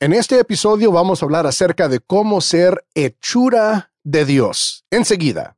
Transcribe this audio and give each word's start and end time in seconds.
En 0.00 0.12
este 0.12 0.38
episodio 0.38 0.92
vamos 0.92 1.20
a 1.20 1.26
hablar 1.26 1.48
acerca 1.48 1.88
de 1.88 1.98
cómo 1.98 2.40
ser 2.40 2.84
hechura 2.94 3.90
de 4.04 4.24
Dios. 4.24 4.84
Enseguida. 4.92 5.56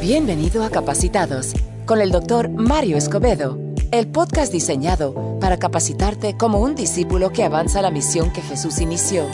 Bienvenido 0.00 0.64
a 0.64 0.70
Capacitados 0.70 1.52
con 1.84 2.00
el 2.00 2.12
doctor 2.12 2.48
Mario 2.48 2.96
Escobedo, 2.96 3.58
el 3.90 4.10
podcast 4.10 4.50
diseñado 4.50 5.38
para 5.38 5.58
capacitarte 5.58 6.38
como 6.38 6.60
un 6.60 6.74
discípulo 6.74 7.28
que 7.28 7.44
avanza 7.44 7.82
la 7.82 7.90
misión 7.90 8.32
que 8.32 8.40
Jesús 8.40 8.80
inició. 8.80 9.26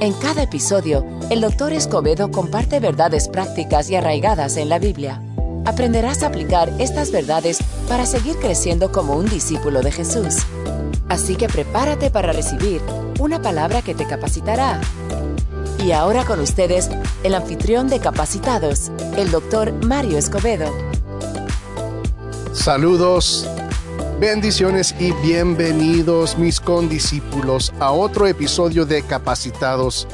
En 0.00 0.12
cada 0.12 0.42
episodio, 0.42 1.06
el 1.30 1.40
doctor 1.40 1.72
Escobedo 1.72 2.30
comparte 2.30 2.80
verdades 2.80 3.28
prácticas 3.28 3.88
y 3.90 3.96
arraigadas 3.96 4.56
en 4.56 4.68
la 4.68 4.78
Biblia. 4.78 5.22
Aprenderás 5.64 6.22
a 6.22 6.26
aplicar 6.26 6.70
estas 6.78 7.10
verdades 7.12 7.58
para 7.88 8.04
seguir 8.04 8.36
creciendo 8.36 8.90
como 8.90 9.14
un 9.14 9.26
discípulo 9.26 9.82
de 9.82 9.92
Jesús. 9.92 10.38
Así 11.08 11.36
que 11.36 11.48
prepárate 11.48 12.10
para 12.10 12.32
recibir 12.32 12.82
una 13.20 13.40
palabra 13.40 13.82
que 13.82 13.94
te 13.94 14.04
capacitará. 14.04 14.80
Y 15.84 15.92
ahora 15.92 16.24
con 16.24 16.40
ustedes, 16.40 16.90
el 17.22 17.34
anfitrión 17.34 17.88
de 17.88 18.00
Capacitados, 18.00 18.90
el 19.16 19.30
doctor 19.30 19.72
Mario 19.84 20.18
Escobedo. 20.18 20.66
Saludos, 22.52 23.48
bendiciones 24.24 24.94
y 24.98 25.12
bienvenidos 25.22 26.38
mis 26.38 26.58
condiscípulos 26.58 27.74
a 27.78 27.92
otro 27.92 28.26
episodio 28.26 28.86
de 28.86 29.02
Capacitados, 29.02 30.08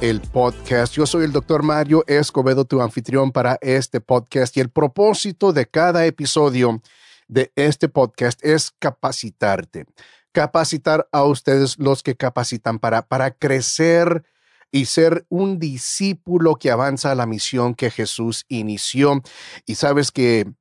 el 0.00 0.20
podcast. 0.20 0.92
Yo 0.94 1.06
soy 1.06 1.24
el 1.24 1.30
doctor 1.30 1.62
Mario 1.62 2.02
Escobedo, 2.08 2.64
tu 2.64 2.82
anfitrión 2.82 3.30
para 3.30 3.56
este 3.60 4.00
podcast 4.00 4.56
y 4.56 4.60
el 4.60 4.70
propósito 4.70 5.52
de 5.52 5.66
cada 5.66 6.04
episodio 6.04 6.82
de 7.28 7.52
este 7.54 7.88
podcast 7.88 8.44
es 8.44 8.72
capacitarte, 8.80 9.86
capacitar 10.32 11.08
a 11.12 11.22
ustedes 11.22 11.78
los 11.78 12.02
que 12.02 12.16
capacitan 12.16 12.80
para, 12.80 13.02
para 13.02 13.30
crecer 13.30 14.24
y 14.72 14.86
ser 14.86 15.26
un 15.28 15.60
discípulo 15.60 16.56
que 16.56 16.72
avanza 16.72 17.14
la 17.14 17.24
misión 17.24 17.76
que 17.76 17.92
Jesús 17.92 18.46
inició. 18.48 19.22
Y 19.64 19.76
sabes 19.76 20.10
que 20.10 20.52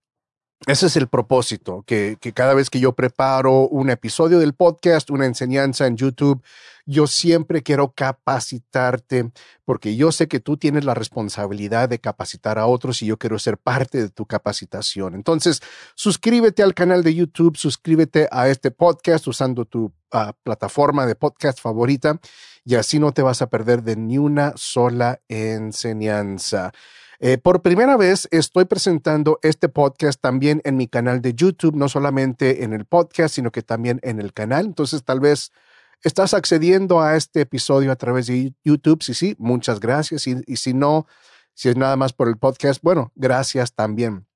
ese 0.66 0.86
es 0.86 0.96
el 0.96 1.08
propósito, 1.08 1.84
que, 1.86 2.18
cada 2.34 2.54
vez 2.54 2.70
que 2.70 2.80
yo 2.80 2.94
preparo 2.94 3.68
un 3.68 3.90
episodio 3.90 4.40
del 4.40 4.54
podcast, 4.54 5.10
una 5.10 5.26
enseñanza 5.26 5.88
en 5.88 5.98
YouTube, 5.98 6.42
yo 6.86 7.08
siempre 7.08 7.64
quiero 7.64 7.94
capacitarte 7.94 9.32
porque 9.66 9.96
yo 9.96 10.12
sé 10.12 10.28
que 10.28 10.40
tú 10.40 10.58
tienes 10.58 10.86
la 10.86 10.94
responsabilidad 10.94 11.90
de 11.90 12.00
capacitar 12.00 12.60
a 12.60 12.66
otros 12.66 13.02
y 13.02 13.06
yo 13.06 13.18
quiero 13.18 13.40
ser 13.40 13.58
parte 13.58 14.02
de 14.02 14.10
tu 14.10 14.26
capacitación. 14.26 15.16
Entonces, 15.16 15.62
suscríbete 15.96 16.64
al 16.64 16.74
canal 16.74 17.04
de 17.04 17.16
YouTube, 17.16 17.58
suscríbete 17.58 18.28
a 18.32 18.50
este 18.50 18.72
podcast 18.72 19.28
usando 19.28 19.66
tu 19.66 19.86
uh, 20.14 20.32
plataforma 20.44 21.06
de 21.06 21.16
podcast 21.16 21.60
favorita 21.60 22.20
y 22.66 22.76
así 22.76 23.00
no 23.00 23.12
te 23.12 23.22
vas 23.22 23.42
a 23.42 23.50
perder 23.50 23.84
de 23.84 23.96
ni 23.96 24.18
una 24.18 24.54
sola 24.56 25.22
enseñanza. 25.28 26.72
Eh, 27.26 27.38
por 27.38 27.62
primera 27.62 27.96
vez 27.96 28.28
estoy 28.32 28.66
presentando 28.66 29.40
este 29.44 29.70
podcast 29.70 30.20
también 30.20 30.62
en 30.66 30.76
mi 30.76 30.90
canal 30.90 31.22
de 31.22 31.34
YouTube, 31.34 31.74
no 31.74 31.88
solamente 31.88 32.66
en 32.66 32.74
el 32.74 32.84
podcast, 32.84 33.36
sino 33.36 33.50
que 33.50 33.62
también 33.62 34.02
en 34.04 34.20
el 34.20 34.34
canal. 34.34 34.66
Entonces, 34.66 35.06
tal 35.06 35.22
vez 35.22 35.54
estás 36.02 36.34
accediendo 36.34 37.00
a 37.00 37.16
este 37.16 37.40
episodio 37.40 37.94
a 37.94 37.96
través 37.96 38.28
de 38.28 38.54
YouTube. 38.66 39.02
Sí, 39.02 39.14
sí, 39.14 39.36
muchas 39.40 39.80
gracias. 39.80 40.28
Y, 40.28 40.58
si 40.58 40.74
no, 40.74 41.08
si 41.54 41.70
es 41.70 41.78
nada 41.78 41.96
más 41.96 42.12
por 42.12 42.28
el 42.28 42.36
podcast, 42.36 42.84
bueno, 42.84 43.14
gracias 43.16 43.74
también. 43.74 44.28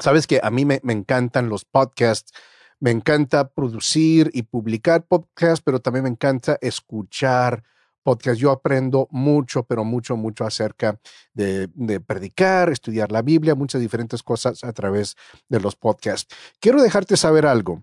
Sabes 0.00 0.26
que 0.26 0.40
a 0.42 0.48
mí 0.48 0.64
me, 0.64 0.80
me 0.82 0.94
encantan 0.94 1.50
los 1.50 1.66
podcasts. 1.66 2.32
Me 2.80 2.92
encanta 2.92 3.50
producir 3.50 4.30
y 4.32 4.44
publicar 4.44 5.04
podcasts, 5.04 5.60
pero 5.62 5.80
también 5.80 6.04
me 6.04 6.08
encanta 6.08 6.56
escuchar 6.62 7.62
podcast. 8.02 8.38
Yo 8.38 8.50
aprendo 8.50 9.08
mucho, 9.10 9.62
pero 9.62 9.84
mucho, 9.84 10.16
mucho 10.16 10.44
acerca 10.44 10.98
de, 11.32 11.68
predicar, 12.06 12.70
estudiar 12.70 13.12
la 13.12 13.22
Biblia, 13.22 13.54
muchas 13.54 13.80
diferentes 13.80 14.22
cosas 14.22 14.64
a 14.64 14.72
través 14.72 15.16
de 15.48 15.60
los 15.60 15.76
podcasts. 15.76 16.34
Quiero 16.60 16.82
dejarte 16.82 17.16
saber 17.16 17.46
algo, 17.46 17.82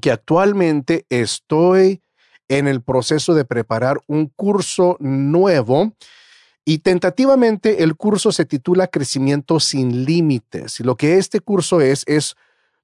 que 0.00 0.12
actualmente 0.12 1.06
estoy 1.08 2.02
en 2.48 2.68
el 2.68 2.82
proceso 2.82 3.34
de 3.34 3.44
preparar 3.44 4.00
un 4.06 4.26
curso 4.26 4.96
nuevo. 5.00 5.92
Y 6.64 6.78
tentativamente 6.78 7.82
el 7.82 7.96
curso 7.96 8.32
se 8.32 8.44
titula 8.44 8.88
Crecimiento 8.88 9.60
sin 9.60 10.04
Límites. 10.04 10.78
Y 10.80 10.84
lo 10.84 10.96
que 10.96 11.16
este 11.16 11.40
curso 11.40 11.80
es, 11.80 12.04
es 12.06 12.36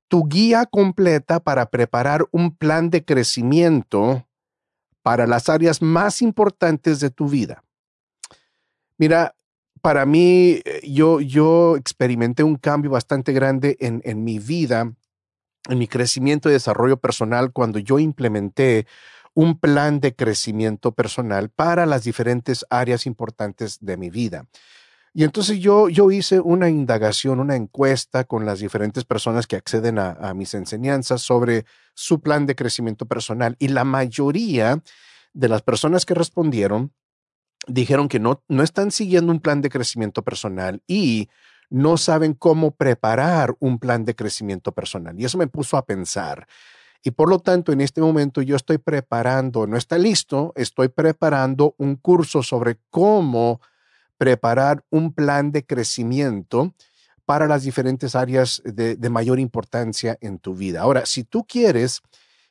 tu 0.08 0.26
guía 0.28 0.66
completa 0.66 1.40
para 1.40 1.66
preparar 1.66 2.26
un 2.30 2.56
plan 2.56 2.90
de 2.90 3.04
crecimiento 3.04 4.26
para 5.06 5.28
las 5.28 5.48
áreas 5.48 5.82
más 5.82 6.20
importantes 6.20 6.98
de 6.98 7.10
tu 7.10 7.28
vida. 7.28 7.62
Mira, 8.98 9.36
para 9.80 10.04
mí, 10.04 10.60
yo, 10.82 11.20
yo 11.20 11.76
experimenté 11.76 12.42
un 12.42 12.56
cambio 12.56 12.90
bastante 12.90 13.32
grande 13.32 13.76
en, 13.78 14.02
en 14.04 14.24
mi 14.24 14.40
vida, 14.40 14.92
en 15.68 15.78
mi 15.78 15.86
crecimiento 15.86 16.48
y 16.48 16.54
desarrollo 16.54 16.96
personal 16.96 17.52
cuando 17.52 17.78
yo 17.78 18.00
implementé 18.00 18.88
un 19.32 19.56
plan 19.60 20.00
de 20.00 20.12
crecimiento 20.12 20.90
personal 20.90 21.50
para 21.50 21.86
las 21.86 22.02
diferentes 22.02 22.66
áreas 22.68 23.06
importantes 23.06 23.78
de 23.80 23.96
mi 23.96 24.10
vida. 24.10 24.46
Y 25.18 25.24
entonces 25.24 25.60
yo, 25.60 25.88
yo 25.88 26.10
hice 26.10 26.40
una 26.40 26.68
indagación, 26.68 27.40
una 27.40 27.56
encuesta 27.56 28.24
con 28.24 28.44
las 28.44 28.58
diferentes 28.58 29.06
personas 29.06 29.46
que 29.46 29.56
acceden 29.56 29.98
a, 29.98 30.34
mis 30.34 30.52
enseñanzas 30.52 31.22
sobre 31.22 31.64
su 31.94 32.20
plan 32.20 32.44
de 32.44 32.54
crecimiento 32.54 33.06
personal. 33.06 33.56
Y 33.58 33.68
la 33.68 33.84
mayoría 33.84 34.82
de 35.32 35.48
las 35.48 35.62
personas 35.62 36.04
que 36.04 36.12
respondieron 36.12 36.92
dijeron 37.66 38.10
que 38.10 38.20
no, 38.20 38.42
no 38.48 38.62
están 38.62 38.90
siguiendo 38.90 39.32
un 39.32 39.40
plan 39.40 39.62
de 39.62 39.70
crecimiento 39.70 40.20
personal 40.20 40.82
y 40.86 41.30
no 41.70 41.96
saben 41.96 42.34
cómo 42.34 42.72
preparar 42.72 43.56
un 43.58 43.78
plan 43.78 44.04
de 44.04 44.14
crecimiento 44.14 44.72
personal. 44.72 45.18
Y 45.18 45.24
eso 45.24 45.38
me 45.38 45.46
puso 45.46 45.78
a 45.78 45.86
pensar. 45.86 46.46
Y 47.02 47.12
por 47.12 47.30
lo 47.30 47.38
tanto, 47.38 47.72
en 47.72 47.80
este 47.80 48.02
momento 48.02 48.42
yo 48.42 48.54
estoy 48.54 48.76
preparando, 48.76 49.66
no 49.66 49.78
está 49.78 49.96
listo, 49.96 50.52
estoy 50.56 50.88
preparando 50.88 51.74
un 51.78 51.96
curso 51.96 52.42
sobre 52.42 52.80
cómo 52.90 53.62
preparar 54.18 54.84
un 54.90 55.12
plan 55.12 55.52
de 55.52 55.64
crecimiento 55.64 56.74
para 57.24 57.46
las 57.46 57.64
diferentes 57.64 58.14
áreas 58.14 58.62
de, 58.64 58.96
mayor 59.10 59.40
importancia 59.40 60.16
en 60.20 60.38
tu 60.38 60.54
vida. 60.54 60.82
Ahora, 60.82 61.06
si 61.06 61.24
tú 61.24 61.44
quieres 61.44 62.02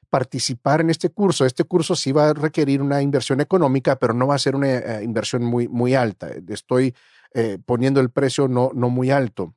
participar 0.10 0.82
en 0.82 0.90
este 0.90 1.10
curso, 1.10 1.46
este 1.46 1.64
curso 1.64 1.96
sí 1.96 2.12
va 2.12 2.30
a 2.30 2.34
requerir 2.34 2.82
una 2.82 3.02
inversión 3.02 3.42
económica, 3.42 3.96
pero 3.98 4.14
no 4.14 4.28
va 4.28 4.36
a 4.36 4.40
ser 4.40 4.56
una 4.56 4.68
uh, 4.68 5.02
inversión 5.02 5.44
muy, 5.44 5.68
muy 5.68 5.96
alta. 5.96 6.30
Estoy 6.48 6.94
eh, 7.34 7.58
poniendo 7.66 8.02
el 8.02 8.12
precio 8.12 8.48
no, 8.48 8.72
no 8.74 8.90
muy 8.90 9.12
alto. 9.12 9.56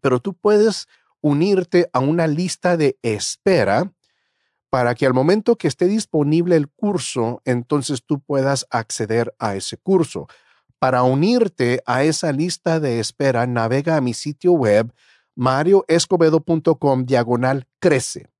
Pero 0.00 0.20
tú 0.20 0.34
puedes 0.34 0.86
unirte 1.20 1.90
a 1.92 1.98
una 1.98 2.26
lista 2.26 2.76
de 2.76 2.96
espera 3.02 3.92
para 4.70 4.94
que 4.94 5.06
al 5.06 5.14
momento 5.14 5.56
que 5.56 5.68
esté 5.68 5.86
disponible 5.86 6.56
el 6.56 6.68
curso, 6.68 7.42
entonces 7.44 8.04
tú 8.04 8.20
puedas 8.20 8.66
acceder 8.70 9.34
a 9.38 9.56
ese 9.56 9.76
curso. 9.78 10.28
Para 10.78 11.02
unirte 11.02 11.82
a 11.86 12.04
esa 12.04 12.32
lista 12.32 12.78
de 12.78 13.00
espera, 13.00 13.46
navega 13.46 13.96
a 13.96 14.00
mi 14.00 14.14
sitio 14.14 14.52
web 14.52 14.92
marioescobedo.com 15.34 17.04
diagonal 17.04 17.66
crece. 17.80 18.30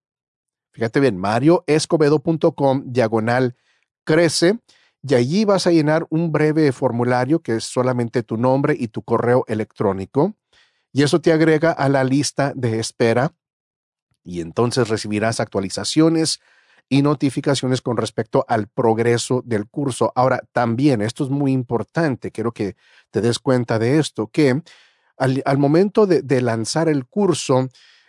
Fíjate 0.73 1.01
bien, 1.01 1.17
marioescobedo.com 1.17 2.83
diagonal 2.87 3.57
crece 4.05 4.59
y 5.03 5.15
allí 5.15 5.45
vas 5.45 5.67
a 5.67 5.71
llenar 5.71 6.07
un 6.11 6.33
breve 6.33 6.71
formulario 6.73 7.41
que 7.41 7.57
es 7.57 7.65
solamente 7.65 8.23
tu 8.23 8.37
nombre 8.37 8.77
y 8.79 8.89
tu 8.89 9.03
correo 9.03 9.45
electrónico 9.49 10.35
y 10.93 11.03
eso 11.03 11.21
te 11.21 11.33
agrega 11.33 11.73
a 11.73 11.89
la 11.89 12.05
lista 12.05 12.53
de 12.55 12.79
espera 12.79 13.35
y 14.25 14.41
entonces 14.41 14.89
recibirás 14.89 15.41
actualizaciones 15.41 16.41
y 16.89 17.03
notificaciones 17.03 17.83
con 17.83 17.97
respecto 17.97 18.45
al 18.49 18.69
progreso 18.69 19.43
del 19.45 19.69
curso. 19.69 20.13
Ahora, 20.15 20.41
también, 20.53 21.03
esto 21.03 21.25
es 21.25 21.31
muy 21.31 21.53
importante, 21.53 22.31
quiero 22.31 22.53
que 22.53 22.77
te 23.11 23.21
des 23.21 23.39
cuenta 23.39 23.79
de 23.79 23.99
esto, 23.99 24.29
que 24.29 24.63
al, 25.17 25.59
momento 25.59 26.07
de, 26.07 26.23
de, 26.23 26.41
lanzar 26.41 26.89
el 26.89 27.05
curso, 27.05 27.69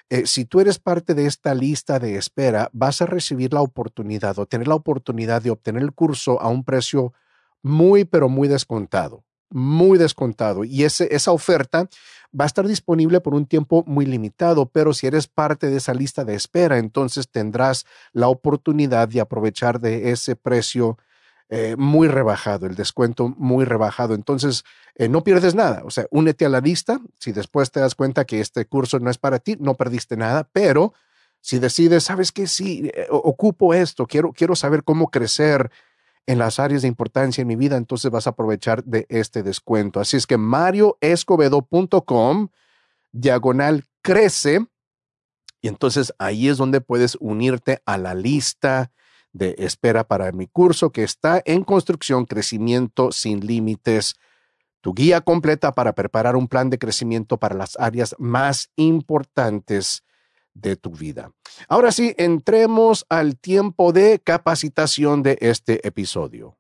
eh, 0.10 0.26
si 0.28 0.46
tú 0.46 0.60
eres 0.60 0.80
parte 0.80 1.16
de 1.16 1.26
esta 1.26 1.54
lista 1.56 2.00
de 2.00 2.16
espera, 2.16 2.70
vas 2.72 3.02
a 3.02 3.08
recibir 3.08 3.54
la 3.54 3.62
oportunidad 3.62 4.38
o 4.40 4.46
tener 4.46 4.68
la 4.68 4.76
oportunidad 4.76 5.42
de 5.42 5.50
obtener 5.50 5.82
el 5.82 5.94
curso 5.94 6.40
a 6.40 6.50
un 6.50 6.64
precio 6.64 7.14
muy, 7.62 8.06
pero 8.06 8.30
muy 8.30 8.48
descontado, 8.48 9.24
muy 9.50 9.98
descontado. 9.98 10.64
Y 10.64 10.84
esa 10.84 11.32
oferta 11.32 11.90
va 12.38 12.46
a 12.46 12.48
estar 12.48 12.68
disponible 12.68 13.22
por 13.22 13.34
un 13.34 13.46
tiempo 13.46 13.84
muy 13.88 14.06
limitado, 14.06 14.68
pero 14.68 14.94
si 14.94 15.08
eres 15.08 15.28
parte 15.28 15.68
de 15.68 15.78
esa 15.78 15.94
lista 15.94 16.24
de 16.26 16.36
espera, 16.36 16.78
entonces 16.78 17.30
tendrás 17.30 17.86
la 18.14 18.28
oportunidad 18.28 19.08
de 19.08 19.22
aprovechar 19.22 19.80
de 19.80 20.12
ese 20.12 20.36
precio 20.36 20.98
eh, 21.52 21.76
muy 21.78 22.08
rebajado, 22.08 22.68
el 22.68 22.76
descuento 22.76 23.34
muy 23.38 23.66
rebajado. 23.66 24.14
Entonces, 24.14 24.64
eh, 24.94 25.10
no 25.10 25.24
pierdes 25.24 25.56
nada. 25.56 25.82
O 25.84 25.90
sea, 25.90 26.06
únete 26.12 26.46
a 26.46 26.50
la 26.50 26.62
lista. 26.62 27.00
Si 27.20 27.32
después 27.32 27.72
te 27.72 27.80
das 27.80 27.96
cuenta 27.96 28.26
que 28.26 28.40
este 28.40 28.66
curso 28.66 29.00
no 29.00 29.10
es 29.10 29.18
para 29.18 29.40
ti, 29.40 29.58
no 29.60 29.74
perdiste 29.74 30.16
nada, 30.16 30.48
pero 30.54 30.94
si 31.42 31.58
decides, 31.58 32.04
sabes 32.04 32.32
que 32.32 32.46
sí, 32.46 32.92
eh, 32.94 33.08
ocupo 33.10 33.74
esto, 33.74 34.06
quiero, 34.06 34.32
quiero 34.32 34.56
saber 34.56 34.84
cómo 34.84 35.10
crecer 35.10 35.72
en 36.30 36.38
las 36.38 36.60
áreas 36.60 36.84
de 36.84 36.88
importancia 36.88 37.42
en 37.42 37.48
mi 37.48 37.56
vida, 37.56 37.76
entonces 37.76 38.12
vas 38.12 38.28
a 38.28 38.30
aprovechar 38.30 38.84
de 38.84 39.08
este 39.10 39.42
descuento. 39.42 40.00
Así 40.00 40.16
es 40.16 40.28
que 40.28 40.38
marioescobedo.com, 40.38 42.50
diagonal 43.12 43.86
crece, 44.04 44.68
y 45.60 45.70
entonces 45.70 46.14
ahí 46.20 46.48
es 46.48 46.58
donde 46.58 46.82
puedes 46.82 47.18
unirte 47.20 47.82
a 47.84 47.98
la 47.98 48.14
lista 48.14 48.92
de 49.34 49.56
espera 49.58 50.04
para 50.04 50.32
mi 50.32 50.46
curso 50.46 50.92
que 50.92 51.02
está 51.02 51.42
en 51.46 51.64
construcción 51.64 52.26
Crecimiento 52.26 53.12
sin 53.12 53.48
Límites, 53.48 54.14
tu 54.82 54.94
guía 54.94 55.22
completa 55.22 55.74
para 55.74 55.94
preparar 55.94 56.36
un 56.36 56.48
plan 56.48 56.70
de 56.70 56.78
crecimiento 56.78 57.38
para 57.38 57.56
las 57.56 57.76
áreas 57.80 58.16
más 58.20 58.70
importantes 58.76 60.04
de 60.54 60.76
tu 60.76 60.92
vida. 60.92 61.32
Ahora 61.68 61.92
sí, 61.92 62.14
entremos 62.18 63.06
al 63.10 63.38
tiempo 63.38 63.92
de 63.94 64.20
capacitación 64.24 65.24
de 65.24 65.38
este 65.42 65.86
episodio. 65.88 66.58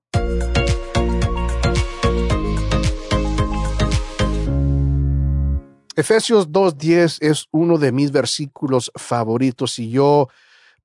Efesios 5.95 6.49
2.10 6.49 7.17
es 7.19 7.47
uno 7.51 7.77
de 7.77 7.91
mis 7.91 8.11
versículos 8.11 8.91
favoritos 8.95 9.79
y 9.79 9.89
yo 9.89 10.29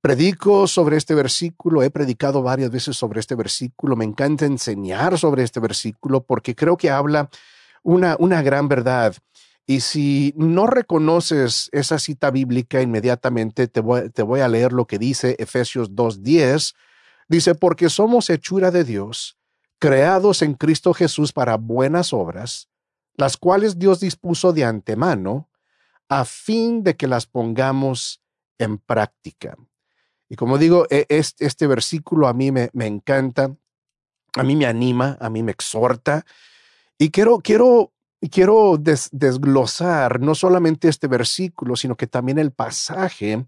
Predico 0.05 0.67
sobre 0.67 0.99
este 0.99 1.15
versículo, 1.15 1.83
he 1.83 1.89
predicado 1.89 2.43
varias 2.43 2.71
veces 2.71 2.95
sobre 2.95 3.21
este 3.21 3.35
versículo, 3.37 3.97
me 3.97 4.05
encanta 4.05 4.45
enseñar 4.45 5.19
sobre 5.19 5.43
este 5.45 5.61
versículo 5.61 6.23
porque 6.23 6.55
creo 6.55 6.77
que 6.77 6.91
habla 6.91 7.31
una, 7.83 8.15
una 8.19 8.43
gran 8.43 8.69
verdad. 8.69 9.15
Y 9.67 9.81
si 9.81 10.35
no 10.37 10.67
reconoces 10.67 11.71
esa 11.73 11.99
cita 11.99 12.31
bíblica 12.31 12.83
inmediatamente, 12.83 13.67
te 13.67 13.81
voy, 13.81 14.41
a 14.41 14.49
leer 14.49 14.73
lo 14.73 14.87
que 14.87 14.99
dice 14.99 15.37
Efesios 15.39 15.93
2.10. 15.93 16.75
Dice, 17.29 17.55
porque 17.55 17.89
somos 17.89 18.29
hechura 18.29 18.71
de 18.71 18.85
Dios, 18.85 19.39
creados 19.79 20.43
en 20.43 20.55
Cristo 20.55 20.93
Jesús 20.93 21.33
para 21.33 21.57
buenas 21.57 22.13
obras, 22.13 22.69
las 23.17 23.39
cuales 23.39 23.79
Dios 23.79 24.01
dispuso 24.01 24.53
de 24.53 24.65
antemano, 24.65 25.49
a 26.11 26.27
fin 26.27 26.83
de 26.83 26.97
que 26.97 27.07
las 27.07 27.27
pongamos 27.27 28.21
en 28.59 28.77
práctica. 28.77 29.57
Y 30.29 30.37
como 30.37 30.59
digo, 30.59 30.87
e, 30.91 31.07
este, 31.09 31.67
versículo 31.67 32.29
a 32.29 32.35
mí 32.35 32.53
me, 32.53 32.71
encanta, 32.75 33.57
a 34.35 34.43
mí 34.43 34.57
me 34.57 34.67
anima, 34.67 35.17
a 35.21 35.31
mí 35.31 35.43
me 35.43 35.53
exhorta. 35.53 36.27
Y 36.99 37.11
quiero, 37.11 37.39
quiero, 37.39 37.94
quiero 38.31 38.79
desglosar 38.79 40.21
no 40.21 40.35
solamente 40.35 40.89
este 40.89 41.09
versículo, 41.09 41.77
sino 41.77 41.97
que 41.97 42.07
también 42.07 42.39
el 42.39 42.53
pasaje 42.53 43.47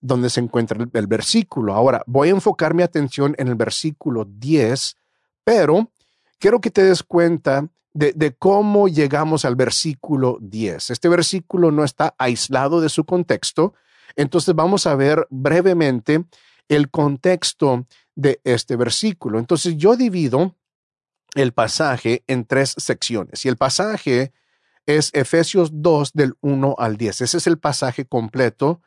donde 0.00 0.30
se 0.30 0.40
encuentra 0.40 0.78
el, 0.92 1.06
versículo. 1.06 1.74
Ahora, 1.74 2.02
voy 2.06 2.28
a 2.28 2.32
enfocar 2.32 2.74
mi 2.74 2.82
atención 2.82 3.34
en 3.38 3.48
el 3.48 3.54
versículo 3.54 4.24
10, 4.24 4.96
pero 5.44 5.90
quiero 6.38 6.60
que 6.60 6.70
te 6.70 6.82
des 6.84 7.02
cuenta 7.02 7.68
de, 7.92 8.12
de, 8.12 8.34
cómo 8.34 8.88
llegamos 8.88 9.44
al 9.44 9.56
versículo 9.56 10.38
10. 10.40 10.90
Este 10.90 11.08
versículo 11.08 11.70
no 11.70 11.82
está 11.82 12.14
aislado 12.18 12.80
de 12.80 12.88
su 12.88 13.04
contexto, 13.04 13.74
entonces 14.16 14.54
vamos 14.54 14.86
a 14.86 14.94
ver 14.94 15.26
brevemente 15.30 16.24
el 16.68 16.90
contexto 16.90 17.86
de 18.14 18.40
este 18.44 18.76
versículo. 18.76 19.38
Entonces 19.38 19.76
yo 19.76 19.96
divido 19.96 20.54
el 21.34 21.52
pasaje 21.52 22.24
en 22.26 22.44
tres 22.44 22.74
secciones 22.76 23.44
y 23.44 23.48
el 23.48 23.56
pasaje 23.56 24.32
es 24.86 25.10
Efesios 25.12 25.70
2 25.72 26.12
del 26.12 26.34
1 26.40 26.76
al 26.78 26.96
10. 26.96 27.22
Ese 27.22 27.36
es 27.38 27.46
el 27.46 27.58
pasaje 27.58 28.06
completo 28.06 28.80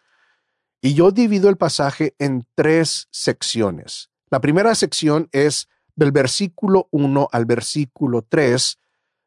y 0.81 0.94
yo 0.94 1.12
divido 1.12 1.50
el 1.50 1.57
pasaje 1.57 2.15
en 2.19 2.47
tres 2.56 3.07
secciones. 3.12 4.09
La 4.31 4.39
primera 4.39 4.74
sección 4.75 5.27
es 5.31 5.68
del 5.95 6.12
versículo 6.12 6.88
1 6.91 7.27
al 7.31 7.45
versículo 7.45 8.21
3, 8.21 8.77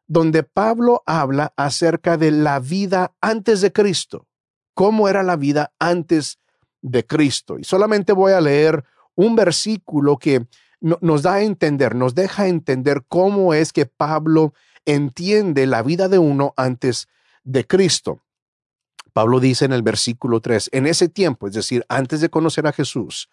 donde 0.07 0.43
Pablo 0.43 1.03
habla 1.07 1.53
acerca 1.57 2.17
de 2.17 2.31
la 2.31 2.59
vida 2.59 3.15
antes 3.21 3.61
de 3.61 3.73
Cristo 3.73 4.27
cómo 4.75 5.09
era 5.09 5.23
la 5.23 5.37
vida 5.37 5.73
antes 5.79 6.39
de 6.81 7.07
Cristo. 7.07 7.59
Y 7.59 7.65
solamente 7.65 8.13
voy 8.13 8.33
a 8.33 8.41
leer 8.41 8.85
un 9.15 9.37
versículo 9.37 10.19
que 10.19 10.47
nos 10.83 11.23
da 11.23 11.35
a 11.35 11.43
entender, 11.43 11.95
nos 11.95 12.15
deja 12.15 12.49
entender 12.49 13.05
cómo 13.09 13.55
es 13.55 13.73
que 13.73 13.87
Pablo 13.87 14.53
entiende 14.85 15.67
la 15.67 15.83
vida 15.83 16.09
de 16.09 16.19
uno 16.19 16.55
antes 16.57 17.09
de 17.45 17.67
Cristo. 17.67 18.21
Pablo 19.13 19.41
dice 19.41 19.65
en 19.65 19.73
el 19.73 19.83
versículo 19.83 20.41
3, 20.41 20.71
en 20.73 20.87
ese 20.87 21.09
tiempo, 21.09 21.47
es 21.47 21.55
decir, 21.55 21.85
antes 21.89 22.21
de 22.21 22.31
conocer 22.31 22.67
a 22.67 22.73
Jesús, 22.73 23.29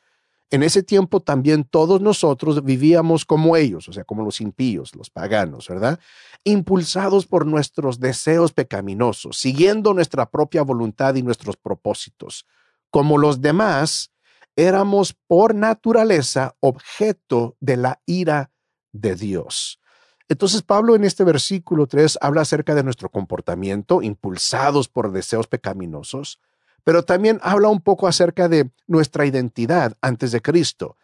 en 0.51 0.63
ese 0.63 0.83
tiempo 0.83 1.19
también 1.19 1.63
todos 1.63 2.01
nosotros 2.01 2.63
vivíamos 2.63 3.23
como 3.23 3.55
ellos, 3.55 3.87
o 3.87 3.93
sea, 3.93 4.03
como 4.03 4.23
los 4.23 4.41
impíos, 4.41 4.95
los 4.95 5.09
paganos, 5.09 5.67
¿verdad? 5.67 5.99
Impulsados 6.43 7.27
por 7.27 7.45
nuestros 7.45 7.99
deseos 7.99 8.51
pecaminosos, 8.51 9.37
siguiendo 9.37 9.93
nuestra 9.93 10.29
propia 10.29 10.63
voluntad 10.63 11.15
y 11.15 11.21
nuestros 11.21 11.55
propósitos. 11.55 12.47
Como 12.89 13.19
los 13.19 13.41
demás, 13.41 14.11
éramos 14.59 15.15
por 15.27 15.55
naturaleza 15.55 16.57
objeto 16.59 17.55
de 17.61 17.77
la 17.77 18.01
ira 18.05 18.51
de 18.91 19.15
Dios. 19.15 19.79
Entonces 20.27 20.63
Pablo 20.63 20.97
en 20.97 21.05
este 21.05 21.23
versículo 21.23 21.87
3 21.87 22.17
habla 22.19 22.41
acerca 22.41 22.75
de 22.75 22.83
nuestro 22.83 23.09
comportamiento, 23.09 24.01
impulsados 24.01 24.89
por 24.89 25.13
deseos 25.13 25.47
pecaminosos, 25.47 26.41
pero 26.83 27.03
también 27.03 27.39
habla 27.41 27.69
un 27.69 27.79
poco 27.79 28.05
acerca 28.05 28.49
de 28.49 28.69
nuestra 28.85 29.25
identidad 29.25 29.93
antes 30.01 30.33
de 30.33 30.41
Cristo. 30.41 30.97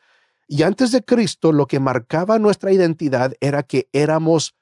Y 0.49 0.63
antes 0.63 0.91
de 0.91 1.05
Cristo 1.05 1.53
lo 1.53 1.65
que 1.65 1.79
marcaba 1.79 2.39
nuestra 2.39 2.73
identidad 2.73 3.35
era 3.39 3.63
que 3.63 3.87
éramos 3.93 4.53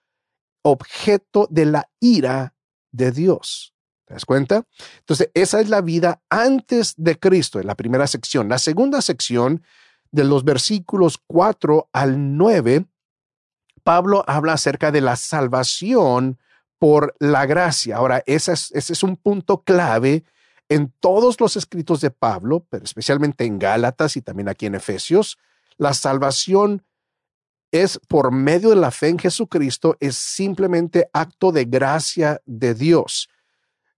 objeto 0.62 1.48
de 1.50 1.66
la 1.66 1.90
ira 2.00 2.54
de 2.92 3.12
Dios. 3.12 3.73
¿Te 4.14 4.18
das 4.18 4.26
cuenta? 4.26 4.68
Entonces, 5.00 5.32
esa 5.34 5.60
es 5.60 5.70
la 5.70 5.82
vida 5.82 6.22
antes 6.30 6.94
de 6.98 7.18
Cristo, 7.18 7.60
en 7.60 7.66
la 7.66 7.74
primera 7.74 8.06
sección. 8.06 8.48
La 8.48 8.60
segunda 8.60 9.02
sección, 9.02 9.64
de 10.12 10.24
los 10.24 10.44
versículos 10.44 11.18
4 11.26 11.90
al 11.92 12.38
9, 12.38 12.86
Pablo 13.84 14.24
habla 14.28 14.54
acerca 14.54 14.92
de 14.92 15.02
la 15.02 15.16
salvación 15.16 16.38
por 16.78 17.16
la 17.18 17.48
gracia. 17.48 17.98
Ahora, 17.98 18.22
ese 18.28 18.54
es, 18.54 18.72
ese 18.74 18.94
es 18.94 19.02
un 19.02 19.18
punto 19.18 19.64
clave 19.64 20.24
en 20.70 20.94
todos 21.00 21.40
los 21.40 21.58
escritos 21.58 22.00
de 22.00 22.12
Pablo, 22.12 22.68
pero 22.70 22.84
especialmente 22.84 23.46
en 23.46 23.58
Gálatas 23.58 24.16
y 24.16 24.22
también 24.22 24.48
aquí 24.48 24.68
en 24.68 24.76
Efesios, 24.76 25.40
la 25.78 25.96
salvación 25.96 26.86
es 27.72 28.00
por 28.08 28.32
medio 28.32 28.70
de 28.70 28.76
la 28.76 28.92
fe 28.92 29.08
en 29.08 29.18
Jesucristo, 29.18 29.98
es 30.00 30.16
simplemente 30.18 31.10
acto 31.14 31.52
de 31.52 31.66
gracia 31.66 32.40
de 32.46 32.76
Dios. 32.76 33.28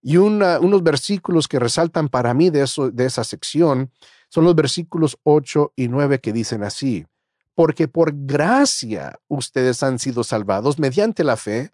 Y 0.08 0.18
unos 0.18 0.84
versículos 0.84 1.48
que 1.48 1.58
resaltan 1.58 2.10
para 2.10 2.36
mí 2.36 2.52
de, 2.52 2.62
eso, 2.62 2.92
de 2.92 3.08
esa 3.08 3.24
sección 3.24 3.92
son 4.30 4.44
los 4.44 4.54
versículos 4.54 5.18
8 5.24 5.74
y 5.76 5.88
9 5.88 6.20
que 6.20 6.32
dicen 6.32 6.62
así, 6.62 7.08
porque 7.56 7.88
por 7.88 8.12
gracia 8.14 9.20
ustedes 9.28 9.82
han 9.82 9.98
sido 9.98 10.24
salvados 10.24 10.78
mediante 10.78 11.24
la 11.24 11.38
fe, 11.38 11.74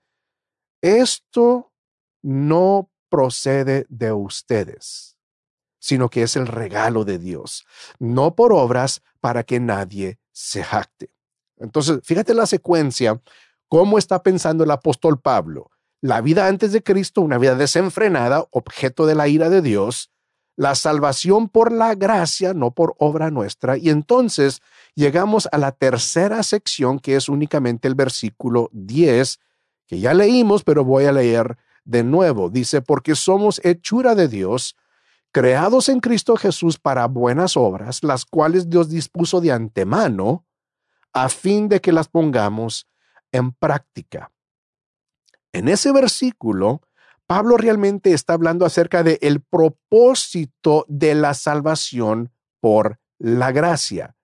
esto 0.79 1.73
no 2.21 2.89
procede 3.09 3.85
de 3.89 4.13
ustedes, 4.13 5.17
sino 5.77 6.07
que 6.07 6.23
es 6.23 6.37
el 6.37 6.47
regalo 6.47 7.03
de 7.03 7.19
Dios, 7.19 7.65
no 7.99 8.33
por 8.33 8.53
obras 8.53 9.01
para 9.19 9.43
que 9.43 9.59
nadie 9.59 10.19
se 10.31 10.63
jacte. 10.63 11.11
Entonces, 11.57 11.99
fíjate 12.05 12.33
la 12.33 12.45
secuencia, 12.45 13.21
cómo 13.67 13.97
está 13.97 14.23
pensando 14.23 14.63
el 14.63 14.71
apóstol 14.71 15.19
Pablo. 15.19 15.69
La 16.01 16.19
vida 16.21 16.47
antes 16.47 16.71
de 16.71 16.81
Cristo, 16.81 17.21
una 17.21 17.37
vida 17.37 17.53
desenfrenada, 17.53 18.47
objeto 18.49 19.05
de 19.05 19.13
la 19.13 19.27
ira 19.27 19.49
de 19.49 19.61
Dios, 19.61 20.09
la 20.55 20.73
salvación 20.73 21.47
por 21.47 21.71
la 21.71 21.93
gracia, 21.93 22.55
no 22.55 22.71
por 22.71 22.95
obra 22.97 23.29
nuestra. 23.29 23.77
Y 23.77 23.89
entonces 23.89 24.61
llegamos 24.95 25.47
a 25.51 25.59
la 25.59 25.71
tercera 25.71 26.41
sección, 26.41 26.99
que 26.99 27.15
es 27.15 27.29
únicamente 27.29 27.87
el 27.87 27.93
versículo 27.93 28.69
10, 28.73 29.39
que 29.85 29.99
ya 29.99 30.15
leímos, 30.15 30.63
pero 30.63 30.83
voy 30.83 31.05
a 31.05 31.11
leer 31.11 31.57
de 31.85 32.03
nuevo. 32.03 32.49
Dice, 32.49 32.81
porque 32.81 33.13
somos 33.13 33.61
hechura 33.63 34.15
de 34.15 34.27
Dios, 34.27 34.75
creados 35.31 35.87
en 35.87 35.99
Cristo 35.99 36.35
Jesús 36.35 36.79
para 36.79 37.05
buenas 37.05 37.55
obras, 37.55 38.03
las 38.03 38.25
cuales 38.25 38.69
Dios 38.69 38.89
dispuso 38.89 39.39
de 39.39 39.51
antemano, 39.51 40.45
a 41.13 41.29
fin 41.29 41.69
de 41.69 41.79
que 41.79 41.91
las 41.91 42.07
pongamos 42.07 42.87
en 43.31 43.51
práctica. 43.51 44.31
En 45.53 45.67
ese 45.67 45.91
versículo, 45.91 46.81
Pablo 47.27 47.57
realmente 47.57 48.13
está 48.13 48.33
hablando 48.33 48.65
acerca 48.65 49.03
de 49.03 49.19
el 49.21 49.41
propósito 49.41 50.85
de 50.87 51.15
la 51.15 51.33
salvación 51.33 52.31
por 52.59 52.99
la 53.19 53.51
gracia. 53.51 54.15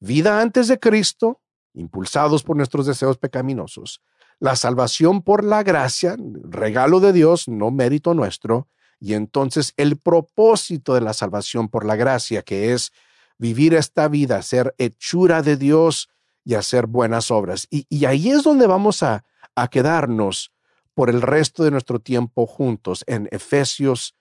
Vida 0.00 0.40
antes 0.40 0.68
de 0.68 0.78
Cristo, 0.78 1.40
impulsados 1.74 2.42
por 2.42 2.56
nuestros 2.56 2.86
deseos 2.86 3.18
pecaminosos, 3.18 4.02
la 4.40 4.56
salvación 4.56 5.22
por 5.22 5.44
la 5.44 5.62
gracia, 5.62 6.16
regalo 6.42 7.00
de 7.00 7.12
Dios, 7.12 7.48
no 7.48 7.70
mérito 7.70 8.12
nuestro, 8.14 8.68
y 8.98 9.14
entonces 9.14 9.72
el 9.76 9.98
propósito 9.98 10.94
de 10.94 11.00
la 11.00 11.12
salvación 11.12 11.68
por 11.68 11.84
la 11.84 11.96
gracia, 11.96 12.42
que 12.42 12.72
es 12.72 12.92
vivir 13.38 13.74
esta 13.74 14.08
vida, 14.08 14.42
ser 14.42 14.74
hechura 14.78 15.42
de 15.42 15.56
Dios 15.56 16.08
y 16.44 16.54
hacer 16.54 16.86
buenas 16.86 17.30
obras. 17.30 17.66
Y, 17.70 18.04
ahí 18.04 18.30
es 18.30 18.42
donde 18.42 18.66
vamos 18.66 19.02
a, 19.02 19.24
a 19.54 19.68
quedarnos 19.68 20.52
por 20.94 21.10
el 21.10 21.22
resto 21.22 21.64
de 21.64 21.70
nuestro 21.70 21.98
tiempo 21.98 22.46
juntos 22.46 23.04
en 23.06 23.28
Efesios 23.30 24.14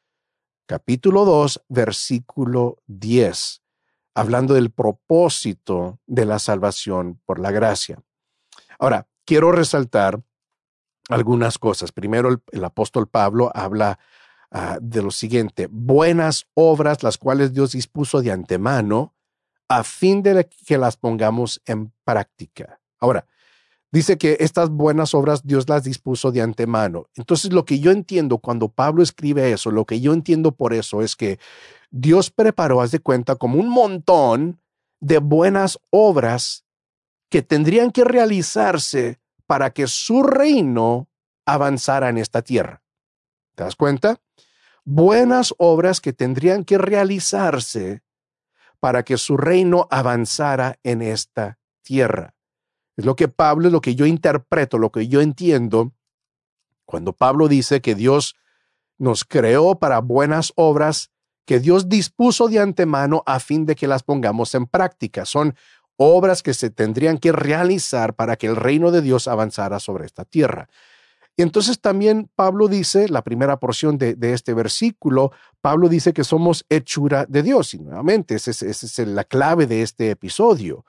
capítulo 0.65 1.25
2, 1.25 1.65
versículo 1.67 2.77
10, 2.87 3.61
hablando 4.15 4.53
del 4.53 4.71
propósito 4.71 5.99
de 6.07 6.25
la 6.25 6.39
salvación 6.39 7.19
por 7.25 7.39
la 7.39 7.51
gracia. 7.51 8.01
Ahora, 8.79 9.07
quiero 9.25 9.51
resaltar 9.51 10.21
algunas 11.09 11.57
cosas. 11.57 11.91
Primero, 11.91 12.41
el, 12.51 12.63
apóstol 12.63 13.07
Pablo 13.07 13.51
habla 13.53 13.99
ah, 14.49 14.77
de 14.81 15.01
lo 15.01 15.11
siguiente, 15.11 15.67
buenas 15.69 16.47
obras 16.53 17.03
las 17.03 17.17
cuales 17.17 17.53
Dios 17.53 17.73
dispuso 17.73 18.21
de 18.21 18.31
antemano 18.31 19.13
a 19.67 19.83
fin 19.83 20.21
de 20.21 20.49
que 20.65 20.77
las 20.77 20.97
pongamos 20.97 21.61
en 21.65 21.93
práctica. 22.03 22.79
Ahora, 22.99 23.25
dice 23.91 24.17
que 24.17 24.37
estas 24.39 24.69
buenas 24.69 25.13
obras 25.13 25.45
Dios 25.45 25.67
las 25.69 25.83
dispuso 25.83 26.31
de 26.31 26.41
antemano. 26.41 27.07
Entonces, 27.15 27.53
lo 27.53 27.65
que 27.65 27.79
yo 27.79 27.91
entiendo 27.91 28.37
cuando 28.37 28.69
Pablo 28.69 29.03
escribe 29.03 29.51
eso, 29.51 29.71
lo 29.71 29.85
que 29.85 29.99
yo 30.01 30.13
entiendo 30.13 30.53
por 30.53 30.73
eso 30.73 31.01
es 31.01 31.15
que 31.15 31.39
Dios 31.89 32.31
preparó, 32.31 32.81
haz 32.81 32.91
de 32.91 32.99
cuenta, 32.99 33.35
como 33.35 33.59
un 33.59 33.69
montón 33.69 34.61
de 34.99 35.17
buenas 35.17 35.77
obras 35.89 36.65
que 37.29 37.41
tendrían 37.41 37.91
que 37.91 38.03
realizarse 38.03 39.19
para 39.45 39.71
que 39.71 39.87
su 39.87 40.23
reino 40.23 41.09
avanzara 41.45 42.09
en 42.09 42.17
esta 42.17 42.41
tierra. 42.41 42.83
¿Te 43.55 43.63
das 43.63 43.75
cuenta? 43.75 44.19
Buenas 44.85 45.53
obras 45.57 46.01
que 46.01 46.13
tendrían 46.13 46.63
que 46.63 46.77
realizarse 46.77 48.01
para 48.79 49.03
que 49.03 49.17
su 49.17 49.37
reino 49.37 49.87
avanzara 49.91 50.79
en 50.83 51.01
esta 51.01 51.59
tierra. 51.83 52.33
Es 52.97 53.05
lo 53.05 53.15
que 53.15 53.27
Pablo, 53.27 53.67
es 53.67 53.73
lo 53.73 53.81
que 53.81 53.95
yo 53.95 54.05
interpreto, 54.05 54.77
lo 54.77 54.91
que 54.91 55.07
yo 55.07 55.21
entiendo 55.21 55.93
cuando 56.91 57.13
Pablo 57.13 57.47
dice 57.47 57.81
que 57.81 57.95
Dios 57.95 58.35
nos 58.97 59.23
creó 59.23 59.79
para 59.79 59.99
buenas 59.99 60.51
obras 60.55 61.09
que 61.45 61.59
Dios 61.59 61.89
dispuso 61.89 62.49
de 62.49 62.59
antemano 62.59 63.23
a 63.25 63.39
fin 63.39 63.65
de 63.65 63.75
que 63.75 63.87
las 63.87 64.03
pongamos 64.03 64.53
en 64.55 64.67
práctica. 64.67 65.25
Son 65.25 65.55
obras 65.95 66.43
que 66.43 66.53
se 66.53 66.69
tendrían 66.69 67.17
que 67.17 67.31
realizar 67.31 68.13
para 68.13 68.35
que 68.35 68.47
el 68.47 68.55
reino 68.55 68.91
de 68.91 69.01
Dios 69.01 69.27
avanzara 69.27 69.79
sobre 69.79 70.05
esta 70.05 70.25
tierra. 70.25 70.69
Y 71.37 71.43
entonces 71.43 71.79
también 71.79 72.29
Pablo 72.35 72.67
dice, 72.67 73.07
la 73.07 73.23
primera 73.23 73.57
porción 73.57 73.97
de, 73.97 74.17
este 74.33 74.53
versículo, 74.53 75.31
Pablo 75.61 75.87
dice 75.87 76.13
que 76.13 76.23
somos 76.23 76.65
hechura 76.69 77.25
de 77.25 77.41
Dios. 77.41 77.73
Y 77.73 77.79
nuevamente, 77.79 78.35
esa 78.35 78.51
es 78.51 78.99
la 78.99 79.23
clave 79.23 79.65
de 79.65 79.81
este 79.81 80.11
episodio 80.11 80.85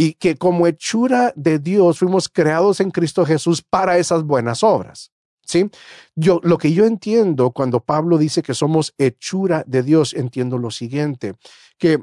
y 0.00 0.14
que 0.14 0.36
como 0.36 0.66
hechura 0.66 1.30
de 1.36 1.58
Dios 1.58 1.98
fuimos 1.98 2.30
creados 2.30 2.80
en 2.80 2.90
Cristo 2.90 3.26
Jesús 3.26 3.60
para 3.60 3.98
esas 3.98 4.22
buenas 4.22 4.64
obras. 4.64 5.12
¿Sí? 5.44 5.68
Yo 6.14 6.40
lo 6.42 6.56
que 6.56 6.72
yo 6.72 6.86
entiendo 6.86 7.50
cuando 7.50 7.80
Pablo 7.80 8.16
dice 8.16 8.42
que 8.42 8.54
somos 8.54 8.94
hechura 8.96 9.62
de 9.66 9.82
Dios, 9.82 10.14
entiendo 10.14 10.56
lo 10.56 10.70
siguiente, 10.70 11.34
que 11.76 11.98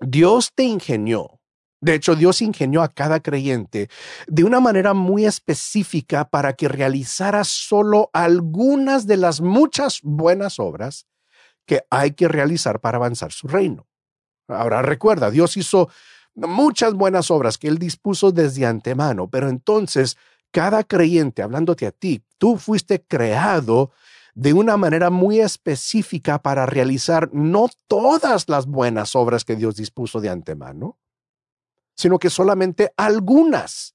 Dios 0.00 0.52
te 0.54 0.62
ingenió. 0.62 1.38
De 1.82 1.92
hecho, 1.92 2.14
Dios 2.14 2.40
ingenió 2.40 2.80
a 2.80 2.88
cada 2.88 3.20
creyente 3.20 3.90
de 4.26 4.44
una 4.44 4.60
manera 4.60 4.94
muy 4.94 5.26
específica 5.26 6.30
para 6.30 6.54
que 6.54 6.68
realizara 6.68 7.44
solo 7.44 8.08
algunas 8.14 9.06
de 9.06 9.18
las 9.18 9.42
muchas 9.42 10.00
buenas 10.02 10.58
obras 10.58 11.06
que 11.66 11.82
hay 11.90 12.12
que 12.12 12.26
realizar 12.26 12.80
para 12.80 12.96
avanzar 12.96 13.32
su 13.32 13.48
reino. 13.48 13.86
Ahora 14.48 14.80
recuerda, 14.80 15.30
Dios 15.30 15.58
hizo 15.58 15.90
muchas 16.34 16.94
buenas 16.94 17.30
obras 17.30 17.58
que 17.58 17.68
Él 17.68 17.78
dispuso 17.78 18.32
desde 18.32 18.66
antemano, 18.66 19.28
pero 19.28 19.48
entonces 19.48 20.16
cada 20.50 20.84
creyente, 20.84 21.42
hablándote 21.42 21.86
a 21.86 21.92
ti, 21.92 22.22
tú 22.38 22.58
fuiste 22.58 23.02
creado 23.02 23.90
de 24.34 24.52
una 24.52 24.76
manera 24.76 25.10
muy 25.10 25.40
específica 25.40 26.40
para 26.40 26.66
realizar 26.66 27.30
no 27.32 27.68
todas 27.86 28.48
las 28.48 28.66
buenas 28.66 29.14
obras 29.14 29.44
que 29.44 29.56
Dios 29.56 29.76
dispuso 29.76 30.20
de 30.20 30.30
antemano, 30.30 30.98
sino 31.96 32.18
que 32.18 32.30
solamente 32.30 32.92
algunas. 32.96 33.94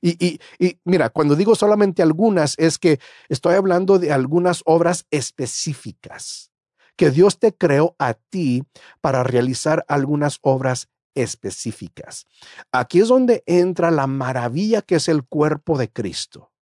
Y, 0.00 0.24
y, 0.24 0.40
y, 0.58 0.78
mira, 0.84 1.10
cuando 1.10 1.36
digo 1.36 1.54
solamente 1.54 2.02
algunas, 2.02 2.54
es 2.58 2.78
que 2.78 3.00
estoy 3.28 3.54
hablando 3.54 3.98
de 3.98 4.12
algunas 4.12 4.62
obras 4.64 5.06
específicas, 5.10 6.50
que 6.96 7.10
Dios 7.10 7.38
te 7.38 7.54
creó 7.54 7.94
a 7.98 8.14
ti 8.14 8.64
para 9.00 9.22
realizar 9.22 9.84
algunas 9.88 10.38
obras 10.42 10.88
específicas. 11.16 12.26
Aquí 12.70 13.00
es 13.00 13.08
donde 13.08 13.42
entra 13.46 13.90
la 13.90 14.06
maravilla 14.06 14.82
que 14.82 14.96
es 14.96 15.08
el 15.08 15.24
cuerpo 15.24 15.76
de 15.76 15.90
Cristo. 15.90 16.52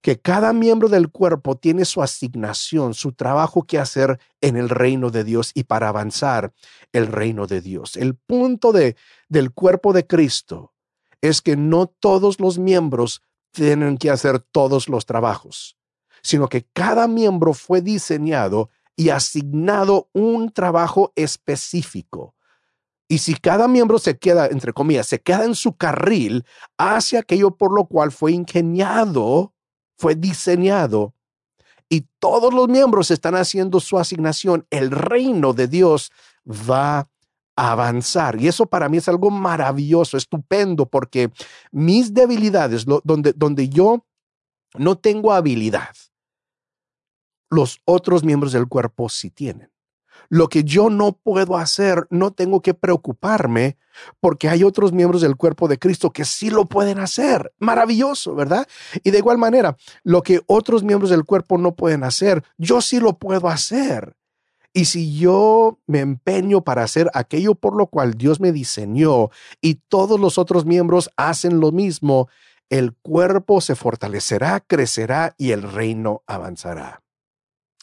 Que 0.00 0.20
cada 0.20 0.52
miembro 0.52 0.88
del 0.88 1.10
cuerpo 1.10 1.56
tiene 1.56 1.84
su 1.84 2.02
asignación, 2.02 2.94
su 2.94 3.12
trabajo 3.12 3.64
que 3.64 3.78
hacer 3.78 4.18
en 4.40 4.56
el 4.56 4.68
reino 4.68 5.10
de 5.10 5.24
Dios 5.24 5.50
y 5.54 5.64
para 5.64 5.88
avanzar 5.88 6.52
el 6.92 7.08
reino 7.08 7.46
de 7.46 7.60
Dios. 7.60 7.96
El 7.96 8.14
punto 8.14 8.72
de, 8.72 8.96
del 9.28 9.52
cuerpo 9.52 9.92
de 9.92 10.06
Cristo 10.06 10.72
es 11.20 11.42
que 11.42 11.56
no 11.56 11.88
todos 11.88 12.40
los 12.40 12.58
miembros 12.58 13.22
tienen 13.50 13.98
que 13.98 14.10
hacer 14.10 14.38
todos 14.38 14.88
los 14.88 15.04
trabajos, 15.04 15.76
sino 16.22 16.48
que 16.48 16.64
cada 16.72 17.08
miembro 17.08 17.52
fue 17.52 17.80
diseñado 17.80 18.70
y 18.94 19.10
asignado 19.10 20.10
un 20.12 20.52
trabajo 20.52 21.12
específico 21.16 22.34
y 23.08 23.18
si 23.18 23.34
cada 23.34 23.68
miembro 23.68 23.98
se 23.98 24.18
queda, 24.18 24.46
entre 24.46 24.74
comillas, 24.74 25.06
se 25.06 25.20
queda 25.20 25.44
en 25.44 25.54
su 25.54 25.76
carril 25.76 26.44
hacia 26.76 27.20
aquello 27.20 27.56
por 27.56 27.74
lo 27.74 27.86
cual 27.86 28.12
fue 28.12 28.32
ingeniado, 28.32 29.54
fue 29.96 30.14
diseñado, 30.14 31.14
y 31.88 32.06
todos 32.18 32.52
los 32.52 32.68
miembros 32.68 33.10
están 33.10 33.34
haciendo 33.34 33.80
su 33.80 33.98
asignación, 33.98 34.66
el 34.68 34.90
reino 34.90 35.54
de 35.54 35.68
Dios 35.68 36.12
va 36.46 37.08
a 37.56 37.72
avanzar. 37.72 38.40
Y 38.40 38.46
eso 38.46 38.66
para 38.66 38.90
mí 38.90 38.98
es 38.98 39.08
algo 39.08 39.30
maravilloso, 39.30 40.18
estupendo, 40.18 40.84
porque 40.84 41.32
mis 41.72 42.12
debilidades, 42.12 42.84
donde, 42.84 43.32
donde 43.32 43.70
yo 43.70 44.04
no 44.74 44.98
tengo 44.98 45.32
habilidad, 45.32 45.96
los 47.50 47.80
otros 47.86 48.22
miembros 48.22 48.52
del 48.52 48.68
cuerpo 48.68 49.08
sí 49.08 49.30
tienen. 49.30 49.70
Lo 50.28 50.48
que 50.48 50.64
yo 50.64 50.90
no 50.90 51.12
puedo 51.12 51.56
hacer, 51.56 52.06
no 52.10 52.32
tengo 52.32 52.60
que 52.60 52.74
preocuparme 52.74 53.76
porque 54.20 54.48
hay 54.48 54.62
otros 54.62 54.92
miembros 54.92 55.22
del 55.22 55.36
cuerpo 55.36 55.68
de 55.68 55.78
Cristo 55.78 56.10
que 56.10 56.24
sí 56.24 56.50
lo 56.50 56.66
pueden 56.66 56.98
hacer. 56.98 57.52
Maravilloso, 57.58 58.34
¿verdad? 58.34 58.66
Y 59.02 59.10
de 59.10 59.18
igual 59.18 59.38
manera, 59.38 59.76
lo 60.02 60.22
que 60.22 60.40
otros 60.46 60.82
miembros 60.82 61.10
del 61.10 61.24
cuerpo 61.24 61.58
no 61.58 61.74
pueden 61.74 62.04
hacer, 62.04 62.44
yo 62.56 62.80
sí 62.80 63.00
lo 63.00 63.18
puedo 63.18 63.48
hacer. 63.48 64.14
Y 64.72 64.84
si 64.84 65.18
yo 65.18 65.78
me 65.86 66.00
empeño 66.00 66.62
para 66.62 66.82
hacer 66.82 67.10
aquello 67.14 67.54
por 67.54 67.74
lo 67.74 67.86
cual 67.86 68.14
Dios 68.14 68.38
me 68.38 68.52
diseñó 68.52 69.30
y 69.60 69.76
todos 69.88 70.20
los 70.20 70.38
otros 70.38 70.66
miembros 70.66 71.10
hacen 71.16 71.58
lo 71.58 71.72
mismo, 71.72 72.28
el 72.68 72.94
cuerpo 72.94 73.60
se 73.60 73.74
fortalecerá, 73.74 74.60
crecerá 74.60 75.34
y 75.38 75.52
el 75.52 75.62
reino 75.62 76.22
avanzará. 76.26 77.02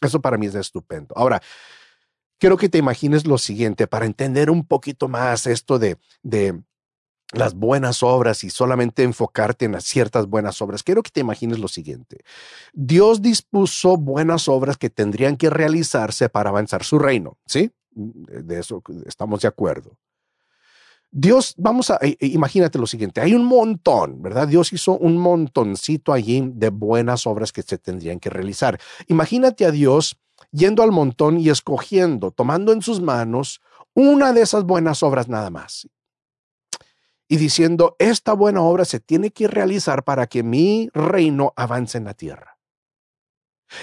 Eso 0.02 0.22
para 0.22 0.38
mí 0.38 0.46
es 0.46 0.56
estupendo. 0.56 1.16
Ahora, 1.18 1.42
quiero 2.40 2.58
que 2.58 2.70
te 2.70 2.78
imagines 2.78 3.26
lo 3.26 3.38
siguiente 3.38 3.88
para 3.88 4.06
entender 4.06 4.50
un 4.50 4.66
poquito 4.66 5.08
más 5.08 5.48
esto 5.48 5.80
de, 5.80 5.98
de 6.24 6.62
las 7.34 7.54
buenas 7.54 8.04
obras 8.04 8.44
y 8.44 8.50
solamente 8.50 9.04
enfocarte 9.04 9.66
en 9.66 9.80
ciertas 9.82 10.28
buenas 10.28 10.62
obras. 10.62 10.84
Quiero 10.84 11.04
que 11.04 11.12
te 11.12 11.22
imagines 11.22 11.60
lo 11.60 11.68
siguiente. 11.68 12.24
Dios 12.74 13.22
dispuso 13.22 13.98
buenas 13.98 14.48
obras 14.48 14.78
que 14.78 14.90
tendrían 14.90 15.38
que 15.38 15.50
realizarse 15.50 16.30
para 16.30 16.50
avanzar 16.50 16.84
su 16.84 17.00
reino, 17.00 17.38
¿sí? 17.46 17.72
De 17.92 18.60
eso 18.60 18.82
estamos 19.06 19.42
de 19.42 19.48
acuerdo. 19.48 19.98
Dios, 21.12 21.54
vamos 21.58 21.92
a, 21.92 22.00
imagínate 22.20 22.78
lo 22.78 22.88
siguiente, 22.88 23.22
hay 23.22 23.34
un 23.34 23.46
montón, 23.46 24.22
¿verdad? 24.22 24.50
Dios 24.50 24.74
hizo 24.74 24.98
un 24.98 25.18
montoncito 25.18 26.12
allí 26.12 26.44
de 26.54 26.70
buenas 26.70 27.26
obras 27.26 27.54
que 27.54 27.62
se 27.62 27.78
tendrían 27.78 28.20
que 28.20 28.30
realizar. 28.30 28.78
Imagínate 29.08 29.66
a 29.66 29.72
Dios 29.72 30.20
yendo 30.52 30.84
al 30.84 30.92
montón 30.92 31.40
y 31.40 31.50
escogiendo, 31.50 32.32
tomando 32.32 32.72
en 32.72 32.82
sus 32.82 33.02
manos 33.02 33.62
una 33.94 34.34
de 34.34 34.42
esas 34.42 34.64
buenas 34.64 35.04
obras 35.04 35.28
nada 35.28 35.50
más. 35.50 35.88
Y 37.28 37.38
diciendo, 37.38 37.96
esta 37.98 38.34
buena 38.34 38.62
obra 38.62 38.86
se 38.86 39.00
tiene 39.00 39.32
que 39.32 39.48
realizar 39.48 40.04
para 40.04 40.28
que 40.28 40.44
mi 40.44 40.90
reino 40.94 41.54
avance 41.56 41.98
en 41.98 42.06
la 42.06 42.14
tierra. 42.14 42.60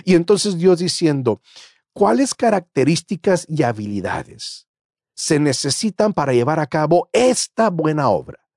Y 0.04 0.14
entonces 0.14 0.59
Dios 0.59 0.78
diciendo, 0.78 1.40
¿cuáles 1.92 2.35
características 2.35 3.47
y 3.49 3.64
habilidades 3.64 4.68
se 5.14 5.40
necesitan 5.40 6.12
para 6.12 6.32
llevar 6.32 6.61
a 6.61 6.66
cabo 6.66 7.09
esta 7.12 7.71
buena 7.71 8.09
obra? 8.09 8.49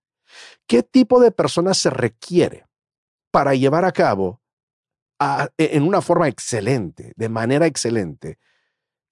¿Qué 0.67 0.83
tipo 0.83 1.19
de 1.19 1.31
persona 1.31 1.73
se 1.73 1.89
requiere 1.89 2.67
para 3.31 3.55
llevar 3.55 3.85
a 3.85 3.91
cabo 3.91 4.41
e, 5.19 5.77
en 5.77 5.83
una 5.83 6.01
forma 6.01 6.27
excelente, 6.27 7.13
de 7.15 7.29
manera 7.29 7.65
excelente, 7.65 8.37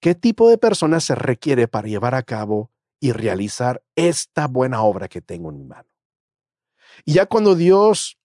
qué 0.00 0.14
tipo 0.14 0.48
de 0.48 0.58
persona 0.58 1.00
se 1.00 1.14
requiere 1.14 1.68
para 1.68 1.88
llevar 1.88 2.14
a 2.14 2.22
cabo 2.22 2.70
y 3.00 3.12
realizar 3.12 3.82
esta 3.96 4.46
buena 4.46 4.82
obra 4.82 5.08
que 5.08 5.20
tengo 5.20 5.50
en 5.50 5.58
mi 5.58 5.64
mano? 5.64 5.88
Y 7.04 7.14
ya 7.14 7.26
cuando 7.26 7.54
Dios 7.54 8.18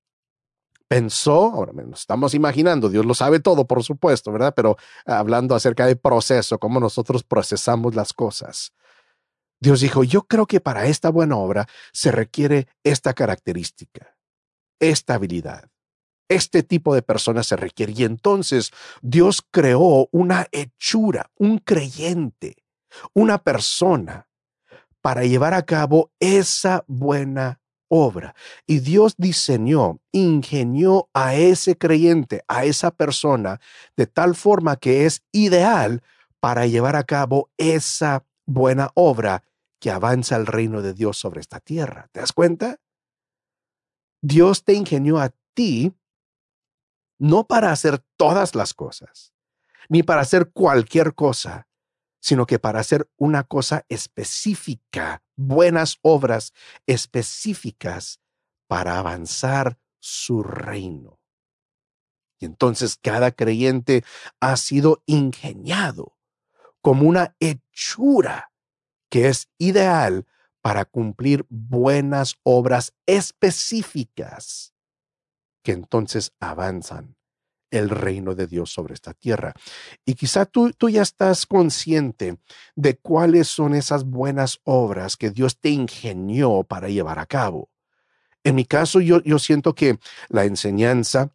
pensó, 0.87 1.51
ahora 1.53 1.71
nos 1.71 2.01
estamos 2.01 2.33
imaginando, 2.33 2.89
Dios 2.89 3.05
lo 3.05 3.13
sabe 3.13 3.39
todo, 3.39 3.65
por 3.65 3.83
supuesto, 3.83 4.31
¿verdad? 4.31 4.53
Pero 4.55 4.75
hablando 5.05 5.55
acerca 5.55 5.85
del 5.85 5.97
proceso, 5.99 6.59
cómo 6.59 6.79
nosotros 6.79 7.23
procesamos 7.23 7.95
las 7.95 8.11
cosas. 8.11 8.73
Dios 9.61 9.81
dijo, 9.81 10.03
yo 10.03 10.23
creo 10.23 10.47
que 10.47 10.59
para 10.59 10.87
esta 10.87 11.09
buena 11.09 11.37
obra 11.37 11.67
se 11.91 12.11
requiere 12.11 12.67
esta 12.83 13.13
característica, 13.13 14.17
esta 14.79 15.15
habilidad. 15.15 15.69
Este 16.29 16.63
tipo 16.63 16.95
de 16.95 17.01
personas 17.01 17.47
se 17.47 17.55
requiere. 17.55 17.93
Y 17.95 18.03
entonces 18.03 18.71
Dios 19.01 19.43
creó 19.51 20.07
una 20.11 20.47
hechura, 20.51 21.31
un 21.35 21.57
creyente, 21.57 22.63
una 23.13 23.39
persona 23.39 24.27
para 25.01 25.23
llevar 25.23 25.53
a 25.53 25.65
cabo 25.65 26.11
esa 26.19 26.83
buena 26.87 27.59
obra. 27.89 28.35
Y 28.65 28.79
Dios 28.79 29.15
diseñó, 29.17 29.99
ingenió 30.11 31.09
a 31.13 31.35
ese 31.35 31.77
creyente, 31.77 32.43
a 32.47 32.63
esa 32.65 32.91
persona, 32.91 33.59
de 33.97 34.07
tal 34.07 34.35
forma 34.35 34.77
que 34.77 35.05
es 35.05 35.23
ideal 35.31 36.03
para 36.39 36.67
llevar 36.67 36.95
a 36.95 37.03
cabo 37.03 37.49
esa 37.57 38.25
buena 38.45 38.91
obra 38.93 39.43
que 39.79 39.91
avanza 39.91 40.35
el 40.35 40.45
reino 40.45 40.81
de 40.81 40.93
Dios 40.93 41.17
sobre 41.17 41.41
esta 41.41 41.59
tierra. 41.59 42.07
¿Te 42.11 42.19
das 42.19 42.33
cuenta? 42.33 42.77
Dios 44.21 44.63
te 44.63 44.73
ingenió 44.73 45.19
a 45.19 45.31
ti 45.53 45.93
no 47.19 47.45
para 47.45 47.71
hacer 47.71 48.03
todas 48.17 48.55
las 48.55 48.73
cosas, 48.73 49.33
ni 49.89 50.01
para 50.01 50.21
hacer 50.21 50.51
cualquier 50.51 51.13
cosa, 51.13 51.67
sino 52.21 52.45
que 52.45 52.59
para 52.59 52.79
hacer 52.79 53.09
una 53.17 53.43
cosa 53.43 53.85
específica, 53.89 55.21
buenas 55.35 55.97
obras 56.01 56.53
específicas 56.87 58.19
para 58.67 58.97
avanzar 58.97 59.77
su 59.99 60.43
reino. 60.43 61.19
Y 62.39 62.45
entonces 62.45 62.97
cada 63.01 63.31
creyente 63.31 64.05
ha 64.39 64.55
sido 64.55 65.03
ingeniado 65.05 66.17
como 66.81 67.07
una 67.07 67.35
hechura 67.39 68.53
que 69.09 69.27
es 69.27 69.49
ideal 69.57 70.25
para 70.61 70.85
cumplir 70.85 71.45
buenas 71.49 72.35
obras 72.43 72.93
específicas 73.05 74.73
entonces 75.71 76.33
avanzan 76.39 77.15
el 77.71 77.89
reino 77.89 78.35
de 78.35 78.47
Dios 78.47 78.71
sobre 78.71 78.93
esta 78.93 79.13
tierra. 79.13 79.53
Y 80.05 80.15
quizá 80.15 80.45
tú, 80.45 80.71
tú 80.71 80.89
ya 80.89 81.01
estás 81.01 81.45
consciente 81.45 82.37
de 82.75 82.97
cuáles 82.97 83.47
son 83.47 83.75
esas 83.75 84.05
buenas 84.05 84.59
obras 84.63 85.17
que 85.17 85.29
Dios 85.29 85.59
te 85.59 85.69
ingenió 85.69 86.63
para 86.63 86.89
llevar 86.89 87.19
a 87.19 87.25
cabo. 87.25 87.69
En 88.43 88.55
mi 88.55 88.65
caso, 88.65 89.01
yo, 89.01 89.21
yo 89.23 89.37
siento 89.37 89.75
que 89.75 89.99
la 90.29 90.45
enseñanza, 90.45 91.31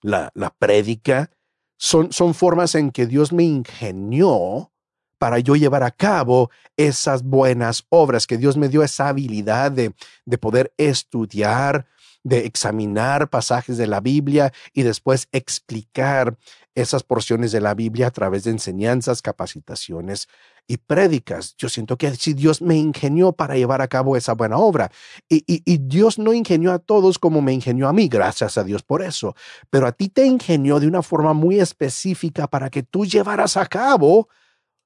la, 0.00 0.30
la 0.34 0.50
prédica, 0.50 1.30
son, 1.76 2.12
son 2.12 2.32
formas 2.32 2.74
en 2.74 2.90
que 2.90 3.06
Dios 3.06 3.32
me 3.32 3.42
ingenió 3.42 4.72
para 5.18 5.38
yo 5.38 5.54
llevar 5.54 5.82
a 5.82 5.90
cabo 5.90 6.50
esas 6.76 7.22
buenas 7.22 7.84
obras, 7.90 8.26
que 8.26 8.38
Dios 8.38 8.56
me 8.56 8.68
dio 8.68 8.82
esa 8.82 9.08
habilidad 9.08 9.70
de, 9.70 9.94
de 10.24 10.38
poder 10.38 10.72
estudiar, 10.76 11.86
de 12.24 12.46
examinar 12.46 13.28
pasajes 13.30 13.76
de 13.76 13.86
la 13.86 14.00
Biblia 14.00 14.52
y 14.72 14.82
después 14.82 15.28
explicar 15.32 16.36
esas 16.74 17.02
porciones 17.02 17.52
de 17.52 17.60
la 17.60 17.74
Biblia 17.74 18.06
a 18.06 18.10
través 18.10 18.44
de 18.44 18.50
enseñanzas, 18.50 19.20
capacitaciones 19.20 20.28
y 20.66 20.78
prédicas. 20.78 21.54
Yo 21.56 21.68
siento 21.68 21.98
que 21.98 22.14
si 22.14 22.32
Dios 22.32 22.62
me 22.62 22.76
ingenió 22.76 23.32
para 23.32 23.56
llevar 23.56 23.82
a 23.82 23.88
cabo 23.88 24.16
esa 24.16 24.32
buena 24.34 24.56
obra. 24.56 24.90
Y, 25.28 25.44
y, 25.46 25.78
Dios 25.78 26.18
no 26.18 26.32
ingenió 26.32 26.72
a 26.72 26.78
todos 26.78 27.18
como 27.18 27.42
me 27.42 27.52
ingenió 27.52 27.88
a 27.88 27.92
mí, 27.92 28.08
gracias 28.08 28.56
a 28.56 28.64
Dios 28.64 28.82
por 28.82 29.02
eso. 29.02 29.34
Pero 29.68 29.86
a 29.86 29.92
ti 29.92 30.08
te 30.08 30.24
ingenió 30.24 30.80
de 30.80 30.86
una 30.86 31.02
forma 31.02 31.34
muy 31.34 31.60
específica 31.60 32.46
para 32.46 32.70
que 32.70 32.82
tú 32.82 33.04
llevaras 33.04 33.56
a 33.56 33.66
cabo 33.66 34.28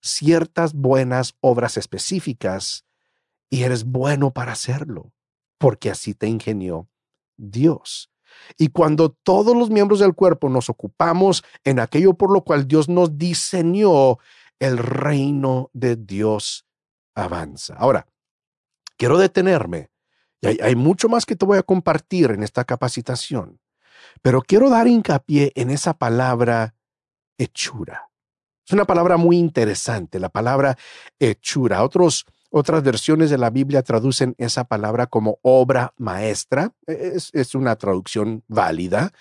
ciertas 0.00 0.72
buenas 0.72 1.36
obras 1.40 1.76
específicas 1.76 2.84
y 3.50 3.62
eres 3.62 3.84
bueno 3.84 4.32
para 4.32 4.52
hacerlo, 4.52 5.12
porque 5.58 5.90
así 5.90 6.14
te 6.14 6.26
ingenió 6.26 6.88
Dios. 7.36 8.10
Y 8.58 8.68
cuando 8.68 9.10
todos 9.10 9.56
los 9.56 9.70
miembros 9.70 10.00
del 10.00 10.14
cuerpo 10.14 10.48
nos 10.48 10.68
ocupamos 10.68 11.44
en 11.64 11.80
aquello 11.80 12.14
por 12.14 12.32
lo 12.32 12.42
cual 12.42 12.68
Dios 12.68 12.88
nos 12.88 13.16
diseñó, 13.16 14.18
el 14.58 14.78
reino 14.78 15.70
de 15.72 15.96
Dios 15.96 16.66
avanza. 17.14 17.74
Ahora, 17.74 18.06
quiero 18.96 19.18
detenerme. 19.18 19.90
Y 20.40 20.60
hay, 20.60 20.76
mucho 20.76 21.08
más 21.08 21.24
que 21.24 21.34
te 21.34 21.46
voy 21.46 21.58
a 21.58 21.62
compartir 21.62 22.30
en 22.30 22.42
esta 22.42 22.64
capacitación, 22.64 23.58
pero 24.20 24.42
quiero 24.42 24.68
dar 24.68 24.86
hincapié 24.86 25.50
en 25.54 25.70
esa 25.70 25.94
palabra 25.94 26.74
hechura. 27.38 28.10
Es 28.66 28.72
una 28.72 28.84
palabra 28.84 29.16
muy 29.16 29.38
interesante, 29.38 30.20
la 30.20 30.28
palabra 30.28 30.76
hechura. 31.18 31.82
Otros 31.82 32.26
otras 32.56 32.82
versiones 32.82 33.28
de 33.28 33.36
la 33.36 33.50
Biblia 33.50 33.82
traducen 33.82 34.34
esa 34.38 34.64
palabra 34.64 35.06
como 35.06 35.38
obra 35.42 35.92
maestra. 35.98 36.72
E, 36.86 37.12
es, 37.32 37.54
una 37.54 37.76
traducción 37.76 38.44
válida. 38.48 39.12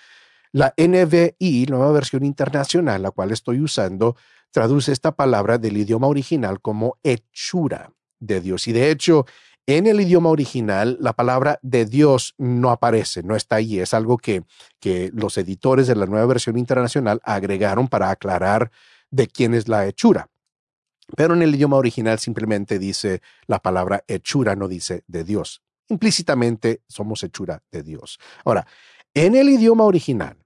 La 0.52 0.72
NVI, 0.78 1.66
nueva 1.68 1.92
versión 1.92 2.24
internacional, 2.24 3.02
la 3.02 3.10
cual 3.10 3.32
estoy 3.32 3.60
usando, 3.60 4.16
traduce 4.50 4.90
esta 4.90 5.12
palabra 5.12 5.58
del 5.58 5.76
idioma 5.76 6.06
original 6.06 6.62
como 6.62 6.96
hechura 7.02 7.92
de 8.20 8.40
Dios. 8.40 8.68
Y 8.68 8.72
de 8.72 8.90
hecho, 8.90 9.26
en 9.66 9.86
el 9.86 10.00
idioma 10.00 10.30
original, 10.30 10.96
la 10.98 11.12
palabra 11.12 11.58
de 11.60 11.84
Dios 11.84 12.34
no 12.38 12.70
aparece, 12.70 13.22
no 13.22 13.36
está 13.36 13.56
ahí. 13.56 13.80
Es 13.80 13.92
algo 13.92 14.16
que, 14.16 14.44
que 14.80 15.10
los 15.12 15.36
editores 15.36 15.86
de 15.88 15.96
la 15.96 16.06
nueva 16.06 16.24
versión 16.24 16.56
internacional 16.56 17.20
agregaron 17.22 17.86
para 17.88 18.08
aclarar 18.08 18.70
de 19.10 19.26
quién 19.26 19.52
es 19.52 19.68
la 19.68 19.86
hechura. 19.86 20.30
Pero 21.14 21.34
en 21.34 21.42
el 21.42 21.54
idioma 21.54 21.76
original 21.76 22.18
simplemente 22.18 22.78
dice 22.78 23.22
la 23.46 23.60
palabra 23.60 24.02
hechura, 24.08 24.56
no 24.56 24.66
dice 24.66 25.04
de 25.06 25.24
Dios. 25.24 25.62
Implícitamente 25.88 26.82
somos 26.88 27.22
hechura 27.22 27.62
de 27.70 27.82
Dios. 27.82 28.18
Ahora, 28.44 28.66
en 29.14 29.36
el 29.36 29.48
idioma 29.48 29.84
original, 29.84 30.36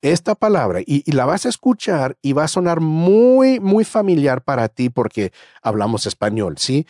esta 0.00 0.34
palabra, 0.34 0.80
y, 0.84 1.10
la 1.10 1.26
vas 1.26 1.44
a 1.44 1.48
escuchar 1.48 2.16
y 2.22 2.32
va 2.32 2.44
a 2.44 2.48
sonar 2.48 2.80
muy, 2.80 3.60
muy 3.60 3.84
familiar 3.84 4.42
para 4.42 4.68
ti 4.68 4.90
porque 4.90 5.32
hablamos 5.60 6.06
español, 6.06 6.56
¿sí? 6.58 6.86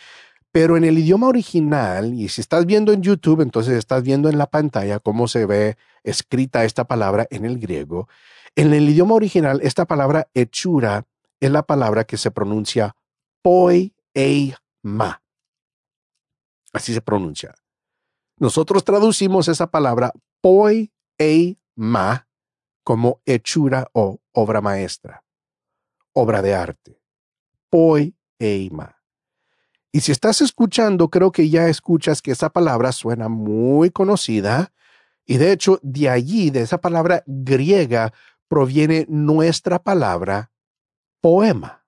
Pero 0.51 0.77
en 0.77 0.83
el 0.83 0.97
idioma 0.97 1.27
original, 1.27 2.13
y 2.13 2.29
si 2.29 2.41
estás 2.41 2.65
viendo 2.65 2.93
en 2.93 3.01
YouTube, 3.01 3.41
entonces 3.41 3.73
estás 3.73 4.03
viendo 4.03 4.29
en 4.29 4.37
la 4.37 4.47
pantalla 4.47 4.99
cómo 4.99 5.27
se 5.27 5.45
ve 5.45 5.77
escrita 6.03 6.65
esta 6.65 6.85
palabra 6.85 7.27
en 7.29 7.45
el 7.45 7.59
griego. 7.59 8.07
En 8.55 8.73
el 8.73 8.89
idioma 8.89 9.15
original, 9.15 9.59
esta 9.63 9.85
palabra 9.85 10.27
hechura 10.33 11.05
es 11.39 11.51
la 11.51 11.63
palabra 11.63 12.03
que 12.03 12.17
se 12.17 12.31
pronuncia 12.31 12.95
poema. 13.41 15.21
Así 16.73 16.93
se 16.93 17.01
pronuncia. 17.01 17.55
Nosotros 18.37 18.83
traducimos 18.83 19.47
esa 19.47 19.69
palabra 19.69 20.13
poema 20.41 22.27
como 22.83 23.21
hechura 23.25 23.89
o 23.93 24.19
obra 24.31 24.61
maestra, 24.61 25.23
obra 26.13 26.41
de 26.41 26.55
arte. 26.55 27.01
Poema. 27.69 28.95
Y 29.91 30.01
si 30.01 30.11
estás 30.11 30.41
escuchando, 30.41 31.09
creo 31.09 31.31
que 31.31 31.49
ya 31.49 31.67
escuchas 31.67 32.21
que 32.21 32.31
esa 32.31 32.49
palabra 32.49 32.91
suena 32.91 33.27
muy 33.27 33.89
conocida. 33.91 34.71
Y 35.25 35.37
de 35.37 35.51
hecho, 35.51 35.79
de 35.83 36.09
allí, 36.09 36.49
de 36.49 36.61
esa 36.61 36.79
palabra 36.79 37.23
griega, 37.27 38.13
proviene 38.47 39.05
nuestra 39.09 39.79
palabra 39.83 40.51
poema. 41.21 41.85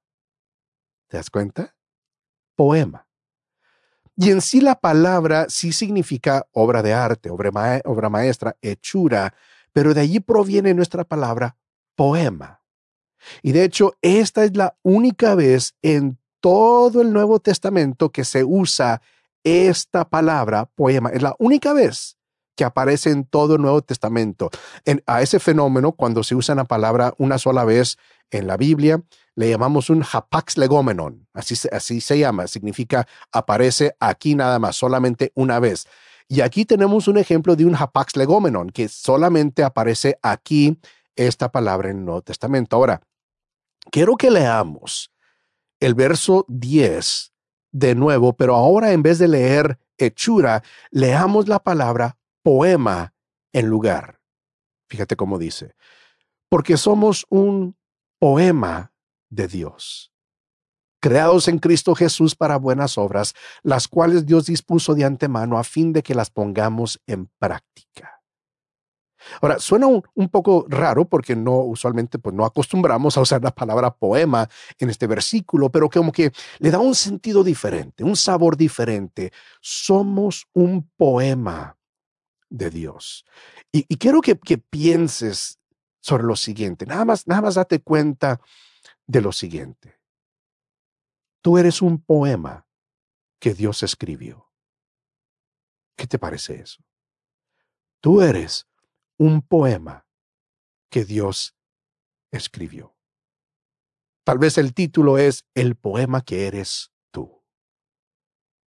¿Te 1.08 1.18
das 1.18 1.30
cuenta? 1.30 1.76
Poema. 2.56 3.08
Y 4.16 4.30
en 4.30 4.42
sí 4.42 4.62
la 4.62 4.80
palabra 4.80 5.48
sí 5.50 5.72
significa 5.72 6.48
obra 6.52 6.82
de 6.84 6.94
arte, 6.94 7.30
obra, 7.30 7.52
maestra, 8.10 8.56
hechura, 8.62 9.34
pero 9.74 9.94
de 9.94 10.02
allí 10.02 10.20
proviene 10.20 10.74
nuestra 10.74 11.04
palabra 11.04 11.58
poema. 11.96 12.62
Y 13.42 13.52
de 13.52 13.64
hecho, 13.64 13.94
esta 14.02 14.44
es 14.44 14.56
la 14.56 14.78
única 14.84 15.36
vez 15.36 15.76
en 15.82 16.20
todo 16.40 17.02
el 17.02 17.14
Nuevo 17.14 17.40
Testamento 17.40 18.12
que 18.12 18.26
se 18.26 18.44
usa 18.44 19.02
esta 19.44 20.10
palabra 20.10 20.66
poema. 20.66 21.10
Es 21.10 21.22
la 21.22 21.36
única 21.40 21.74
vez 21.74 22.18
que 22.56 22.64
aparece 22.64 23.12
en 23.12 23.26
todo 23.26 23.56
el 23.56 23.62
Nuevo 23.62 23.82
Testamento. 23.82 24.50
a 25.06 25.22
ese 25.22 25.40
fenómeno, 25.40 25.94
cuando 25.94 26.24
se 26.24 26.36
usa 26.36 26.56
la 26.56 26.66
palabra 26.66 27.14
una 27.18 27.38
sola 27.38 27.66
vez 27.66 27.98
en 28.30 28.48
la 28.48 28.58
Biblia, 28.58 29.02
le 29.36 29.50
llamamos 29.50 29.90
un 29.90 30.04
hapax 30.10 30.58
legomenon. 30.58 31.28
Así, 31.34 31.56
así 31.72 32.02
se 32.02 32.20
llama. 32.20 32.48
Significa 32.48 33.08
aparece 33.32 33.96
aquí 34.00 34.36
nada 34.36 34.60
más, 34.60 34.76
solamente 34.76 35.32
una 35.36 35.60
vez. 35.60 35.88
Y 36.28 36.42
aquí 36.42 36.66
tenemos 36.66 37.08
un 37.08 37.18
ejemplo 37.18 37.56
de 37.56 37.66
un 37.66 37.76
hapax 37.76 38.16
legomenon, 38.16 38.70
que 38.70 38.88
solamente 38.88 39.64
aparece 39.64 40.18
aquí 40.22 40.80
esta 41.16 41.52
palabra 41.52 41.90
en 41.90 42.00
el 42.00 42.06
Nuevo 42.06 42.22
Testamento. 42.22 42.76
Ahora, 42.76 43.02
quiero 43.92 44.16
que 44.16 44.32
leamos 44.32 45.12
el 45.80 45.94
verso 45.94 46.46
10 46.48 47.34
de 47.72 47.96
nuevo, 47.96 48.34
pero 48.34 48.56
ahora 48.56 48.92
en 48.92 49.02
vez 49.02 49.20
de 49.20 49.28
leer 49.28 49.80
hechura, 49.98 50.64
leamos 50.90 51.48
la 51.48 51.60
palabra 51.60 52.18
poema 52.44 53.14
en 53.54 53.68
lugar. 53.68 54.20
Fíjate 54.90 55.16
cómo 55.16 55.38
dice, 55.38 55.76
porque 56.50 56.78
somos 56.78 57.26
un 57.30 57.78
poema 58.20 58.94
de 59.30 59.48
Dios, 59.48 60.12
creados 61.00 61.48
en 61.48 61.60
Cristo 61.60 61.96
Jesús 61.96 62.36
para 62.36 62.58
buenas 62.58 62.98
obras, 62.98 63.34
las 63.64 63.88
cuales 63.88 64.26
Dios 64.26 64.46
dispuso 64.46 64.94
de 64.94 65.06
antemano 65.06 65.58
a 65.58 65.64
fin 65.64 65.94
de 65.94 66.04
que 66.04 66.14
las 66.14 66.30
pongamos 66.30 67.02
en 67.08 67.28
práctica. 67.40 68.22
Ahora, 69.42 69.60
suena 69.60 69.88
un, 69.88 70.30
poco 70.30 70.66
raro 70.68 71.06
porque 71.06 71.36
no 71.36 71.58
usualmente 71.60 72.20
pues 72.20 72.36
no 72.36 72.44
acostumbramos 72.44 73.18
a 73.18 73.22
usar 73.22 73.44
la 73.44 73.52
palabra 73.52 73.94
poema 73.94 74.50
en 74.80 74.90
este 74.90 75.08
versículo, 75.08 75.70
pero 75.70 75.90
como 75.90 76.12
que 76.12 76.32
le 76.60 76.72
da 76.72 76.80
un 76.80 76.96
sentido 76.96 77.44
diferente, 77.44 78.04
un 78.04 78.16
sabor 78.16 78.58
diferente. 78.58 79.32
Somos 79.62 80.48
un 80.54 80.90
poema 80.98 81.78
de 82.52 82.70
Dios. 82.70 83.26
Y, 83.72 83.84
quiero 83.98 84.22
que, 84.22 84.38
que, 84.38 84.60
pienses 84.60 85.60
sobre 86.02 86.24
lo 86.24 86.36
siguiente. 86.36 86.86
Nada 86.86 87.06
más, 87.06 87.26
nada 87.26 87.42
más 87.42 87.56
date 87.56 87.82
cuenta 87.82 88.40
de 89.08 89.22
lo 89.22 89.32
siguiente. 89.32 90.00
Tú 91.42 91.58
eres 91.58 91.82
un 91.82 92.00
poema 92.04 92.68
que 93.40 93.54
Dios 93.56 93.82
escribió. 93.82 94.52
¿Qué 95.96 96.06
te 96.06 96.20
parece 96.20 96.62
eso? 96.62 96.84
Tú 98.02 98.22
eres 98.22 98.68
un 99.18 99.42
poema 99.42 100.06
que 100.90 101.06
Dios 101.06 101.56
escribió. 102.32 102.96
Tal 104.24 104.38
vez 104.38 104.58
el 104.58 104.74
título 104.74 105.18
es 105.18 105.46
El 105.54 105.76
poema 105.76 106.22
que 106.22 106.48
eres 106.48 106.92
tú. 107.12 107.44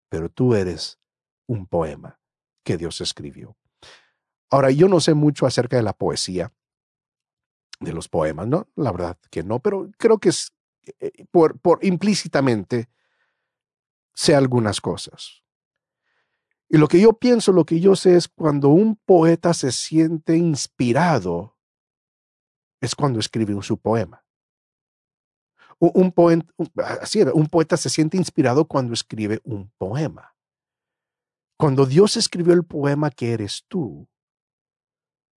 Pero 0.10 0.30
tú 0.30 0.54
eres 0.54 1.00
un 1.48 1.66
poema 1.68 2.20
que 2.64 2.78
Dios 2.78 3.02
escribió. 3.02 3.58
Ahora, 4.54 4.70
yo 4.70 4.88
no 4.88 5.00
sé 5.00 5.16
mucho 5.16 5.48
acerca 5.48 5.78
de 5.78 5.82
la 5.82 5.94
poesía, 5.94 6.54
de 7.80 7.92
los 7.92 8.08
poemas, 8.08 8.46
¿no? 8.46 8.68
La 8.76 8.92
verdad 8.92 9.18
que 9.32 9.42
no, 9.42 9.60
pero 9.60 9.90
creo 9.98 10.20
que 10.20 10.30
es 10.30 10.54
eh, 11.00 11.26
por, 11.32 11.60
por 11.60 11.84
implícitamente 11.84 12.88
sé 14.14 14.36
algunas 14.36 14.80
cosas. 14.80 15.42
Y 16.70 16.78
lo 16.78 16.88
que 16.88 17.02
yo 17.02 17.14
pienso, 17.14 17.52
lo 17.52 17.66
que 17.66 17.80
yo 17.80 17.96
sé 17.96 18.16
es 18.16 18.28
cuando 18.28 18.70
un 18.70 18.96
poeta 18.96 19.56
se 19.56 19.72
siente 19.72 20.38
inspirado, 20.38 21.58
es 22.80 22.94
cuando 22.94 23.20
escribe 23.20 23.60
su 23.64 23.80
poema. 23.80 24.24
Así 27.02 27.24
un 27.34 27.48
poeta 27.48 27.76
se 27.76 27.90
siente 27.90 28.18
inspirado 28.18 28.66
cuando 28.66 28.94
escribe 28.94 29.42
un 29.46 29.72
poema. 29.80 30.36
Cuando 31.58 31.88
Dios 31.88 32.18
escribió 32.18 32.54
el 32.54 32.64
poema 32.64 33.10
que 33.10 33.34
eres 33.34 33.66
tú, 33.68 34.08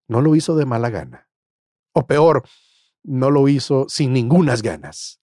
no 0.09 0.21
lo 0.21 0.35
hizo 0.35 0.57
de 0.57 0.67
mala 0.67 0.91
gana. 0.91 1.29
O 1.93 2.07
peor, 2.07 2.47
no 3.03 3.31
lo 3.31 3.49
hizo 3.49 3.87
sin 3.89 4.13
ningunas 4.13 4.63
ganas. 4.63 5.21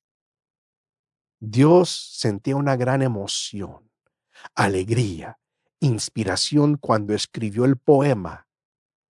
Dios 1.39 1.89
sentía 1.89 2.55
una 2.55 2.75
gran 2.77 3.01
emoción, 3.01 3.91
alegría, 4.55 5.39
inspiración 5.81 6.77
cuando 6.77 7.13
escribió 7.13 7.65
el 7.65 7.77
poema 7.77 8.47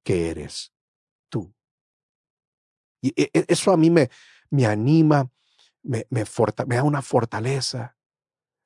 que 0.03 0.31
eres 0.31 0.73
tú. 1.29 1.55
Y 3.01 3.13
e, 3.21 3.31
e, 3.33 3.45
eso 3.49 3.73
a 3.73 3.77
mí 3.77 3.91
me, 3.91 4.11
me 4.51 4.67
anima, 4.67 5.31
me, 5.83 6.07
me, 6.11 6.25
da 6.67 6.83
una 6.83 7.03
fortaleza, 7.03 7.97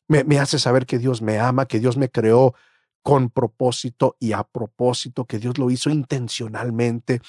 me, 0.09 0.25
me 0.25 0.39
hace 0.39 0.59
saber 0.59 0.87
que 0.87 0.99
Dios 0.99 1.21
me 1.21 1.39
ama, 1.39 1.67
que 1.67 1.81
Dios 1.81 1.99
me 1.99 2.11
creó 2.11 2.55
con 3.03 3.31
propósito 3.31 4.17
y 4.19 4.33
a 4.33 4.45
propósito, 4.45 5.25
que 5.25 5.39
Dios 5.39 5.59
lo 5.59 5.71
hizo 5.71 5.91
intencionalmente 5.91 7.21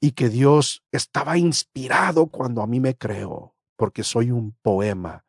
y 0.00 0.12
que 0.12 0.28
Dios 0.28 0.82
estaba 0.90 1.38
inspirado 1.38 2.26
cuando 2.26 2.62
a 2.62 2.66
mí 2.66 2.80
me 2.80 2.96
creó, 2.96 3.54
porque 3.76 4.02
soy 4.02 4.30
un 4.30 4.56
poema 4.62 5.24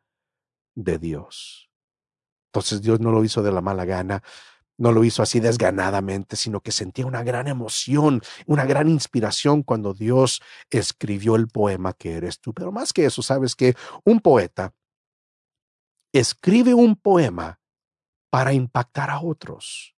de 0.74 0.98
Dios. 0.98 1.70
Entonces 2.48 2.82
Dios 2.82 3.00
no 3.00 3.10
lo 3.10 3.24
hizo 3.24 3.42
de 3.42 3.52
la 3.52 3.60
mala 3.60 3.84
gana, 3.84 4.22
no 4.76 4.92
lo 4.92 5.04
hizo 5.04 5.22
así 5.22 5.40
desganadamente, 5.40 6.36
sino 6.36 6.60
que 6.60 6.72
sentía 6.72 7.06
una 7.06 7.22
gran 7.22 7.46
emoción, 7.46 8.20
una 8.46 8.64
gran 8.64 8.88
inspiración 8.88 9.62
cuando 9.62 9.94
Dios 9.94 10.42
escribió 10.70 11.36
el 11.36 11.48
poema 11.48 11.92
que 11.92 12.14
eres 12.14 12.40
tú. 12.40 12.52
Pero 12.52 12.72
más 12.72 12.92
que 12.92 13.06
eso, 13.06 13.22
sabes 13.22 13.54
que 13.54 13.76
un 14.04 14.20
poeta 14.20 14.72
escribe 16.12 16.74
un 16.74 16.96
poema 16.96 17.60
para 18.34 18.52
impactar 18.52 19.10
a 19.10 19.20
otros. 19.20 19.94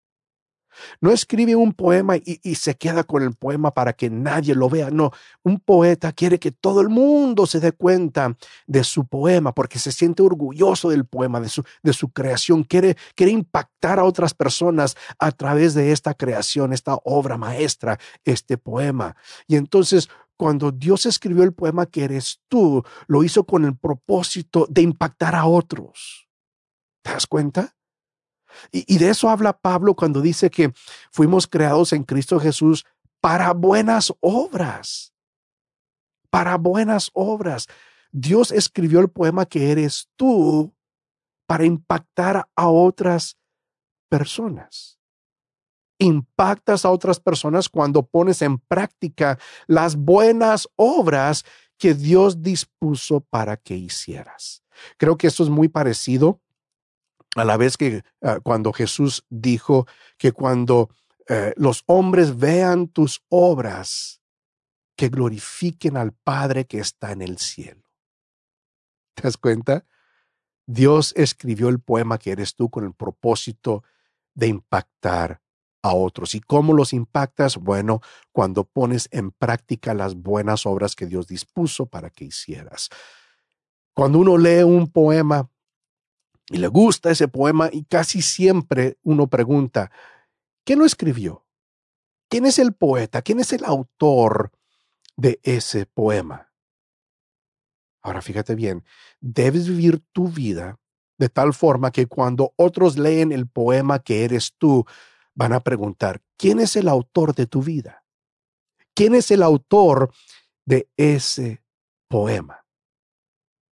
No 1.01 1.11
escribe 1.11 1.57
un 1.57 1.73
poema 1.73 2.17
y, 2.19 2.55
se 2.57 2.77
queda 2.77 3.03
con 3.03 3.23
el 3.23 3.33
poema 3.33 3.73
para 3.73 3.95
que 3.95 4.11
nadie 4.11 4.55
lo 4.55 4.69
vea. 4.69 4.91
No, 4.91 5.11
un 5.43 5.59
poeta 5.59 6.13
quiere 6.13 6.39
que 6.39 6.51
todo 6.53 6.83
el 6.83 6.91
mundo 6.91 7.47
se 7.47 7.61
dé 7.61 7.73
cuenta 7.73 8.37
de 8.67 8.85
su 8.85 9.07
poema 9.07 9.55
porque 9.55 9.79
se 9.79 9.91
siente 9.91 10.23
orgulloso 10.23 10.91
del 10.91 11.07
poema, 11.07 11.41
de 11.41 11.49
su, 11.49 11.65
de 11.83 11.95
su 11.95 12.11
creación. 12.11 12.63
Quiere, 12.63 12.99
quiere 13.15 13.33
impactar 13.33 14.01
a 14.01 14.05
otras 14.05 14.35
personas 14.35 14.99
a 15.19 15.33
través 15.33 15.73
de 15.73 15.93
esta 15.93 16.13
creación, 16.13 16.75
esta 16.75 16.99
obra 17.05 17.39
maestra, 17.39 17.99
este 18.27 18.59
poema. 18.59 19.17
Y 19.47 19.57
entonces 19.57 20.11
cuando 20.37 20.73
Dios 20.73 21.07
escribió 21.07 21.43
el 21.43 21.55
poema 21.55 21.87
que 21.87 22.05
eres 22.05 22.43
tú, 22.49 22.85
lo 23.07 23.25
hizo 23.25 23.45
con 23.45 23.65
el 23.65 23.79
propósito 23.79 24.67
de 24.69 24.83
impactar 24.83 25.35
a 25.35 25.47
otros. 25.47 26.29
¿Te 27.03 27.13
das 27.13 27.27
cuenta? 27.29 27.76
Y, 28.71 28.99
de 28.99 29.11
eso 29.11 29.29
habla 29.29 29.59
Pablo 29.59 29.95
cuando 29.95 30.21
dice 30.21 30.51
que 30.51 30.73
fuimos 31.11 31.47
creados 31.47 31.93
en 31.93 32.05
Cristo 32.05 32.41
Jesús 32.41 32.85
para 33.21 33.53
buenas 33.53 34.13
obras. 34.21 35.13
Para 36.31 36.57
buenas 36.57 37.11
obras. 37.13 37.67
Dios 38.13 38.51
escribió 38.51 39.01
el 39.01 39.09
poema 39.09 39.47
que 39.47 39.71
eres 39.71 40.09
tú 40.17 40.75
para 41.47 41.65
impactar 41.65 42.49
a 42.55 42.69
otras 42.69 43.37
personas. 44.09 44.99
Impactas 45.99 46.85
a 46.85 46.91
otras 46.91 47.21
personas 47.21 47.69
cuando 47.69 48.03
pones 48.03 48.43
en 48.43 48.59
práctica 48.59 49.39
las 49.67 49.97
buenas 49.97 50.69
obras 50.77 51.45
que 51.79 51.95
Dios 51.95 52.43
dispuso 52.43 53.21
para 53.21 53.57
que 53.57 53.77
hicieras. 53.77 54.63
Creo 54.99 55.17
que 55.17 55.27
esto 55.27 55.43
es 55.43 55.49
muy 55.49 55.69
parecido 55.69 56.41
a 57.37 57.45
la 57.45 57.57
vez 57.57 57.77
que 57.77 58.03
ah, 58.23 58.41
cuando 58.43 58.73
Jesús 58.73 59.25
dijo 59.31 59.87
que 60.19 60.33
cuando 60.33 60.91
eh, 61.29 61.53
los 61.57 61.83
hombres 61.87 62.39
vean 62.39 62.89
tus 62.89 63.23
obras, 63.29 64.21
que 64.97 65.09
glorifiquen 65.09 65.97
al 65.97 66.13
Padre 66.13 66.65
que 66.65 66.79
está 66.79 67.13
en 67.13 67.23
el 67.23 67.39
cielo. 67.39 67.83
¿Te 69.15 69.23
das 69.23 69.37
cuenta? 69.37 69.85
Dios 70.67 71.13
escribió 71.17 71.69
el 71.69 71.81
poema 71.81 72.19
que 72.19 72.33
eres 72.33 72.57
tú 72.57 72.71
con 72.71 72.85
el 72.85 72.95
propósito 72.95 73.85
de 74.35 74.49
impactar 74.49 75.41
a 75.83 75.95
otros. 75.95 76.35
¿Y 76.35 76.41
cómo 76.41 76.73
los 76.73 76.93
impactas? 76.93 77.57
Bueno, 77.57 78.01
cuando 78.33 78.65
pones 78.65 79.09
en 79.13 79.31
práctica 79.31 79.95
las 79.95 80.15
buenas 80.17 80.67
obras 80.67 80.97
que 80.97 81.07
Dios 81.07 81.29
dispuso 81.29 81.87
para 81.87 82.11
que 82.11 82.25
hicieras. 82.25 82.89
Cuando 83.95 84.19
uno 84.19 84.37
lee 84.37 84.63
un 84.63 84.91
poema, 84.91 85.49
y 86.49 86.59
le 86.59 86.69
gusta 86.69 87.11
ese 87.11 87.29
poema 87.29 87.69
y 87.73 87.85
casi 87.85 88.23
siempre 88.23 88.99
uno 89.03 89.29
pregunta, 89.29 89.91
¿quién 90.65 90.79
lo 90.79 90.85
escribió? 90.85 91.45
¿Quién 92.29 92.47
es 92.47 92.59
el 92.59 92.73
poeta? 92.73 93.23
¿Quién 93.23 93.41
es 93.41 93.53
el 93.53 93.65
autor 93.65 94.53
de 95.17 95.41
ese 95.43 95.87
poema? 95.87 96.53
Ahora 98.03 98.23
fíjate 98.23 98.55
bien, 98.55 98.85
debes 99.21 99.69
vivir 99.69 100.01
tu 100.13 100.29
vida 100.29 100.79
de 101.19 101.29
tal 101.29 101.55
forma 101.55 101.91
que 101.91 102.07
cuando 102.07 102.53
otros 102.57 102.99
leen 102.99 103.33
el 103.33 103.49
poema 103.49 104.01
que 104.01 104.25
eres 104.25 104.55
tú, 104.59 104.85
van 105.35 105.53
a 105.53 105.61
preguntar, 105.61 106.23
¿quién 106.37 106.61
es 106.61 106.77
el 106.77 106.89
autor 106.89 107.35
de 107.35 107.47
tu 107.47 107.63
vida? 107.63 108.05
¿Quién 108.95 109.15
es 109.15 109.31
el 109.31 109.43
autor 109.43 110.13
de 110.65 110.89
ese 110.97 111.63
poema? 112.09 112.66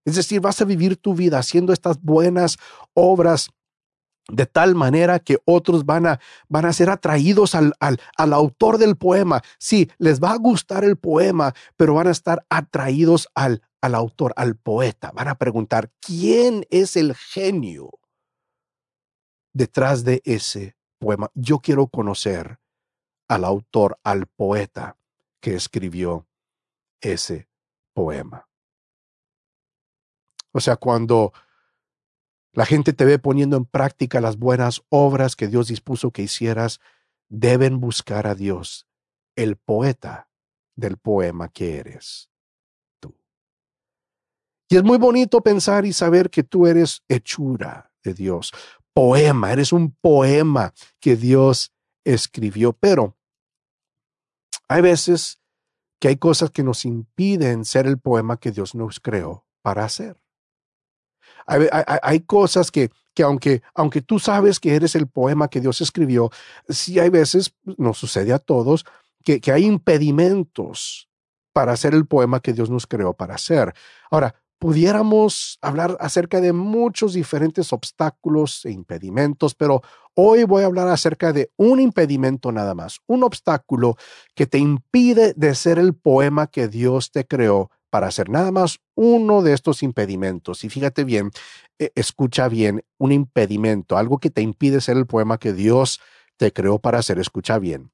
Es 0.04 0.16
decir, 0.16 0.40
vas 0.40 0.60
a 0.60 0.64
vivir 0.64 0.96
tu 0.96 1.14
vida 1.14 1.38
haciendo 1.38 1.72
estas 1.72 2.00
buenas 2.00 2.58
obras 2.92 3.50
de 4.28 4.46
tal 4.46 4.74
manera 4.74 5.18
que 5.18 5.38
otros 5.44 5.84
van 5.84 6.06
a, 6.06 6.20
van 6.48 6.64
a 6.64 6.72
ser 6.72 6.88
atraídos 6.88 7.54
al, 7.54 7.74
al, 7.78 8.00
al, 8.16 8.32
autor 8.32 8.78
del 8.78 8.96
poema. 8.96 9.42
Sí, 9.58 9.90
les 9.98 10.18
va 10.18 10.32
a 10.32 10.38
gustar 10.38 10.82
el 10.84 10.96
poema, 10.96 11.52
pero 11.76 11.94
van 11.94 12.06
a 12.06 12.12
estar 12.12 12.46
atraídos 12.48 13.28
al, 13.34 13.62
al 13.82 13.94
autor, 13.94 14.32
al 14.36 14.56
poeta. 14.56 15.10
Van 15.14 15.28
a 15.28 15.34
preguntar, 15.34 15.90
¿quién 16.00 16.66
es 16.70 16.96
el 16.96 17.14
genio 17.14 17.90
detrás 19.54 20.04
de 20.04 20.20
ese 20.24 20.76
poema. 20.98 21.30
Yo 21.34 21.60
quiero 21.60 21.86
conocer 21.86 22.58
al 23.28 23.44
autor, 23.44 23.98
al 24.02 24.26
poeta 24.26 24.98
que 25.40 25.54
escribió 25.54 26.28
ese 27.00 27.48
poema. 27.94 28.48
O 30.54 30.60
sea, 30.60 30.76
cuando 30.76 31.32
la 32.52 32.64
gente 32.64 32.92
te 32.92 33.04
ve 33.04 33.18
poniendo 33.18 33.56
en 33.56 33.64
práctica 33.64 34.20
las 34.20 34.38
buenas 34.38 34.82
obras 34.88 35.34
que 35.34 35.48
Dios 35.48 35.66
dispuso 35.66 36.12
que 36.12 36.22
hicieras, 36.22 36.80
deben 37.28 37.80
buscar 37.80 38.28
a 38.28 38.36
Dios, 38.36 38.86
el 39.34 39.56
poeta 39.56 40.30
del 40.76 40.96
poema 40.96 41.48
que 41.48 41.78
eres 41.78 42.30
tú. 43.00 43.16
Y 44.68 44.76
es 44.76 44.84
muy 44.84 44.96
bonito 44.96 45.40
pensar 45.40 45.84
y 45.86 45.92
saber 45.92 46.30
que 46.30 46.44
tú 46.44 46.68
eres 46.68 47.02
hechura 47.08 47.92
de 48.04 48.14
Dios, 48.14 48.52
poema, 48.92 49.52
eres 49.52 49.72
un 49.72 49.90
poema 49.90 50.72
que 51.00 51.16
Dios 51.16 51.74
escribió, 52.04 52.72
pero 52.72 53.16
hay 54.68 54.82
veces 54.82 55.40
que 55.98 56.06
hay 56.08 56.16
cosas 56.16 56.52
que 56.52 56.62
nos 56.62 56.84
impiden 56.84 57.64
ser 57.64 57.88
el 57.88 57.98
poema 57.98 58.36
que 58.36 58.52
Dios 58.52 58.76
nos 58.76 59.00
creó 59.00 59.48
para 59.62 59.84
hacer. 59.84 60.23
Hay, 61.46 62.20
cosas 62.20 62.70
que, 62.70 62.90
que 63.14 63.22
aunque, 63.22 63.62
aunque 63.74 64.00
tú 64.00 64.18
sabes 64.18 64.60
que 64.60 64.74
eres 64.74 64.94
el 64.94 65.06
poema 65.06 65.48
que 65.48 65.60
Dios 65.60 65.80
escribió, 65.80 66.30
sí 66.68 66.98
hay 66.98 67.10
veces, 67.10 67.54
nos 67.64 67.98
sucede 67.98 68.32
a 68.32 68.38
todos, 68.38 68.84
que, 69.24 69.40
que 69.40 69.52
hay 69.52 69.64
impedimentos 69.64 71.08
para 71.52 71.72
hacer 71.72 71.94
el 71.94 72.06
poema 72.06 72.40
que 72.40 72.52
Dios 72.52 72.70
nos 72.70 72.86
creó 72.86 73.14
para 73.14 73.36
hacer. 73.36 73.72
Ahora, 74.10 74.34
pudiéramos 74.58 75.58
hablar 75.60 75.96
acerca 76.00 76.40
de 76.40 76.52
muchos 76.52 77.12
diferentes 77.12 77.72
obstáculos 77.72 78.64
e 78.64 78.70
impedimentos, 78.70 79.54
pero 79.54 79.82
hoy 80.14 80.44
voy 80.44 80.62
a 80.62 80.66
hablar 80.66 80.88
acerca 80.88 81.34
de 81.34 81.50
un 81.56 81.80
impedimento 81.80 82.50
nada 82.50 82.74
más, 82.74 83.00
un 83.06 83.24
obstáculo 83.24 83.96
que 84.34 84.46
te 84.46 84.58
impide 84.58 85.34
de 85.36 85.54
ser 85.54 85.78
el 85.78 85.94
poema 85.94 86.46
que 86.46 86.68
Dios 86.68 87.10
te 87.10 87.26
creó 87.26 87.70
para 87.94 88.08
hacer 88.08 88.28
nada 88.28 88.50
más 88.50 88.80
uno 88.96 89.40
de 89.42 89.52
estos 89.52 89.84
impedimentos. 89.84 90.64
Y 90.64 90.68
fíjate 90.68 91.04
bien, 91.04 91.30
e, 91.78 91.92
escucha 91.94 92.48
bien, 92.48 92.84
un 92.98 93.12
impedimento, 93.12 93.96
algo 93.96 94.18
que 94.18 94.30
te 94.30 94.42
impide 94.42 94.80
ser 94.80 94.96
el 94.96 95.06
poema 95.06 95.38
que 95.38 95.52
Dios 95.52 96.00
te 96.36 96.52
creó 96.52 96.80
para 96.80 96.98
hacer, 96.98 97.20
escucha 97.20 97.56
bien. 97.60 97.92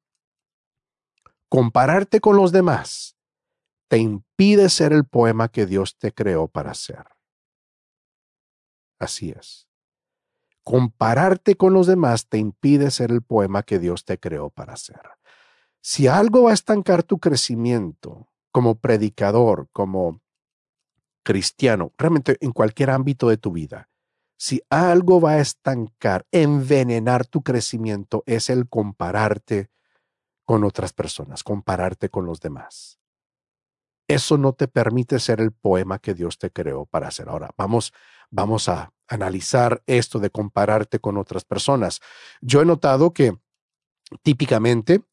Compararte 1.51 2.21
con 2.21 2.39
los 2.39 2.51
demás 2.51 3.19
te 3.89 3.99
impide 3.99 4.71
ser 4.71 4.95
el 4.95 5.05
poema 5.05 5.51
que 5.51 5.67
Dios 5.67 5.99
te 5.99 6.13
creó 6.13 6.49
para 6.49 6.71
hacer. 6.71 7.05
Así 8.99 9.35
es. 9.39 9.69
Compararte 10.65 11.57
con 11.57 11.75
los 11.75 11.87
demás 11.87 12.27
te 12.27 12.39
impide 12.39 12.91
ser 12.91 13.11
el 13.11 13.21
poema 13.21 13.65
que 13.65 13.79
Dios 13.79 14.07
te 14.07 14.19
creó 14.19 14.49
para 14.49 14.73
hacer. 14.73 15.03
Si 15.83 16.07
algo 16.07 16.45
va 16.45 16.53
a 16.53 16.55
estancar 16.55 17.03
tu 17.03 17.19
crecimiento, 17.19 18.30
como 18.53 18.77
predicador, 18.77 19.69
como 19.73 20.21
cristiano, 21.23 21.93
realmente 21.97 22.37
en 22.41 22.53
cualquier 22.53 22.91
ámbito 22.91 23.29
de 23.29 23.37
tu 23.37 23.53
vida, 23.53 23.89
si 24.39 24.63
algo 24.71 25.21
va 25.21 25.33
a 25.33 25.41
estancar, 25.41 26.27
envenenar 26.33 27.27
tu 27.27 27.43
crecimiento, 27.43 28.23
es 28.27 28.49
el 28.49 28.69
compararte 28.69 29.71
con 30.47 30.65
otras 30.65 30.93
personas, 30.93 31.45
compararte 31.45 32.09
con 32.09 32.25
los 32.25 32.41
demás. 32.41 32.99
Eso 34.09 34.39
no 34.39 34.55
te 34.55 34.67
permite 34.67 35.21
ser 35.21 35.41
el 35.41 35.53
poema 35.53 35.99
que 35.99 36.15
Dios 36.15 36.39
te 36.39 36.51
creó 36.51 36.87
para 36.87 37.09
hacer. 37.09 37.29
Ahora, 37.29 37.51
vamos, 37.57 37.93
vamos 38.31 38.69
a 38.69 38.93
analizar 39.07 39.83
esto 39.87 40.19
de 40.19 40.31
compararte 40.31 40.99
con 40.99 41.19
otras 41.19 41.45
personas. 41.45 42.01
Yo 42.41 42.63
he 42.63 42.65
notado 42.65 43.13
que 43.13 43.37
típicamente 44.23 45.05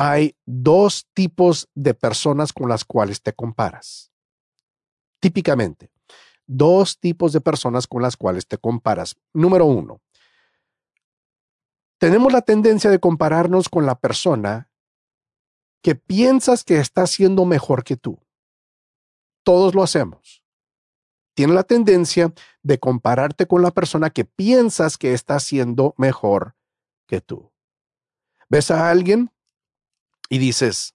hay 0.00 0.36
dos 0.46 1.08
tipos 1.12 1.68
de 1.74 1.92
personas 1.92 2.52
con 2.52 2.68
las 2.68 2.84
cuales 2.84 3.20
te 3.20 3.32
comparas. 3.32 4.12
Típicamente, 5.18 5.90
dos 6.46 7.00
tipos 7.00 7.32
de 7.32 7.40
personas 7.40 7.88
con 7.88 8.02
las 8.02 8.16
cuales 8.16 8.46
te 8.46 8.58
comparas. 8.58 9.16
Número 9.32 9.66
uno, 9.66 10.00
tenemos 11.98 12.32
la 12.32 12.42
tendencia 12.42 12.90
de 12.90 13.00
compararnos 13.00 13.68
con 13.68 13.86
la 13.86 13.98
persona 13.98 14.70
que 15.82 15.96
piensas 15.96 16.62
que 16.62 16.78
está 16.78 17.08
siendo 17.08 17.44
mejor 17.44 17.82
que 17.82 17.96
tú. 17.96 18.20
Todos 19.42 19.74
lo 19.74 19.82
hacemos. 19.82 20.44
Tiene 21.34 21.54
la 21.54 21.64
tendencia 21.64 22.32
de 22.62 22.78
compararte 22.78 23.48
con 23.48 23.62
la 23.62 23.72
persona 23.72 24.10
que 24.10 24.24
piensas 24.24 24.96
que 24.96 25.12
está 25.12 25.40
siendo 25.40 25.96
mejor 25.98 26.54
que 27.08 27.20
tú. 27.20 27.50
¿Ves 28.48 28.70
a 28.70 28.90
alguien 28.90 29.32
y 30.28 30.38
dices, 30.38 30.94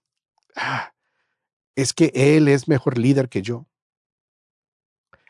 ah, 0.54 0.92
es 1.74 1.92
que 1.92 2.12
él 2.14 2.48
es 2.48 2.68
mejor 2.68 2.98
líder 2.98 3.28
que 3.28 3.42
yo. 3.42 3.66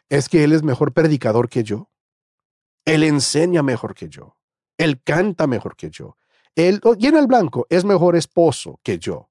Es 0.09 0.29
que 0.29 0.45
él 0.45 0.53
es 0.53 0.63
mejor 0.63 0.93
predicador 0.93 1.49
que 1.49 1.65
yo. 1.65 1.91
Él 2.85 3.03
enseña 3.03 3.63
mejor 3.63 3.95
que 3.95 4.09
yo. 4.09 4.37
Él 4.77 5.03
canta 5.03 5.47
mejor 5.47 5.77
que 5.77 5.91
yo. 5.91 6.19
Él, 6.55 6.81
llena 6.99 7.19
el 7.19 7.27
blanco, 7.27 7.67
es 7.71 7.85
mejor 7.85 8.15
esposo 8.15 8.79
que 8.83 8.99
yo. 8.99 9.31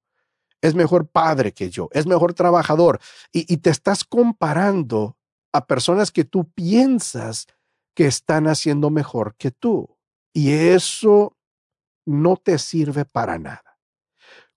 Es 0.62 0.73
mejor 0.73 1.07
padre 1.07 1.53
que 1.53 1.69
yo. 1.69 1.89
Es 1.91 2.07
mejor 2.07 2.33
trabajador. 2.33 2.99
Y, 3.31 3.51
y 3.53 3.57
te 3.57 3.69
estás 3.69 4.03
comparando 4.03 5.17
a 5.51 5.67
personas 5.67 6.12
que 6.12 6.23
tú 6.23 6.49
piensas 6.51 7.47
que 7.93 8.07
están 8.07 8.47
haciendo 8.47 8.89
mejor 8.89 9.36
que 9.36 9.51
tú. 9.51 9.97
Y 10.33 10.51
eso 10.51 11.38
no 12.05 12.38
te 12.38 12.57
sirve 12.57 13.05
para 13.05 13.38
nada 13.38 13.72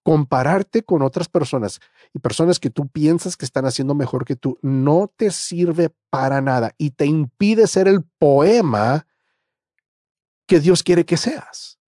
compararte 0.07 0.85
con 0.85 1.03
otras 1.03 1.29
personas 1.29 1.81
y 2.14 2.21
personas 2.21 2.61
que 2.61 2.71
tú 2.71 2.87
piensas 2.87 3.37
que 3.37 3.45
están 3.45 3.66
haciendo 3.66 3.92
mejor 3.92 4.25
que 4.25 4.37
tú 4.37 4.57
no 4.62 5.12
te 5.16 5.33
sirve 5.33 5.90
para 6.11 6.40
nada 6.40 6.71
y 6.79 6.90
te 6.90 7.07
impide 7.07 7.66
ser 7.66 7.88
el 7.88 8.05
poema 8.05 9.05
que 10.47 10.61
Dios 10.61 10.85
quiere 10.85 11.05
que 11.05 11.16
seas. 11.16 11.81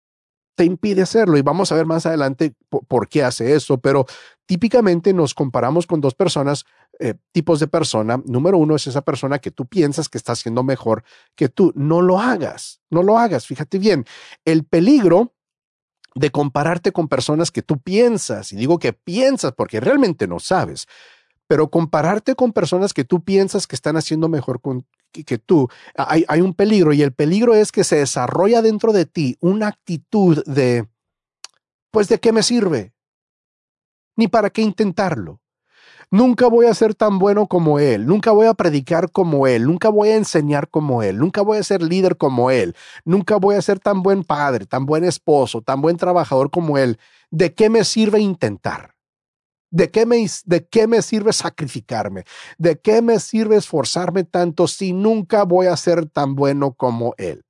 Te 0.57 0.65
impide 0.65 1.03
hacerlo 1.03 1.39
y 1.39 1.43
vamos 1.43 1.71
a 1.71 1.77
ver 1.77 1.87
más 1.87 2.07
adelante 2.07 2.55
por, 2.89 3.09
qué 3.09 3.23
hace 3.23 3.55
eso, 3.55 3.79
pero 3.79 4.05
típicamente 4.47 5.13
nos 5.15 5.33
comparamos 5.33 5.87
con 5.87 6.01
dos 6.01 6.17
personas, 6.17 6.65
eh, 6.99 7.15
tipos 7.31 7.61
de 7.61 7.69
persona. 7.69 8.21
Número 8.27 8.59
uno 8.59 8.75
es 8.75 8.89
esa 8.89 9.03
persona 9.03 9.39
que 9.39 9.53
tú 9.53 9.67
piensas 9.67 10.09
que 10.09 10.19
está 10.19 10.33
haciendo 10.33 10.65
mejor 10.65 11.05
que 11.37 11.49
tú. 11.49 11.73
No 11.77 12.03
lo 12.03 12.19
hagas, 12.19 12.81
no 12.91 13.05
lo 13.05 13.17
hagas. 13.17 13.47
Fíjate 13.47 13.79
bien, 13.79 14.07
el 14.45 14.65
peligro 14.65 15.37
de 16.19 16.31
compararte 16.31 16.93
con 16.93 17.09
personas 17.09 17.51
que 17.51 17.63
tú 17.63 17.79
piensas, 17.79 18.53
y 18.53 18.57
digo 18.57 18.79
que 18.79 18.93
piensas 18.93 19.53
porque 19.53 19.81
realmente 19.81 20.27
no 20.27 20.41
sabes, 20.41 20.87
pero 21.47 21.71
compararte 21.71 22.35
con 22.35 22.53
personas 22.53 22.93
que 22.93 23.05
tú 23.05 23.25
piensas 23.25 23.67
que 23.67 23.77
están 23.77 23.97
haciendo 23.97 24.29
mejor 24.29 24.61
que, 25.13 25.39
tú, 25.39 25.69
hay, 25.97 26.25
hay 26.29 26.41
un 26.43 26.55
peligro 26.55 26.93
y 26.93 27.03
el 27.03 27.13
peligro 27.13 27.55
es 27.55 27.73
que 27.73 27.85
se 27.85 27.97
desarrolla 27.97 28.61
dentro 28.61 28.93
de 28.93 29.07
ti 29.07 29.37
una 29.41 29.69
actitud 29.69 30.45
de, 30.45 30.87
pues, 31.91 32.09
¿de 32.09 32.21
qué 32.21 32.33
me 32.33 32.43
sirve? 32.43 32.93
Ni 34.17 34.29
para 34.29 34.51
qué 34.51 34.63
intentarlo. 34.63 35.41
Nunca 36.11 36.47
voy 36.47 36.65
a 36.65 36.73
ser 36.75 36.95
tan 36.95 37.19
bueno 37.19 37.49
como 37.49 37.79
Él, 37.79 38.07
nunca 38.07 38.31
voy 38.31 38.47
a 38.47 38.55
predicar 38.55 39.11
como 39.13 39.47
Él, 39.47 39.67
nunca 39.67 39.91
voy 39.91 40.09
a 40.09 40.17
enseñar 40.17 40.71
como 40.71 41.03
Él, 41.03 41.19
nunca 41.19 41.43
voy 41.43 41.59
a 41.59 41.63
ser 41.63 41.83
líder 41.83 42.17
como 42.17 42.51
Él, 42.51 42.75
nunca 43.05 43.37
voy 43.37 43.57
a 43.57 43.63
ser 43.63 43.79
tan 43.79 44.03
buen 44.03 44.25
padre, 44.25 44.65
tan 44.65 44.87
buen 44.87 45.05
esposo, 45.05 45.61
tan 45.61 45.83
buen 45.83 45.99
trabajador 45.99 46.51
como 46.51 46.79
Él. 46.79 46.99
¿De 47.31 47.53
qué 47.53 47.69
me 47.69 47.85
sirve 47.85 48.21
intentar? 48.21 48.95
¿De 49.71 49.91
qué, 49.91 50.07
me, 50.07 50.27
¿De 50.47 50.67
qué 50.67 50.87
me 50.87 51.03
sirve 51.03 51.35
sacrificarme? 51.35 52.25
¿De 52.57 52.81
qué 52.81 53.03
me 53.03 53.21
sirve 53.21 53.57
esforzarme 53.57 54.25
tanto 54.25 54.67
si 54.67 54.95
nunca 54.95 55.45
voy 55.45 55.67
a 55.67 55.77
ser 55.77 56.09
tan 56.09 56.35
bueno 56.35 56.73
como 56.73 57.15
Él? 57.19 57.45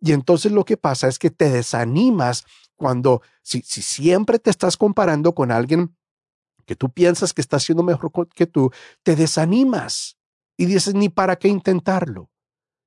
Y 0.00 0.12
entonces 0.12 0.50
lo 0.50 0.64
que 0.64 0.78
pasa 0.78 1.08
es 1.08 1.18
que 1.18 1.28
te 1.28 1.50
desanimas 1.50 2.46
cuando, 2.76 3.20
si, 3.42 3.60
si 3.60 3.82
siempre 3.82 4.38
te 4.38 4.48
estás 4.48 4.78
comparando 4.78 5.34
con 5.34 5.50
alguien 5.50 5.94
que 6.64 6.76
tú 6.76 6.90
piensas 6.90 7.32
que 7.32 7.40
está 7.40 7.56
haciendo 7.56 7.82
mejor 7.82 8.10
que 8.34 8.46
tú, 8.46 8.70
te 9.02 9.16
desanimas 9.16 10.16
y 10.56 10.66
dices, 10.66 10.94
ni 10.94 11.08
para 11.08 11.36
qué 11.36 11.48
intentarlo. 11.48 12.30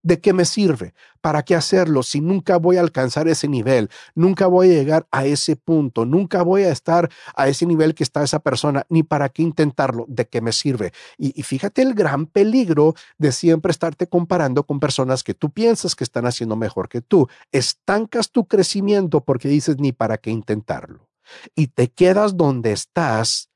¿De 0.04 0.22
qué 0.22 0.32
me 0.32 0.46
sirve? 0.46 0.94
¿Para 1.20 1.44
qué 1.44 1.54
hacerlo 1.54 2.02
si 2.02 2.22
nunca 2.22 2.56
voy 2.58 2.78
a 2.78 2.80
alcanzar 2.82 3.28
ese 3.28 3.50
nivel? 3.50 3.90
Nunca 4.16 4.48
voy 4.48 4.70
a 4.70 4.74
llegar 4.74 5.08
a 5.12 5.26
ese 5.26 5.58
punto, 5.58 6.06
nunca 6.06 6.44
voy 6.44 6.64
a 6.64 6.72
estar 6.72 7.10
a 7.36 7.50
ese 7.50 7.66
nivel 7.66 7.94
que 7.94 8.04
está 8.04 8.24
esa 8.24 8.40
persona, 8.40 8.86
ni 8.88 9.04
para 9.04 9.28
qué 9.28 9.42
intentarlo, 9.42 10.06
¿de 10.08 10.26
qué 10.26 10.40
me 10.40 10.54
sirve? 10.54 10.94
Y, 11.18 11.38
y 11.38 11.44
fíjate 11.44 11.82
el 11.82 11.94
gran 11.94 12.28
peligro 12.28 12.94
de 13.18 13.34
siempre 13.34 13.72
estarte 13.72 14.08
comparando 14.08 14.64
con 14.64 14.80
personas 14.80 15.24
que 15.26 15.34
tú 15.34 15.50
piensas 15.50 15.94
que 15.94 16.06
están 16.06 16.26
haciendo 16.26 16.56
mejor 16.56 16.88
que 16.88 17.02
tú. 17.02 17.28
Estancas 17.52 18.32
tu 18.32 18.48
crecimiento 18.48 19.26
porque 19.26 19.50
dices, 19.50 19.78
ni 19.78 19.92
para 19.92 20.18
qué 20.20 20.30
intentarlo. 20.30 21.10
Y 21.54 21.68
te 21.68 21.90
quedas 21.90 22.38
donde 22.38 22.72
estás 22.72 23.50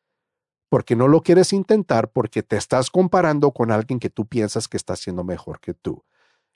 porque 0.71 0.95
no 0.95 1.09
lo 1.09 1.21
quieres 1.21 1.51
intentar 1.51 2.13
porque 2.13 2.43
te 2.43 2.55
estás 2.55 2.89
comparando 2.89 3.51
con 3.51 3.71
alguien 3.71 3.99
que 3.99 4.09
tú 4.09 4.25
piensas 4.25 4.69
que 4.69 4.77
está 4.77 4.93
haciendo 4.93 5.25
mejor 5.25 5.59
que 5.59 5.73
tú. 5.73 6.05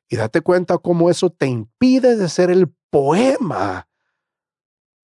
Y 0.08 0.16
date 0.16 0.40
cuenta 0.40 0.78
cómo 0.78 1.10
eso 1.10 1.32
te 1.32 1.48
impide 1.48 2.16
de 2.16 2.30
ser 2.30 2.50
el 2.50 2.74
poema 2.90 3.90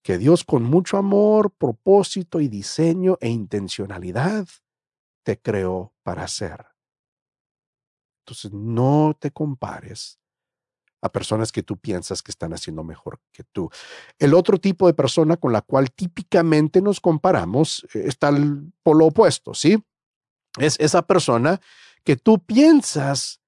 que 0.02 0.16
Dios 0.16 0.44
con 0.44 0.62
mucho 0.62 0.96
amor, 0.96 1.50
propósito 1.50 2.40
y 2.40 2.48
diseño 2.48 3.18
e 3.20 3.28
intencionalidad 3.28 4.48
te 5.24 5.38
creó 5.38 5.92
para 6.02 6.26
ser. 6.26 6.68
Entonces, 8.22 8.50
no 8.54 9.14
te 9.20 9.30
compares 9.30 10.21
a 11.02 11.10
personas 11.10 11.50
que 11.52 11.62
tú 11.62 11.76
piensas 11.76 12.22
que 12.22 12.30
están 12.30 12.54
haciendo 12.54 12.84
mejor 12.84 13.20
que 13.32 13.42
tú. 13.42 13.70
El 14.18 14.34
otro 14.34 14.58
tipo 14.58 14.86
de 14.86 14.94
persona 14.94 15.36
con 15.36 15.52
la 15.52 15.60
cual 15.60 15.90
típicamente 15.90 16.80
nos 16.80 17.00
comparamos 17.00 17.86
eh, 17.92 18.04
está 18.06 18.28
el 18.28 18.72
polo 18.82 19.06
opuesto, 19.06 19.52
¿sí? 19.52 19.82
Es 20.58 20.78
esa 20.78 21.02
persona 21.02 21.60
que 22.04 22.16
tú 22.16 22.38
piensas 22.38 23.40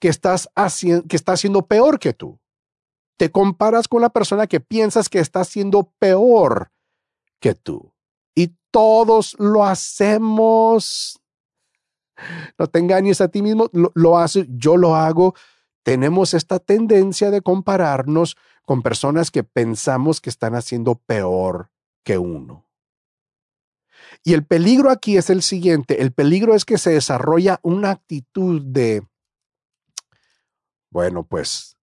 que, 0.00 0.08
estás 0.08 0.50
haciendo, 0.56 1.06
que 1.06 1.16
está 1.16 1.32
haciendo 1.32 1.66
peor 1.66 1.98
que 2.00 2.12
tú. 2.12 2.40
Te 3.16 3.30
comparas 3.30 3.88
con 3.88 4.02
la 4.02 4.10
persona 4.10 4.46
que 4.46 4.60
piensas 4.60 5.08
que 5.08 5.20
está 5.20 5.40
haciendo 5.40 5.92
peor 5.98 6.72
que 7.40 7.54
tú. 7.54 7.94
Y 8.34 8.56
todos 8.70 9.36
lo 9.38 9.64
hacemos. 9.64 11.20
No 12.58 12.66
te 12.66 12.78
engañes 12.78 13.20
a 13.20 13.28
ti 13.28 13.42
mismo, 13.42 13.68
lo, 13.72 13.92
lo 13.94 14.18
haces, 14.18 14.46
yo 14.48 14.76
lo 14.76 14.96
hago. 14.96 15.34
Tenemos 15.86 16.34
esta 16.34 16.58
tendencia 16.58 17.30
de 17.30 17.42
compararnos 17.42 18.36
con 18.64 18.82
personas 18.82 19.30
que 19.30 19.44
pensamos 19.44 20.20
que 20.20 20.30
están 20.30 20.56
haciendo 20.56 20.96
peor 20.96 21.70
que 22.02 22.18
uno. 22.18 22.68
Y 24.24 24.34
el 24.34 24.44
peligro 24.44 24.90
aquí 24.90 25.16
es 25.16 25.30
el 25.30 25.42
siguiente, 25.42 26.02
el 26.02 26.12
peligro 26.12 26.56
es 26.56 26.64
que 26.64 26.76
se 26.76 26.90
desarrolla 26.90 27.60
una 27.62 27.90
actitud 27.90 28.62
de, 28.62 29.06
bueno, 30.90 31.22
pues, 31.22 31.76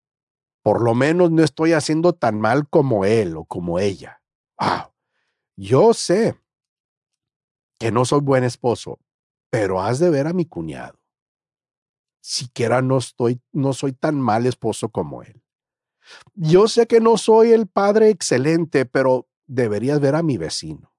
por 0.63 0.81
lo 0.81 0.95
menos 0.95 1.31
no 1.31 1.41
estoy 1.41 1.71
haciendo 1.71 2.11
tan 2.11 2.41
mal 2.41 2.67
como 2.67 3.05
él 3.05 3.37
o 3.37 3.45
como 3.45 3.79
ella. 3.79 4.21
yo 5.55 5.93
sé 5.93 6.37
que 7.79 7.89
no 7.93 8.03
soy 8.03 8.19
buen 8.19 8.43
esposo, 8.43 8.99
pero 9.49 9.81
has 9.81 9.99
de 9.99 10.09
ver 10.09 10.27
a 10.27 10.33
mi 10.33 10.45
cuñado. 10.45 11.02
Siquiera 12.25 12.81
no 12.81 12.99
estoy, 12.99 13.41
no 13.51 13.73
soy 13.73 13.91
tan 13.91 14.15
mal 14.15 14.45
esposo 14.45 14.87
como 14.87 15.23
él. 15.23 15.43
Yo 16.35 16.69
sé 16.69 16.87
que 16.87 17.01
no 17.01 17.17
soy 17.17 17.51
el 17.51 17.67
padre 17.67 18.09
excelente, 18.09 18.85
pero 18.85 19.27
deberías 19.45 19.99
ver 19.99 20.15
a 20.15 20.23
mi 20.23 20.37
vecino. 20.37 20.93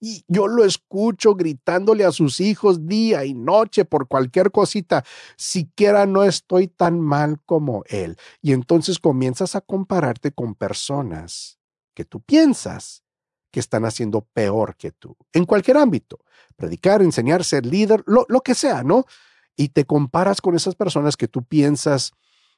Y 0.00 0.22
yo 0.28 0.46
lo 0.46 0.66
escucho 0.66 1.34
gritándole 1.34 2.04
a 2.04 2.12
sus 2.12 2.40
hijos 2.40 2.86
día 2.86 3.24
y 3.24 3.32
noche 3.32 3.86
por 3.86 4.06
cualquier 4.06 4.50
cosita, 4.50 5.02
siquiera 5.38 6.04
no 6.04 6.24
estoy 6.24 6.68
tan 6.68 7.00
mal 7.00 7.40
como 7.46 7.82
él. 7.86 8.18
Y 8.42 8.52
entonces 8.52 8.98
comienzas 8.98 9.56
a 9.56 9.62
compararte 9.62 10.30
con 10.30 10.56
personas 10.56 11.58
que 11.94 12.04
tú 12.04 12.20
piensas 12.20 13.02
que 13.50 13.60
están 13.60 13.86
haciendo 13.86 14.26
peor 14.34 14.76
que 14.76 14.90
tú, 14.90 15.16
en 15.32 15.46
cualquier 15.46 15.78
ámbito, 15.78 16.18
predicar, 16.54 17.00
enseñar, 17.00 17.42
ser 17.44 17.64
líder, 17.64 18.02
lo, 18.04 18.26
lo 18.28 18.42
que 18.42 18.54
sea, 18.54 18.82
¿no? 18.82 19.06
Y 19.56 19.68
te 19.68 19.84
comparas 19.84 20.40
con 20.40 20.54
esas 20.56 20.74
personas 20.74 21.16
que 21.16 21.28
tú 21.28 21.44
piensas 21.44 22.12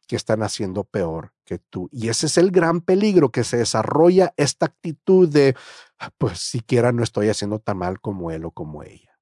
que 0.06 0.16
están 0.16 0.42
haciendo 0.42 0.84
peor 0.84 1.32
que 1.44 1.58
tú. 1.58 1.88
Y 1.92 2.08
ese 2.08 2.26
es 2.26 2.38
el 2.38 2.50
gran 2.50 2.80
peligro 2.80 3.30
que 3.30 3.44
se 3.44 3.58
desarrolla 3.58 4.32
esta 4.36 4.66
actitud 4.66 5.28
de, 5.28 5.56
ah, 5.98 6.10
pues 6.16 6.38
siquiera 6.38 6.92
no 6.92 7.02
estoy 7.02 7.28
haciendo 7.28 7.58
tan 7.58 7.78
mal 7.78 8.00
como 8.00 8.30
él 8.30 8.44
o 8.44 8.50
como 8.50 8.82
ella. 8.82 9.18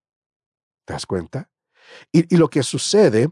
¿Te 0.85 0.93
das 0.93 1.07
cuenta? 1.07 1.51
Y, 2.13 2.33
y 2.35 2.39
lo 2.39 2.49
que 2.49 2.63
sucede 2.63 3.31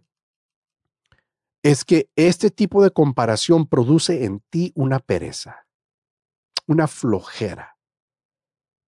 es 1.62 1.85
que 1.85 2.11
este 2.16 2.50
tipo 2.50 2.83
de 2.83 2.90
comparación 2.90 3.66
produce 3.66 4.24
en 4.24 4.40
ti 4.50 4.72
una 4.74 4.98
pereza, 4.98 5.66
una 6.66 6.88
flojera, 6.88 7.78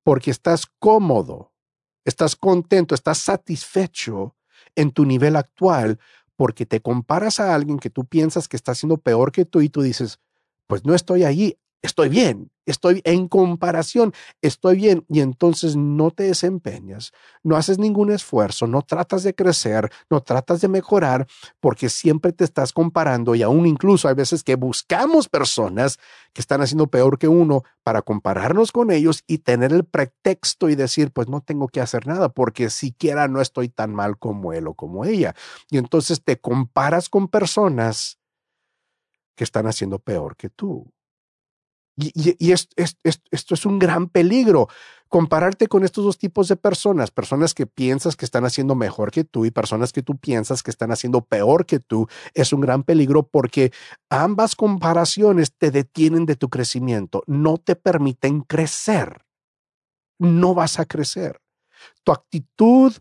porque 0.02 0.30
estás 0.30 0.66
cómodo, 0.78 1.52
estás 2.04 2.34
contento, 2.34 2.94
estás 2.94 3.18
satisfecho 3.18 4.36
en 4.76 4.90
tu 4.92 5.04
nivel 5.04 5.36
actual 5.36 5.98
porque 6.36 6.66
te 6.66 6.80
comparas 6.80 7.40
a 7.40 7.54
alguien 7.54 7.78
que 7.78 7.90
tú 7.90 8.04
piensas 8.04 8.48
que 8.48 8.56
está 8.56 8.72
haciendo 8.72 8.96
peor 8.98 9.32
que 9.32 9.44
tú 9.44 9.60
y 9.60 9.68
tú 9.68 9.82
dices, 9.82 10.20
pues 10.66 10.84
no 10.84 10.94
estoy 10.94 11.24
allí, 11.24 11.58
estoy 11.84 12.08
bien, 12.08 12.50
estoy 12.64 13.02
en 13.04 13.28
comparación, 13.28 14.14
estoy 14.40 14.76
bien 14.76 15.04
y 15.10 15.20
entonces 15.20 15.76
no 15.76 16.10
te 16.10 16.22
desempeñas, 16.24 17.12
no 17.42 17.56
haces 17.56 17.78
ningún 17.78 18.10
esfuerzo, 18.10 18.66
no 18.66 18.80
tratas 18.80 19.22
de 19.22 19.34
crecer, 19.34 19.90
no 20.08 20.22
tratas 20.22 20.62
de 20.62 20.68
mejorar 20.68 21.26
porque 21.60 21.90
siempre 21.90 22.32
te 22.32 22.44
estás 22.44 22.72
comparando 22.72 23.34
y 23.34 23.42
aún 23.42 23.66
incluso 23.66 24.08
hay 24.08 24.14
veces 24.14 24.42
que 24.42 24.54
buscamos 24.56 25.28
personas 25.28 25.98
que 26.32 26.40
están 26.40 26.62
haciendo 26.62 26.86
peor 26.86 27.18
que 27.18 27.28
uno 27.28 27.64
para 27.82 28.00
compararnos 28.00 28.72
con 28.72 28.90
ellos 28.90 29.22
y 29.26 29.38
tener 29.38 29.70
el 29.74 29.84
pretexto 29.84 30.70
y 30.70 30.76
decir, 30.76 31.12
pues 31.12 31.28
no 31.28 31.42
tengo 31.42 31.68
que 31.68 31.82
hacer 31.82 32.06
nada 32.06 32.30
porque 32.30 32.70
siquiera 32.70 33.28
no 33.28 33.42
estoy 33.42 33.68
tan 33.68 33.94
mal 33.94 34.18
como 34.18 34.54
él 34.54 34.68
o 34.68 34.74
como 34.74 35.04
ella. 35.04 35.34
Y 35.70 35.76
entonces 35.76 36.22
te 36.24 36.40
comparas 36.40 37.10
con 37.10 37.28
personas 37.28 38.18
que 39.36 39.44
están 39.44 39.66
haciendo 39.66 39.98
peor 39.98 40.34
que 40.36 40.48
tú. 40.48 40.93
Y, 41.96 42.52
esto 42.52 43.54
es 43.54 43.66
un 43.66 43.78
gran 43.78 44.08
peligro, 44.08 44.68
compararte 45.08 45.68
con 45.68 45.84
estos 45.84 46.04
dos 46.04 46.18
tipos 46.18 46.48
de 46.48 46.56
personas, 46.56 47.12
personas 47.12 47.54
que 47.54 47.66
piensas 47.66 48.16
que 48.16 48.24
están 48.24 48.44
haciendo 48.44 48.74
mejor 48.74 49.12
que 49.12 49.22
tú 49.22 49.44
y 49.44 49.52
personas 49.52 49.92
que 49.92 50.02
tú 50.02 50.16
piensas 50.16 50.64
que 50.64 50.72
están 50.72 50.90
haciendo 50.90 51.20
peor 51.20 51.66
que 51.66 51.78
tú, 51.78 52.08
es 52.34 52.52
un 52.52 52.60
gran 52.60 52.82
peligro 52.82 53.22
porque 53.22 53.72
ambas 54.10 54.56
comparaciones 54.56 55.52
te 55.56 55.70
detienen 55.70 56.26
de 56.26 56.34
tu 56.34 56.48
crecimiento, 56.48 57.22
no 57.28 57.58
te 57.58 57.76
permiten 57.76 58.40
crecer, 58.40 59.24
no 60.18 60.54
vas 60.54 60.80
a 60.80 60.86
crecer. 60.86 61.40
Tu 62.02 62.10
actitud 62.10 62.92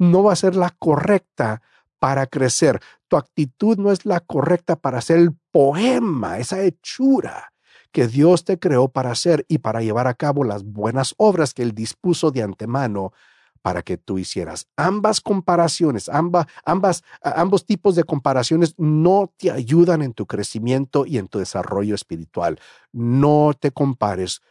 no 0.00 0.24
va 0.24 0.32
a 0.32 0.36
ser 0.36 0.56
la 0.56 0.70
correcta 0.70 1.62
para 2.00 2.26
crecer, 2.26 2.80
tu 3.06 3.16
actitud 3.16 3.78
no 3.78 3.92
es 3.92 4.04
la 4.04 4.18
correcta 4.18 4.74
para 4.74 4.98
hacer 4.98 5.18
el 5.18 5.36
poema, 5.52 6.38
esa 6.38 6.60
hechura 6.60 7.51
que 7.92 8.08
Dios 8.08 8.44
te 8.44 8.58
creó 8.58 8.88
para 8.88 9.12
hacer 9.12 9.44
y 9.48 9.58
para 9.58 9.82
llevar 9.82 10.08
a 10.08 10.14
cabo 10.14 10.44
las 10.44 10.64
buenas 10.64 11.14
obras 11.18 11.54
que 11.54 11.62
Él 11.62 11.72
dispuso 11.72 12.30
de 12.30 12.42
antemano 12.42 13.12
para 13.60 13.82
que 13.82 13.96
tú 13.96 14.18
hicieras. 14.18 14.66
Ambas 14.76 15.20
comparaciones, 15.20 16.08
ambas, 16.08 17.04
ambos 17.22 17.64
tipos 17.64 17.94
de 17.94 18.04
comparaciones 18.04 18.74
no 18.76 19.32
te 19.36 19.52
ayudan 19.52 20.02
en 20.02 20.14
tu 20.14 20.26
crecimiento 20.26 21.06
y 21.06 21.18
en 21.18 21.28
tu 21.28 21.38
desarrollo 21.38 21.94
espiritual. 21.94 22.58
No 22.90 23.52
te 23.58 23.70
compares 23.70 24.42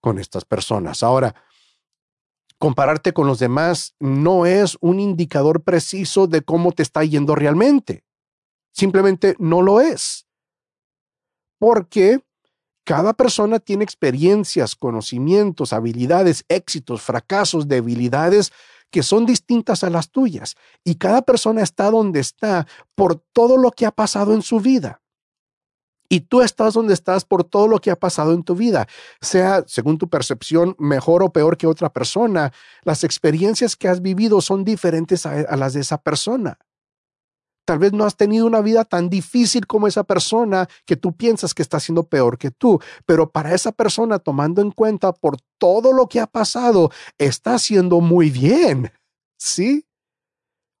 con 0.00 0.18
estas 0.18 0.44
personas. 0.44 1.02
Ahora, 1.02 1.34
compararte 2.58 3.12
con 3.12 3.26
los 3.26 3.40
demás 3.40 3.96
no 3.98 4.46
es 4.46 4.78
un 4.80 5.00
indicador 5.00 5.62
preciso 5.62 6.28
de 6.28 6.42
cómo 6.42 6.70
te 6.72 6.82
está 6.82 7.02
yendo 7.02 7.34
realmente. 7.34 8.04
Simplemente 8.72 9.34
no 9.38 9.62
lo 9.62 9.80
es. 9.80 10.26
Porque 11.58 12.20
cada 12.86 13.14
persona 13.14 13.58
tiene 13.58 13.82
experiencias, 13.82 14.76
conocimientos, 14.76 15.72
habilidades, 15.72 16.44
éxitos, 16.48 17.02
fracasos, 17.02 17.66
debilidades 17.66 18.52
que 18.92 19.02
son 19.02 19.26
distintas 19.26 19.82
a 19.82 19.90
las 19.90 20.10
tuyas. 20.10 20.54
Y 20.84 20.94
cada 20.94 21.22
persona 21.22 21.62
está 21.62 21.90
donde 21.90 22.20
está 22.20 22.68
por 22.94 23.16
todo 23.16 23.56
lo 23.56 23.72
que 23.72 23.86
ha 23.86 23.90
pasado 23.90 24.34
en 24.34 24.42
su 24.42 24.60
vida. 24.60 25.02
Y 26.08 26.20
tú 26.20 26.42
estás 26.42 26.74
donde 26.74 26.94
estás 26.94 27.24
por 27.24 27.42
todo 27.42 27.66
lo 27.66 27.80
que 27.80 27.90
ha 27.90 27.96
pasado 27.96 28.32
en 28.32 28.44
tu 28.44 28.54
vida, 28.54 28.86
sea 29.20 29.64
según 29.66 29.98
tu 29.98 30.08
percepción 30.08 30.76
mejor 30.78 31.24
o 31.24 31.32
peor 31.32 31.56
que 31.56 31.66
otra 31.66 31.92
persona. 31.92 32.52
Las 32.84 33.02
experiencias 33.02 33.74
que 33.74 33.88
has 33.88 34.00
vivido 34.00 34.40
son 34.40 34.64
diferentes 34.64 35.26
a, 35.26 35.40
a 35.40 35.56
las 35.56 35.72
de 35.72 35.80
esa 35.80 35.98
persona. 35.98 36.60
Tal 37.66 37.80
vez 37.80 37.92
no 37.92 38.04
has 38.04 38.16
tenido 38.16 38.46
una 38.46 38.60
vida 38.60 38.84
tan 38.84 39.10
difícil 39.10 39.66
como 39.66 39.88
esa 39.88 40.04
persona 40.04 40.68
que 40.86 40.96
tú 40.96 41.16
piensas 41.16 41.52
que 41.52 41.62
está 41.62 41.78
haciendo 41.78 42.04
peor 42.04 42.38
que 42.38 42.52
tú, 42.52 42.80
pero 43.04 43.30
para 43.30 43.52
esa 43.54 43.72
persona, 43.72 44.20
tomando 44.20 44.62
en 44.62 44.70
cuenta 44.70 45.12
por 45.12 45.36
todo 45.58 45.92
lo 45.92 46.08
que 46.08 46.20
ha 46.20 46.28
pasado, 46.28 46.90
está 47.18 47.54
haciendo 47.54 48.00
muy 48.00 48.30
bien. 48.30 48.92
¿Sí? 49.36 49.84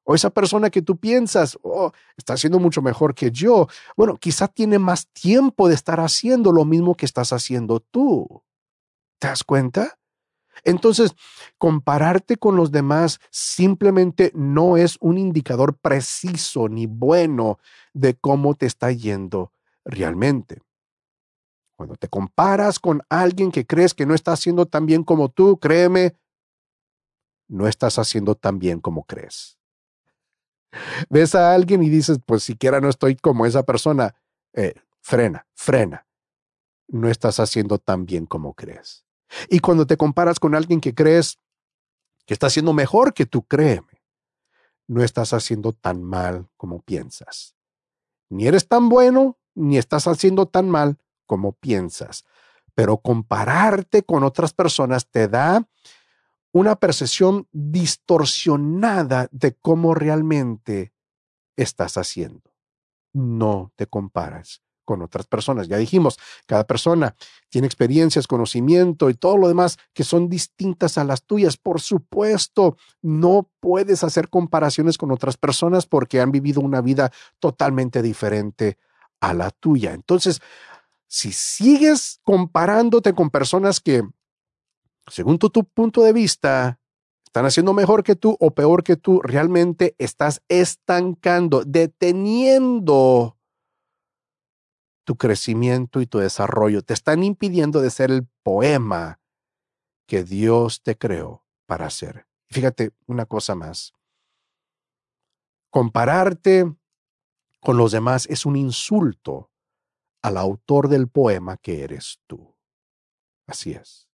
O 0.04 0.14
esa 0.14 0.30
persona 0.30 0.70
que 0.70 0.82
tú 0.82 0.96
piensas, 0.96 1.58
oh, 1.62 1.90
está 2.16 2.34
haciendo 2.34 2.60
mucho 2.60 2.80
mejor 2.80 3.16
que 3.16 3.32
yo. 3.32 3.66
Bueno, 3.96 4.16
quizá 4.16 4.46
tiene 4.46 4.78
más 4.78 5.08
tiempo 5.08 5.66
de 5.66 5.74
estar 5.74 5.98
haciendo 5.98 6.52
lo 6.52 6.64
mismo 6.64 6.94
que 6.94 7.06
estás 7.06 7.32
haciendo 7.32 7.80
tú. 7.80 8.44
¿Te 9.18 9.26
das 9.26 9.42
cuenta? 9.42 9.98
Entonces, 10.64 11.14
compararte 11.58 12.36
con 12.36 12.56
los 12.56 12.72
demás 12.72 13.20
simplemente 13.30 14.32
no 14.34 14.76
es 14.76 14.96
un 15.00 15.18
indicador 15.18 15.76
preciso 15.76 16.68
ni 16.68 16.86
bueno 16.86 17.58
de 17.92 18.14
cómo 18.14 18.54
te 18.54 18.66
está 18.66 18.90
yendo 18.92 19.52
realmente. 19.84 20.62
Cuando 21.76 21.96
te 21.96 22.08
comparas 22.08 22.78
con 22.78 23.02
alguien 23.10 23.52
que 23.52 23.66
crees 23.66 23.92
que 23.92 24.06
no 24.06 24.14
está 24.14 24.32
haciendo 24.32 24.66
tan 24.66 24.86
bien 24.86 25.04
como 25.04 25.28
tú, 25.28 25.58
créeme, 25.58 26.14
no 27.48 27.68
estás 27.68 27.98
haciendo 27.98 28.34
tan 28.34 28.58
bien 28.58 28.80
como 28.80 29.04
crees. 29.04 29.58
Ves 31.08 31.34
a 31.34 31.54
alguien 31.54 31.82
y 31.82 31.88
dices, 31.88 32.18
pues 32.24 32.42
siquiera 32.42 32.80
no 32.80 32.88
estoy 32.88 33.16
como 33.16 33.46
esa 33.46 33.62
persona. 33.62 34.14
Eh, 34.52 34.74
frena, 35.00 35.46
frena. 35.54 36.06
No 36.88 37.08
estás 37.08 37.40
haciendo 37.40 37.78
tan 37.78 38.06
bien 38.06 38.26
como 38.26 38.54
crees. 38.54 39.05
Y 39.48 39.60
cuando 39.60 39.86
te 39.86 39.96
comparas 39.96 40.38
con 40.38 40.54
alguien 40.54 40.80
que 40.80 40.94
crees 40.94 41.38
que 42.26 42.34
está 42.34 42.48
haciendo 42.48 42.72
mejor 42.72 43.14
que 43.14 43.26
tú, 43.26 43.42
créeme, 43.46 44.02
no 44.88 45.02
estás 45.02 45.32
haciendo 45.32 45.72
tan 45.72 46.02
mal 46.02 46.48
como 46.56 46.82
piensas. 46.82 47.56
Ni 48.28 48.46
eres 48.46 48.68
tan 48.68 48.88
bueno, 48.88 49.38
ni 49.54 49.78
estás 49.78 50.06
haciendo 50.06 50.46
tan 50.46 50.68
mal 50.68 50.98
como 51.26 51.52
piensas. 51.52 52.24
Pero 52.74 52.98
compararte 52.98 54.02
con 54.02 54.22
otras 54.22 54.52
personas 54.52 55.08
te 55.08 55.28
da 55.28 55.68
una 56.52 56.76
percepción 56.76 57.48
distorsionada 57.52 59.28
de 59.30 59.54
cómo 59.54 59.94
realmente 59.94 60.92
estás 61.56 61.96
haciendo. 61.96 62.52
No 63.12 63.72
te 63.76 63.86
comparas 63.86 64.65
con 64.86 65.02
otras 65.02 65.26
personas. 65.26 65.68
Ya 65.68 65.76
dijimos, 65.76 66.18
cada 66.46 66.64
persona 66.64 67.14
tiene 67.50 67.66
experiencias, 67.66 68.26
conocimiento 68.26 69.10
y 69.10 69.14
todo 69.14 69.36
lo 69.36 69.48
demás 69.48 69.76
que 69.92 70.04
son 70.04 70.30
distintas 70.30 70.96
a 70.96 71.04
las 71.04 71.24
tuyas. 71.24 71.58
Por 71.58 71.82
supuesto, 71.82 72.78
no 73.02 73.50
puedes 73.60 74.02
hacer 74.02 74.30
comparaciones 74.30 74.96
con 74.96 75.12
otras 75.12 75.36
personas 75.36 75.84
porque 75.84 76.22
han 76.22 76.32
vivido 76.32 76.62
una 76.62 76.80
vida 76.80 77.12
totalmente 77.38 78.00
diferente 78.00 78.78
a 79.20 79.34
la 79.34 79.50
tuya. 79.50 79.92
Entonces, 79.92 80.40
si 81.06 81.32
sigues 81.32 82.20
comparándote 82.24 83.12
con 83.12 83.28
personas 83.28 83.80
que 83.80 84.02
según 85.08 85.38
tu, 85.38 85.50
punto 85.50 86.02
de 86.02 86.12
vista, 86.12 86.80
están 87.24 87.46
haciendo 87.46 87.72
mejor 87.72 88.02
que 88.02 88.16
tú 88.16 88.36
o 88.40 88.52
peor 88.52 88.82
que 88.82 88.96
tú, 88.96 89.20
realmente 89.22 89.94
estás 89.98 90.42
estancando, 90.48 91.62
deteniendo 91.64 93.35
tu 95.06 95.16
crecimiento 95.16 96.00
y 96.00 96.06
tu 96.06 96.18
desarrollo. 96.18 96.82
Te 96.82 96.92
están 96.92 97.22
impidiendo 97.22 97.80
de 97.80 97.90
ser 97.90 98.10
el 98.10 98.26
poema 98.42 99.20
que 100.06 100.24
Dios 100.24 100.82
te 100.82 100.98
creó 100.98 101.46
para 101.64 101.88
ser. 101.90 102.26
Fíjate 102.50 102.90
una 103.06 103.24
cosa 103.24 103.54
más. 103.54 103.92
Compararte 105.70 106.74
con 107.60 107.76
los 107.76 107.92
demás 107.92 108.26
es 108.26 108.44
un 108.46 108.56
insulto 108.56 109.52
al 110.22 110.36
autor 110.36 110.88
del 110.88 111.08
poema 111.08 111.56
que 111.56 111.84
eres 111.84 112.20
tú. 112.26 112.56
Así 113.46 113.72
es. 113.72 114.08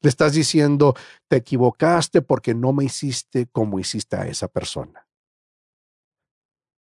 Le 0.00 0.08
estás 0.08 0.32
diciendo, 0.32 0.94
te 1.28 1.36
equivocaste 1.36 2.22
porque 2.22 2.54
no 2.54 2.72
me 2.72 2.84
hiciste 2.84 3.46
como 3.46 3.78
hiciste 3.78 4.16
a 4.16 4.26
esa 4.26 4.48
persona. 4.48 5.06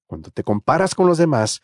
Cuando 0.07 0.31
te 0.31 0.45
comparas 0.45 0.95
con 0.95 1.09
los 1.09 1.19
demás, 1.19 1.61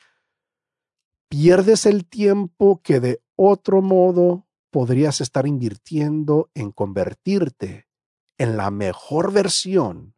pierdes 1.31 1.87
el 1.87 2.07
tiempo 2.07 2.83
que 2.83 3.01
de 3.01 3.23
otro 3.37 3.81
modo 3.81 4.49
podrías 4.71 5.21
estar 5.21 5.47
invirtiendo 5.47 6.51
en 6.55 6.73
convertirte 6.73 7.89
en 8.37 8.57
la 8.57 8.71
mejor 8.71 9.33
versión 9.33 10.15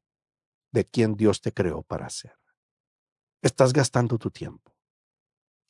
de 0.72 0.86
quien 0.86 1.16
Dios 1.16 1.42
te 1.42 1.52
creó 1.52 1.82
para 1.82 2.08
ser. 2.08 2.34
Estás 3.42 3.72
gastando 3.72 4.18
tu 4.18 4.30
tiempo 4.30 4.71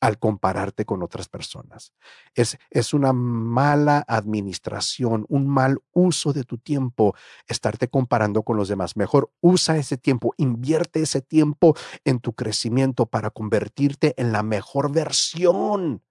al 0.03 0.19
compararte 0.19 0.83
con 0.83 1.01
otras 1.01 1.29
personas. 1.29 1.93
Es, 2.35 2.57
es 2.69 2.93
una 2.93 3.13
mala 3.13 4.03
administración, 4.05 5.25
un 5.29 5.47
mal 5.47 5.79
uso 5.93 6.33
de 6.33 6.43
tu 6.43 6.57
tiempo, 6.57 7.15
estarte 7.47 7.87
comparando 7.87 8.43
con 8.43 8.57
los 8.57 8.67
demás. 8.67 8.97
Mejor 8.97 9.31
usa 9.39 9.77
ese 9.77 9.97
tiempo, 9.97 10.33
invierte 10.35 11.01
ese 11.01 11.21
tiempo 11.21 11.73
en 12.03 12.19
tu 12.19 12.33
crecimiento 12.33 13.05
para 13.05 13.29
convertirte 13.29 14.13
en 14.17 14.33
la 14.33 14.43
mejor 14.43 14.91
versión 14.91 16.03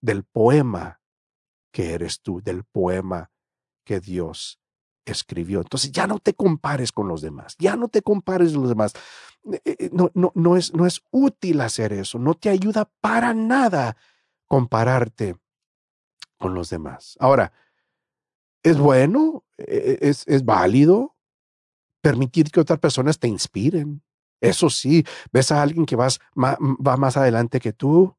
del 0.00 0.24
poema 0.24 1.00
que 1.70 1.94
eres 1.94 2.20
tú, 2.20 2.42
del 2.42 2.64
poema 2.64 3.30
que 3.84 4.00
Dios 4.00 4.58
escribió. 5.04 5.60
Entonces 5.60 5.92
ya 5.92 6.08
no 6.08 6.18
te 6.18 6.34
compares 6.34 6.90
con 6.90 7.06
los 7.06 7.22
demás, 7.22 7.54
ya 7.60 7.76
no 7.76 7.86
te 7.86 8.02
compares 8.02 8.54
con 8.54 8.62
los 8.62 8.70
demás. 8.70 8.92
Eh, 9.52 9.60
eh, 9.64 9.90
no, 9.92 10.10
no, 10.14 10.32
no, 10.34 10.56
es, 10.56 10.72
no 10.74 10.86
es 10.86 11.02
útil 11.10 11.60
hacer 11.60 11.92
eso, 11.92 12.18
no 12.18 12.34
te 12.34 12.48
ayuda 12.48 12.90
para 13.00 13.34
nada 13.34 13.96
compararte 14.46 15.36
con 16.38 16.54
los 16.54 16.70
demás. 16.70 17.16
Ahora, 17.20 17.52
es 18.62 18.78
bueno, 18.78 19.44
e, 19.58 19.98
e, 20.00 20.08
es, 20.08 20.26
es 20.26 20.44
válido 20.44 21.16
permitir 22.00 22.50
que 22.50 22.60
otras 22.60 22.78
personas 22.78 23.18
te 23.18 23.28
inspiren. 23.28 24.02
Eso 24.40 24.68
sí, 24.68 25.04
ves 25.32 25.52
a 25.52 25.62
alguien 25.62 25.86
que 25.86 25.96
vas, 25.96 26.20
va 26.36 26.96
más 26.96 27.16
adelante 27.16 27.60
que 27.60 27.72
tú, 27.72 28.14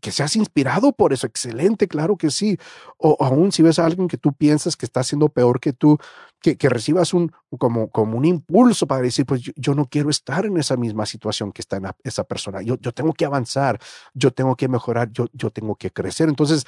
que 0.00 0.10
seas 0.12 0.36
inspirado 0.36 0.92
por 0.92 1.12
eso, 1.12 1.26
excelente, 1.26 1.88
claro 1.88 2.16
que 2.16 2.30
sí. 2.30 2.58
O, 2.98 3.16
aún 3.20 3.52
si 3.52 3.62
ves 3.62 3.78
a 3.78 3.86
alguien 3.86 4.08
que 4.08 4.16
tú 4.16 4.32
piensas 4.32 4.76
que 4.76 4.86
está 4.86 5.00
haciendo 5.00 5.28
peor 5.28 5.60
que 5.60 5.72
tú, 5.72 5.98
que, 6.40 6.56
que 6.56 6.68
recibas 6.68 7.14
un, 7.14 7.32
como, 7.58 7.90
como 7.90 8.18
un 8.18 8.24
impulso 8.24 8.86
para 8.86 9.02
decir, 9.02 9.26
pues 9.26 9.42
yo, 9.56 9.74
no 9.74 9.86
quiero 9.86 10.10
estar 10.10 10.46
en 10.46 10.56
esa 10.56 10.76
misma 10.76 11.06
situación 11.06 11.52
que 11.52 11.62
está 11.62 11.76
en 11.76 11.86
esa 12.02 12.24
persona. 12.24 12.62
Yo, 12.62 12.76
yo 12.80 12.92
tengo 12.92 13.12
que 13.12 13.24
avanzar, 13.24 13.78
yo 14.14 14.32
tengo 14.32 14.56
que 14.56 14.68
mejorar, 14.68 15.10
yo, 15.12 15.26
yo 15.32 15.50
tengo 15.50 15.76
que 15.76 15.90
crecer. 15.90 16.28
Entonces, 16.28 16.64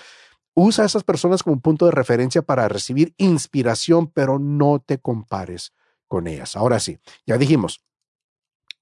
usa 0.55 0.85
a 0.85 0.87
esas 0.87 1.05
personas 1.05 1.43
como 1.43 1.55
un 1.55 1.61
punto 1.61 1.87
de 1.87 1.93
referencia 1.93 2.43
para 2.43 2.69
recibir 2.69 3.15
inspiración, 3.19 4.09
pero 4.09 4.39
no 4.39 4.79
te 4.85 4.99
compares 4.99 5.73
con 6.07 6.27
ellas. 6.27 6.57
Ahora 6.57 6.79
sí, 6.81 6.99
ya 7.27 7.37
dijimos, 7.39 7.81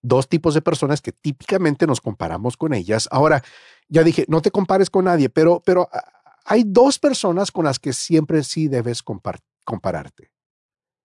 dos 0.03 0.29
tipos 0.29 0.55
de 0.55 0.63
personas 0.63 1.01
que 1.01 1.13
típicamente 1.13 1.87
nos 1.87 2.01
comparamos 2.01 2.57
con 2.57 2.75
ellas. 2.75 3.09
Ahora, 3.11 3.43
ya 3.89 4.03
dije, 4.03 4.25
no 4.29 4.43
te 4.43 4.51
compares 4.51 4.91
con 4.91 5.07
nadie, 5.07 5.29
pero, 5.29 5.63
pero 5.65 5.89
ah, 5.93 6.03
hay 6.45 6.65
dos 6.67 6.99
personas 6.99 7.51
con 7.51 7.65
las 7.65 7.79
que 7.79 7.93
siempre 7.93 8.43
sí 8.43 8.69
debes 8.69 9.03
compararte. 9.03 10.31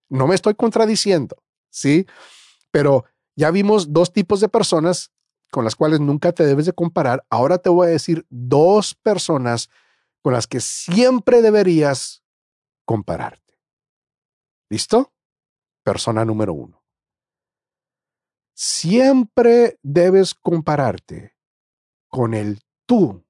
No 0.09 0.27
me 0.27 0.35
estoy 0.35 0.55
contradiciendo, 0.55 1.43
¿sí? 1.69 2.07
Pero 2.71 3.05
ya 3.35 3.51
vimos 3.51 3.93
dos 3.93 4.11
tipos 4.11 4.39
de 4.39 4.49
personas 4.49 5.11
con 5.51 5.63
las 5.63 5.75
cuales 5.75 5.99
nunca 5.99 6.31
te 6.31 6.45
debes 6.45 6.65
de 6.65 6.73
comparar. 6.73 7.25
Ahora 7.29 7.59
te 7.59 7.69
voy 7.69 7.87
a 7.87 7.91
decir 7.91 8.25
dos 8.29 8.95
personas 8.95 9.69
con 10.21 10.33
las 10.33 10.47
que 10.47 10.59
siempre 10.59 11.41
deberías 11.41 12.23
compararte. 12.85 13.59
¿Listo? 14.69 15.13
Persona 15.83 16.25
número 16.25 16.53
uno. 16.53 16.76
Siempre 18.59 19.77
debes 19.83 20.33
compararte 20.33 21.35
con 22.07 22.33
el 22.33 22.59
tú 22.87 23.23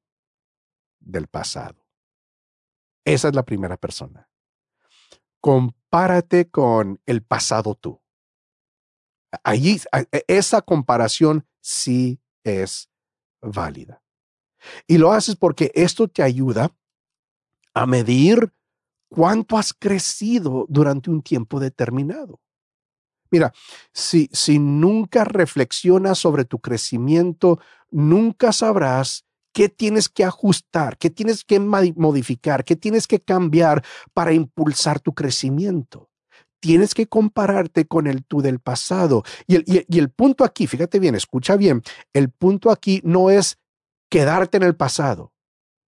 del 1.01 1.27
pasado. 1.27 1.85
Esa 3.03 3.27
es 3.27 3.35
la 3.35 3.43
primera 3.43 3.75
persona. 3.75 4.29
Compárate 5.41 6.49
con 6.49 7.01
el 7.05 7.23
pasado 7.23 7.75
tú. 7.75 8.01
Allí, 9.43 9.81
e, 10.13 10.23
esa 10.29 10.61
comparación 10.61 11.45
sí 11.59 12.21
es 12.45 12.89
válida. 13.41 14.01
Y 14.87 14.97
lo 14.97 15.11
haces 15.11 15.35
porque 15.35 15.73
esto 15.75 16.07
te 16.07 16.23
ayuda 16.23 16.73
a 17.73 17.85
medir 17.85 18.53
cuánto 19.09 19.57
has 19.57 19.73
crecido 19.73 20.65
durante 20.69 21.09
un 21.09 21.21
tiempo 21.21 21.59
determinado. 21.59 22.39
Mira, 23.31 23.53
si, 23.93 24.29
si 24.31 24.59
nunca 24.59 25.23
reflexionas 25.23 26.17
sobre 26.19 26.45
tu 26.45 26.59
crecimiento, 26.59 27.59
nunca 27.91 28.51
sabrás 28.51 29.25
qué 29.53 29.69
tienes 29.69 30.07
que 30.07 30.23
ajustar, 30.23 30.97
qué 30.97 31.09
tienes 31.09 31.43
que 31.43 31.59
modificar, 31.59 32.63
qué 32.63 32.75
tienes 32.75 33.07
que 33.07 33.19
cambiar 33.19 33.83
para 34.13 34.33
impulsar 34.33 34.99
tu 34.99 35.13
crecimiento. 35.13 36.11
Tienes 36.59 36.93
que 36.93 37.07
compararte 37.07 37.85
con 37.85 38.07
el 38.07 38.23
tú 38.23 38.41
del 38.41 38.59
pasado. 38.59 39.23
Y 39.47 39.55
el, 39.55 39.63
y 39.65 39.99
el 39.99 40.09
punto 40.09 40.43
aquí, 40.43 40.67
fíjate 40.67 40.99
bien, 40.99 41.15
escucha 41.15 41.55
bien, 41.55 41.81
el 42.13 42.29
punto 42.29 42.69
aquí 42.69 43.01
no 43.03 43.29
es 43.29 43.57
quedarte 44.09 44.57
en 44.57 44.63
el 44.63 44.75
pasado, 44.75 45.33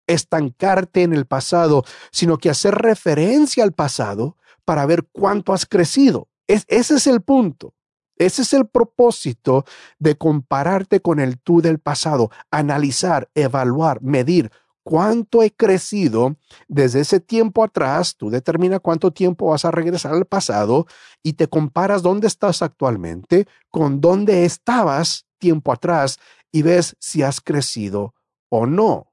estancarte 0.07 1.03
en 1.03 1.13
el 1.13 1.27
pasado, 1.27 1.85
sino 2.11 2.39
que 2.39 2.51
hacer 2.51 2.75
referencia 2.75 3.65
al 3.65 3.73
pasado 3.73 4.37
para 4.65 4.87
ver 4.87 5.07
cuánto 5.13 5.53
has 5.53 5.67
crecido 5.67 6.29
ese 6.49 6.95
es 6.95 7.07
el 7.07 7.23
punto. 7.23 7.75
Ese 8.17 8.43
es 8.43 8.53
el 8.53 8.67
propósito 8.67 9.65
de 10.01 10.17
compararte 10.17 11.01
con 11.01 11.21
el 11.21 11.39
tú 11.39 11.63
del 11.63 11.79
pasado, 11.79 12.31
analizar, 12.51 13.31
evaluar, 13.35 14.03
medir 14.03 14.51
cuánto 14.89 15.43
he 15.43 15.51
crecido 15.51 16.37
desde 16.67 17.01
ese 17.01 17.21
tiempo 17.21 17.63
atrás, 17.63 18.17
tú 18.17 18.31
determina 18.31 18.79
cuánto 18.79 19.13
tiempo 19.13 19.51
vas 19.51 19.67
a 19.67 19.71
regresar 19.71 20.15
al 20.15 20.25
pasado 20.25 20.87
y 21.23 21.35
te 21.35 21.47
comparas 21.47 22.03
dónde 22.03 22.27
estás 22.27 22.63
actualmente 22.63 23.47
con 23.69 24.01
dónde 24.01 24.47
estabas 24.47 25.27
tiempo 25.39 25.73
atrás 25.73 26.19
y 26.51 26.63
ves 26.63 26.97
si 26.99 27.23
has 27.23 27.43
crecido 27.43 28.15
o 28.49 28.65
no. 28.65 29.13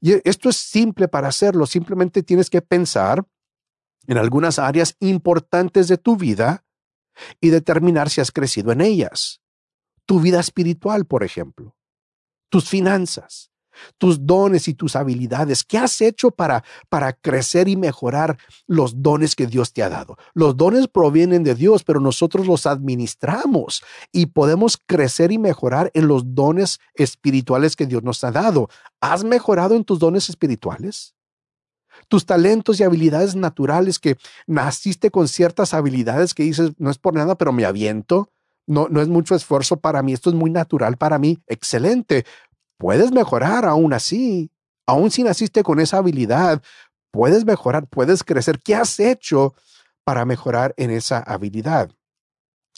Y 0.00 0.26
esto 0.26 0.48
es 0.48 0.56
simple 0.56 1.06
para 1.06 1.28
hacerlo, 1.28 1.66
simplemente 1.66 2.22
tienes 2.22 2.48
que 2.48 2.62
pensar 2.62 3.26
en 4.06 4.18
algunas 4.18 4.58
áreas 4.58 4.96
importantes 5.00 5.88
de 5.88 5.98
tu 5.98 6.16
vida 6.16 6.64
y 7.40 7.50
determinar 7.50 8.10
si 8.10 8.20
has 8.20 8.32
crecido 8.32 8.72
en 8.72 8.80
ellas. 8.80 9.40
Tu 10.06 10.20
vida 10.20 10.40
espiritual, 10.40 11.04
por 11.04 11.22
ejemplo, 11.22 11.76
tus 12.48 12.68
finanzas, 12.68 13.52
tus 13.98 14.26
dones 14.26 14.68
y 14.68 14.74
tus 14.74 14.96
habilidades. 14.96 15.64
¿Qué 15.64 15.78
has 15.78 16.00
hecho 16.00 16.30
para, 16.30 16.64
para 16.88 17.12
crecer 17.12 17.68
y 17.68 17.76
mejorar 17.76 18.38
los 18.66 19.02
dones 19.02 19.34
que 19.34 19.46
Dios 19.46 19.72
te 19.72 19.82
ha 19.82 19.88
dado? 19.88 20.16
Los 20.34 20.56
dones 20.56 20.88
provienen 20.88 21.44
de 21.44 21.54
Dios, 21.54 21.84
pero 21.84 22.00
nosotros 22.00 22.46
los 22.46 22.66
administramos 22.66 23.82
y 24.12 24.26
podemos 24.26 24.78
crecer 24.86 25.32
y 25.32 25.38
mejorar 25.38 25.90
en 25.94 26.08
los 26.08 26.34
dones 26.34 26.78
espirituales 26.94 27.76
que 27.76 27.86
Dios 27.86 28.02
nos 28.02 28.22
ha 28.24 28.30
dado. 28.30 28.68
¿Has 29.00 29.24
mejorado 29.24 29.74
en 29.74 29.84
tus 29.84 29.98
dones 29.98 30.28
espirituales? 30.28 31.14
Tus 32.08 32.26
talentos 32.26 32.78
y 32.78 32.84
habilidades 32.84 33.36
naturales 33.36 33.98
que 33.98 34.16
naciste 34.46 35.10
con 35.10 35.28
ciertas 35.28 35.74
habilidades 35.74 36.34
que 36.34 36.42
dices, 36.42 36.72
no 36.78 36.90
es 36.90 36.98
por 36.98 37.14
nada, 37.14 37.36
pero 37.36 37.52
me 37.52 37.64
aviento. 37.64 38.28
No, 38.66 38.86
no 38.88 39.02
es 39.02 39.08
mucho 39.08 39.34
esfuerzo 39.34 39.80
para 39.80 40.02
mí, 40.02 40.12
esto 40.12 40.30
es 40.30 40.36
muy 40.36 40.50
natural 40.50 40.96
para 40.96 41.18
mí. 41.18 41.38
Excelente 41.48 42.24
puedes 42.82 43.12
mejorar 43.12 43.64
aún 43.64 43.92
así. 43.92 44.50
Aún 44.86 45.12
si 45.12 45.22
naciste 45.22 45.62
con 45.62 45.78
esa 45.78 45.98
habilidad, 45.98 46.60
puedes 47.12 47.44
mejorar, 47.44 47.86
puedes 47.86 48.24
crecer. 48.24 48.58
¿Qué 48.58 48.74
has 48.74 48.98
hecho 48.98 49.54
para 50.02 50.24
mejorar 50.24 50.74
en 50.76 50.90
esa 50.90 51.20
habilidad? 51.20 51.92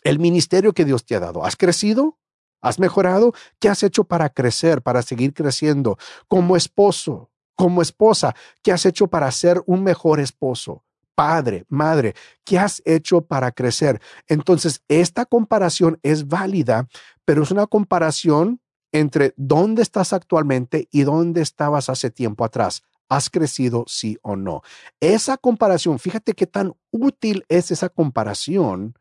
El 0.03 0.19
ministerio 0.19 0.75
que 0.75 0.85
Dios 0.85 1.07
te 1.07 1.17
ha 1.17 1.21
dado, 1.21 1.47
¿has 1.47 1.57
crecido? 1.57 2.19
¿Has 2.61 2.79
mejorado? 2.79 3.33
¿Qué 3.59 3.71
has 3.71 3.83
hecho 3.83 4.05
para 4.05 4.29
crecer, 4.29 4.83
para 4.83 5.01
seguir 5.01 5.33
creciendo? 5.33 5.97
Como 6.29 6.55
esposo, 6.55 7.31
como 7.55 7.83
esposa, 7.83 8.35
¿qué 8.63 8.73
has 8.73 8.87
hecho 8.87 9.09
para 9.09 9.31
ser 9.31 9.63
un 9.67 9.83
mejor 9.83 10.21
esposo? 10.21 10.85
Padre, 11.15 11.65
madre, 11.69 12.15
¿qué 12.45 12.59
has 12.59 12.83
hecho 12.85 13.21
para 13.21 13.53
crecer? 13.53 14.01
Entonces, 14.27 14.83
esta 14.89 15.27
comparación 15.27 16.01
es 16.03 16.27
válida, 16.27 16.89
pero 17.25 17.45
es 17.45 17.51
una 17.53 17.67
comparación 17.67 18.61
entre 18.91 19.33
dónde 19.37 19.83
estás 19.83 20.13
actualmente 20.13 20.89
y 20.91 21.03
dónde 21.03 21.43
estabas 21.43 21.89
hace 21.89 22.11
tiempo 22.11 22.45
atrás. 22.45 22.83
¿Has 23.09 23.31
crecido 23.31 23.85
sí 23.87 24.19
o 24.23 24.35
no? 24.35 24.63
Esa 24.99 25.37
comparación, 25.37 25.99
fíjate 25.99 26.35
qué 26.35 26.47
tan 26.47 26.75
útil 26.91 27.45
es 27.49 27.71
esa 27.71 27.89
comparación 27.89 28.99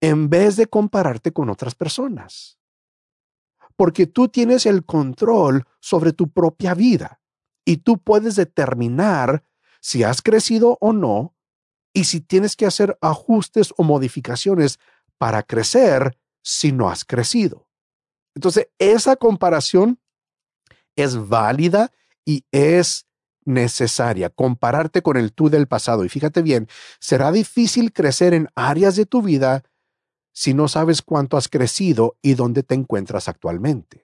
en 0.00 0.28
vez 0.28 0.56
de 0.56 0.66
compararte 0.66 1.32
con 1.32 1.50
otras 1.50 1.74
personas. 1.74 2.58
Porque 3.74 4.06
tú 4.06 4.28
tienes 4.28 4.66
el 4.66 4.84
control 4.84 5.64
sobre 5.80 6.12
tu 6.12 6.30
propia 6.30 6.74
vida 6.74 7.20
y 7.64 7.78
tú 7.78 7.98
puedes 7.98 8.36
determinar 8.36 9.44
si 9.80 10.02
has 10.02 10.22
crecido 10.22 10.78
o 10.80 10.92
no 10.92 11.34
y 11.92 12.04
si 12.04 12.20
tienes 12.20 12.56
que 12.56 12.66
hacer 12.66 12.98
ajustes 13.00 13.72
o 13.76 13.84
modificaciones 13.84 14.78
para 15.18 15.42
crecer 15.42 16.18
si 16.42 16.72
no 16.72 16.90
has 16.90 17.04
crecido. 17.04 17.68
Entonces, 18.34 18.68
esa 18.78 19.16
comparación 19.16 20.00
es 20.96 21.28
válida 21.28 21.92
y 22.24 22.44
es 22.50 23.06
necesaria. 23.44 24.30
Compararte 24.30 25.02
con 25.02 25.16
el 25.16 25.32
tú 25.32 25.50
del 25.50 25.66
pasado. 25.66 26.04
Y 26.04 26.08
fíjate 26.08 26.42
bien, 26.42 26.68
será 26.98 27.30
difícil 27.30 27.92
crecer 27.92 28.34
en 28.34 28.48
áreas 28.54 28.96
de 28.96 29.06
tu 29.06 29.22
vida 29.22 29.62
si 30.32 30.52
no 30.52 30.66
sabes 30.66 31.02
cuánto 31.02 31.36
has 31.36 31.48
crecido 31.48 32.16
y 32.20 32.34
dónde 32.34 32.62
te 32.62 32.74
encuentras 32.74 33.28
actualmente. 33.28 34.03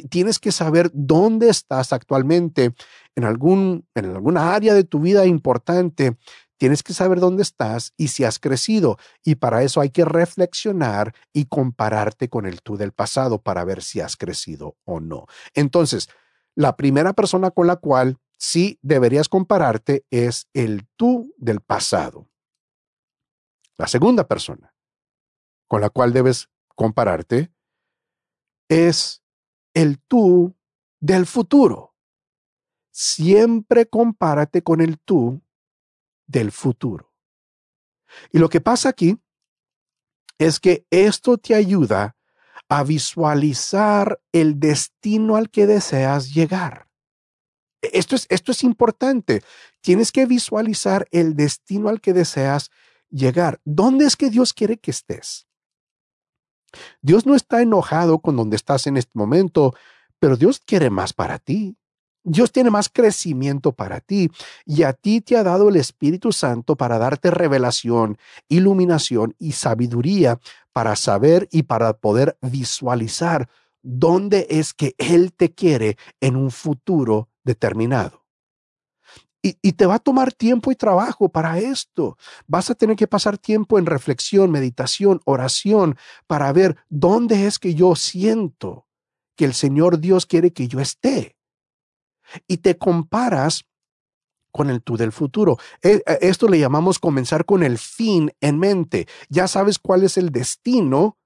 Tienes 0.00 0.38
que 0.38 0.52
saber 0.52 0.90
dónde 0.92 1.48
estás 1.48 1.92
actualmente 1.92 2.74
en, 3.14 3.24
algún, 3.24 3.86
en 3.94 4.06
alguna 4.06 4.54
área 4.54 4.74
de 4.74 4.84
tu 4.84 5.00
vida 5.00 5.26
importante 5.26 6.16
Tienes 6.62 6.84
que 6.84 6.94
saber 6.94 7.18
dónde 7.18 7.42
estás 7.42 7.92
y 7.96 8.06
si 8.06 8.22
has 8.22 8.38
crecido. 8.38 8.96
Y 9.24 9.34
para 9.34 9.64
eso 9.64 9.80
hay 9.80 9.90
que 9.90 10.04
reflexionar 10.04 11.12
y 11.32 11.46
compararte 11.46 12.28
con 12.28 12.46
el 12.46 12.62
tú 12.62 12.76
del 12.76 12.92
pasado 12.92 13.42
para 13.42 13.64
ver 13.64 13.82
si 13.82 13.98
has 13.98 14.16
crecido 14.16 14.76
o 14.84 15.00
no. 15.00 15.26
Entonces, 15.54 16.08
la 16.54 16.76
primera 16.76 17.14
persona 17.14 17.50
con 17.50 17.66
la 17.66 17.74
cual 17.74 18.18
sí 18.38 18.78
deberías 18.80 19.28
compararte 19.28 20.06
es 20.12 20.46
el 20.54 20.86
tú 20.94 21.34
del 21.36 21.62
pasado. 21.62 22.30
La 23.76 23.88
segunda 23.88 24.28
persona 24.28 24.72
con 25.66 25.80
la 25.80 25.90
cual 25.90 26.12
debes 26.12 26.48
compararte 26.76 27.50
es 28.68 29.21
el 29.74 30.00
tú 30.00 30.54
del 31.00 31.26
futuro. 31.26 31.94
Siempre 32.90 33.86
compárate 33.86 34.62
con 34.62 34.80
el 34.80 34.98
tú 34.98 35.42
del 36.26 36.52
futuro. 36.52 37.12
Y 38.30 38.38
lo 38.38 38.48
que 38.48 38.60
pasa 38.60 38.90
aquí 38.90 39.18
es 40.38 40.60
que 40.60 40.86
esto 40.90 41.38
te 41.38 41.54
ayuda 41.54 42.16
a 42.68 42.84
visualizar 42.84 44.20
el 44.32 44.58
destino 44.58 45.36
al 45.36 45.50
que 45.50 45.66
deseas 45.66 46.34
llegar. 46.34 46.88
Esto 47.80 48.14
es, 48.14 48.26
esto 48.30 48.52
es 48.52 48.62
importante. 48.62 49.42
Tienes 49.80 50.12
que 50.12 50.26
visualizar 50.26 51.06
el 51.10 51.34
destino 51.34 51.88
al 51.88 52.00
que 52.00 52.12
deseas 52.12 52.70
llegar. 53.10 53.60
¿Dónde 53.64 54.06
es 54.06 54.16
que 54.16 54.30
Dios 54.30 54.52
quiere 54.52 54.78
que 54.78 54.90
estés? 54.90 55.46
Dios 57.00 57.26
no 57.26 57.34
está 57.34 57.62
enojado 57.62 58.18
con 58.18 58.36
donde 58.36 58.56
estás 58.56 58.86
en 58.86 58.96
este 58.96 59.12
momento, 59.14 59.74
pero 60.18 60.36
Dios 60.36 60.60
quiere 60.64 60.90
más 60.90 61.12
para 61.12 61.38
ti. 61.38 61.76
Dios 62.24 62.52
tiene 62.52 62.70
más 62.70 62.88
crecimiento 62.88 63.72
para 63.72 64.00
ti 64.00 64.30
y 64.64 64.84
a 64.84 64.92
ti 64.92 65.20
te 65.20 65.36
ha 65.36 65.42
dado 65.42 65.68
el 65.68 65.76
Espíritu 65.76 66.32
Santo 66.32 66.76
para 66.76 66.98
darte 66.98 67.30
revelación, 67.32 68.16
iluminación 68.48 69.34
y 69.38 69.52
sabiduría 69.52 70.38
para 70.72 70.94
saber 70.94 71.48
y 71.50 71.64
para 71.64 71.94
poder 71.94 72.38
visualizar 72.40 73.48
dónde 73.82 74.46
es 74.50 74.72
que 74.72 74.94
Él 74.98 75.32
te 75.32 75.52
quiere 75.52 75.96
en 76.20 76.36
un 76.36 76.52
futuro 76.52 77.28
determinado. 77.42 78.21
Y, 79.44 79.72
te 79.72 79.86
va 79.86 79.96
a 79.96 79.98
tomar 79.98 80.32
tiempo 80.32 80.70
y 80.70 80.76
trabajo 80.76 81.28
para 81.28 81.58
esto. 81.58 82.16
Vas 82.46 82.70
a 82.70 82.76
tener 82.76 82.94
que 82.94 83.08
pasar 83.08 83.38
tiempo 83.38 83.76
en 83.76 83.86
reflexión, 83.86 84.52
meditación, 84.52 85.20
oración, 85.24 85.96
para 86.28 86.52
ver 86.52 86.76
dónde 86.88 87.46
es 87.46 87.58
que 87.58 87.74
yo 87.74 87.96
siento 87.96 88.86
que 89.34 89.44
el 89.44 89.54
Señor 89.54 89.98
Dios 89.98 90.26
quiere 90.26 90.52
que 90.52 90.68
yo 90.68 90.78
esté 90.78 91.36
y 92.46 92.58
te 92.58 92.78
comparas 92.78 93.64
con 94.52 94.70
el 94.70 94.80
tú 94.80 94.96
del 94.96 95.10
futuro. 95.10 95.58
E, 95.82 96.02
e, 96.06 96.18
esto 96.20 96.46
le 96.46 96.60
llamamos 96.60 97.00
comenzar 97.00 97.44
con 97.44 97.64
el 97.64 97.78
fin 97.78 98.32
en 98.40 98.60
mente. 98.60 99.08
Ya 99.28 99.48
sabes 99.48 99.80
cuál 99.80 100.04
es 100.04 100.16
el 100.18 100.30
destino 100.30 101.18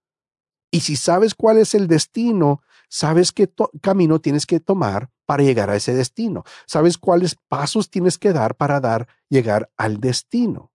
y 0.70 0.80
si 0.80 0.96
sabes 0.96 1.34
cuál 1.34 1.58
es 1.58 1.74
el 1.74 1.86
destino, 1.86 2.62
sabes 2.88 3.32
qué 3.32 3.52
camino 3.82 4.20
tienes 4.20 4.46
que 4.46 4.60
tomar 4.60 5.10
para 5.26 5.42
llegar 5.42 5.68
a 5.68 5.76
ese 5.76 5.94
destino. 5.94 6.44
Sabes 6.66 6.96
cuáles 6.96 7.36
pasos 7.48 7.90
tienes 7.90 8.16
que 8.18 8.32
dar 8.32 8.56
para 8.56 8.80
dar 8.80 9.08
llegar 9.28 9.70
al 9.76 10.00
destino. 10.00 10.72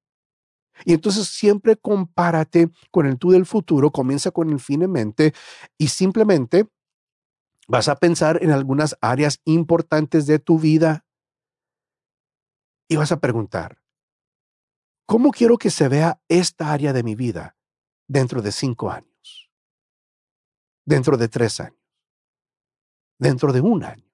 Y 0.85 0.93
entonces 0.93 1.27
siempre 1.27 1.75
compárate 1.75 2.69
con 2.91 3.05
el 3.05 3.17
tú 3.17 3.31
del 3.31 3.45
futuro, 3.45 3.91
comienza 3.91 4.31
con 4.31 4.49
el 4.49 4.59
fin 4.59 4.83
en 4.83 4.91
mente 4.91 5.33
y 5.77 5.87
simplemente 5.87 6.67
Vas 7.71 7.87
a 7.87 7.95
pensar 7.95 8.43
en 8.43 8.51
algunas 8.51 8.97
áreas 8.99 9.39
importantes 9.45 10.27
de 10.27 10.39
tu 10.39 10.59
vida 10.59 11.05
y 12.89 12.97
vas 12.97 13.13
a 13.13 13.21
preguntar, 13.21 13.81
¿cómo 15.05 15.31
quiero 15.31 15.57
que 15.57 15.69
se 15.69 15.87
vea 15.87 16.21
esta 16.27 16.73
área 16.73 16.91
de 16.91 17.01
mi 17.03 17.15
vida 17.15 17.55
dentro 18.09 18.41
de 18.41 18.51
cinco 18.51 18.91
años? 18.91 19.49
Dentro 20.85 21.15
de 21.15 21.29
tres 21.29 21.61
años? 21.61 21.79
Dentro 23.17 23.53
de 23.53 23.61
un 23.61 23.85
año? 23.85 24.10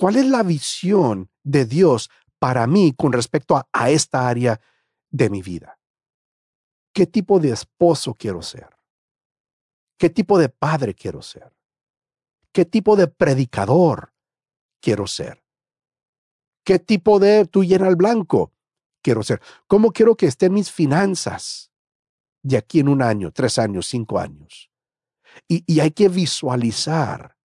¿Cuál 0.00 0.16
es 0.16 0.24
la 0.24 0.42
visión 0.42 1.30
de 1.42 1.66
Dios 1.66 2.08
para 2.38 2.66
mí 2.66 2.94
con 2.96 3.12
respecto 3.12 3.68
a, 3.70 3.90
esta 3.90 4.28
área 4.28 4.58
de 5.10 5.28
mi 5.28 5.42
vida? 5.42 5.78
¿Qué 6.94 7.06
tipo 7.06 7.38
de 7.38 7.50
esposo 7.50 8.14
quiero 8.14 8.40
ser? 8.40 8.70
¿Qué 9.98 10.08
tipo 10.08 10.38
de 10.38 10.48
padre 10.48 10.94
quiero 10.94 11.20
ser? 11.20 11.54
¿Qué 12.50 12.64
tipo 12.64 12.96
de 12.96 13.08
predicador 13.08 14.14
quiero 14.80 15.06
ser? 15.06 15.44
¿Qué 16.64 16.78
tipo 16.78 17.18
de 17.18 17.44
tú 17.44 17.62
llena 17.62 17.86
el 17.86 17.96
blanco 17.96 18.54
quiero 19.02 19.22
ser? 19.22 19.42
¿Cómo 19.66 19.92
quiero 19.92 20.16
que 20.16 20.28
estén 20.28 20.54
mis 20.54 20.72
finanzas 20.72 21.72
de 22.42 22.56
aquí 22.56 22.80
en 22.80 22.88
un 22.88 23.02
año, 23.02 23.32
tres 23.32 23.58
años, 23.58 23.86
cinco 23.86 24.18
años? 24.18 24.70
Y 25.46 25.78
hay 25.78 25.90
que 25.90 26.08
visualizar. 26.08 27.36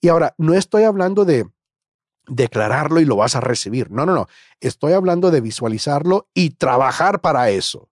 Y 0.00 0.08
ahora, 0.08 0.34
no 0.38 0.54
estoy 0.54 0.82
hablando 0.82 1.24
de 1.24 1.53
declararlo 2.26 3.00
y 3.00 3.04
lo 3.04 3.16
vas 3.16 3.36
a 3.36 3.40
recibir. 3.40 3.90
No, 3.90 4.06
no, 4.06 4.14
no. 4.14 4.28
Estoy 4.60 4.92
hablando 4.92 5.30
de 5.30 5.40
visualizarlo 5.40 6.28
y 6.34 6.50
trabajar 6.50 7.20
para 7.20 7.50
eso. 7.50 7.88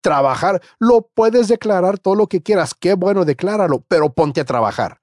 Trabajar, 0.00 0.62
lo 0.78 1.08
puedes 1.14 1.48
declarar 1.48 1.98
todo 1.98 2.14
lo 2.14 2.28
que 2.28 2.42
quieras. 2.42 2.74
Qué 2.74 2.94
bueno, 2.94 3.24
decláralo, 3.24 3.84
pero 3.88 4.12
ponte 4.12 4.40
a 4.40 4.44
trabajar 4.44 5.00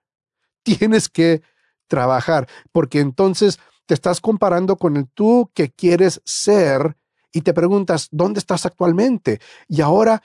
tienes 0.64 1.10
que 1.10 1.44
trabajar, 1.88 2.48
porque 2.72 3.00
entonces 3.00 3.60
te 3.86 3.94
estás 3.94 4.22
comparando 4.22 4.78
con 4.78 4.98
el 4.98 5.08
tú 5.10 5.52
que 5.54 5.70
quieres 5.70 6.22
ser 6.26 6.98
y 7.32 7.42
te 7.42 7.54
preguntas, 7.54 8.08
¿dónde 8.12 8.40
estás 8.40 8.66
actualmente? 8.66 9.40
Y 9.68 9.82
ahora, 9.82 10.24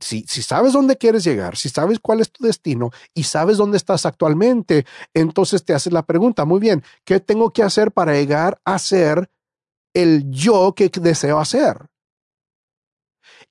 si, 0.00 0.24
sabes 0.26 0.72
dónde 0.72 0.96
quieres 0.96 1.24
llegar, 1.24 1.56
si 1.56 1.68
sabes 1.68 1.98
cuál 2.00 2.20
es 2.20 2.30
tu 2.30 2.44
destino 2.44 2.90
y 3.14 3.24
sabes 3.24 3.58
dónde 3.58 3.76
estás 3.76 4.06
actualmente, 4.06 4.86
entonces 5.14 5.64
te 5.64 5.74
haces 5.74 5.92
la 5.92 6.04
pregunta, 6.04 6.44
muy 6.44 6.60
bien, 6.60 6.82
¿qué 7.04 7.20
tengo 7.20 7.50
que 7.52 7.62
hacer 7.62 7.92
para 7.92 8.14
llegar 8.14 8.60
a 8.64 8.78
ser 8.78 9.30
el 9.94 10.30
yo 10.30 10.74
que 10.74 10.88
deseo 10.88 11.38
hacer? 11.38 11.88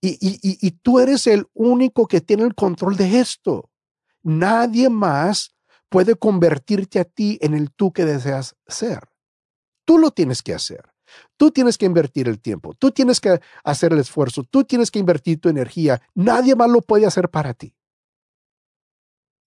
Y, 0.02 0.72
tú 0.84 1.00
eres 1.00 1.26
el 1.26 1.48
único 1.54 2.08
que 2.08 2.22
tiene 2.22 2.44
el 2.44 2.54
control 2.54 2.96
de 2.96 3.20
esto. 3.20 3.72
Nadie 4.22 4.90
más 4.90 5.56
puede 5.90 6.16
convertirte 6.16 7.00
a 7.00 7.06
ti 7.06 7.40
en 7.42 7.56
el 7.56 7.72
tú 7.72 7.92
que 7.92 8.06
deseas 8.06 8.56
ser. 8.68 9.10
Tú 9.84 9.98
lo 9.98 10.12
tienes 10.12 10.44
que 10.44 10.54
hacer. 10.54 10.95
Tú 11.38 11.52
tienes 11.52 11.78
que 11.78 11.86
invertir 11.86 12.28
el 12.28 12.40
tiempo, 12.40 12.74
tú 12.74 12.92
tienes 12.92 13.20
que 13.20 13.40
hacer 13.64 13.94
el 13.94 14.00
esfuerzo, 14.00 14.44
tú 14.44 14.64
tienes 14.64 14.90
que 14.90 15.00
invertir 15.00 15.40
tu 15.40 15.50
energía. 15.50 16.02
Nadie 16.14 16.56
más 16.56 16.70
lo 16.70 16.82
puede 16.82 17.06
hacer 17.06 17.30
para 17.30 17.54
ti. 17.54 17.76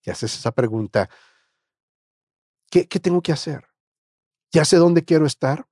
Y 0.03 0.09
haces 0.09 0.36
esa 0.36 0.51
pregunta, 0.51 1.09
¿qué, 2.71 2.88
qué 2.88 2.99
tengo 2.99 3.21
que 3.21 3.32
hacer? 3.32 3.67
Ya 4.51 4.65
sé 4.65 4.78
dónde 4.78 5.03
quiero 5.03 5.25
estar, 5.25 5.67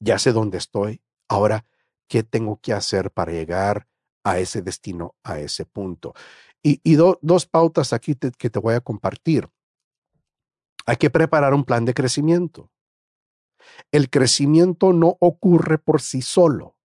ya 0.00 0.18
sé 0.18 0.32
dónde 0.32 0.58
estoy. 0.58 1.02
Ahora, 1.28 1.64
¿qué 2.08 2.22
tengo 2.22 2.60
que 2.60 2.72
hacer 2.72 3.10
para 3.10 3.32
llegar 3.32 3.88
a 4.24 4.38
ese 4.38 4.62
destino, 4.62 5.16
a 5.22 5.38
ese 5.38 5.64
punto? 5.64 6.14
Y, 6.62 6.96
dos 6.96 7.46
pautas 7.46 7.92
aquí 7.92 8.14
que 8.14 8.50
te 8.50 8.58
voy 8.58 8.74
a 8.74 8.80
compartir. 8.80 9.48
Hay 10.86 10.96
que 10.96 11.08
preparar 11.08 11.54
un 11.54 11.64
plan 11.64 11.84
de 11.84 11.94
crecimiento. 11.94 12.70
El 13.92 14.10
crecimiento 14.10 14.92
no 14.92 15.16
ocurre 15.20 15.78
por 15.78 16.00
sí 16.00 16.22
solo. 16.22 16.76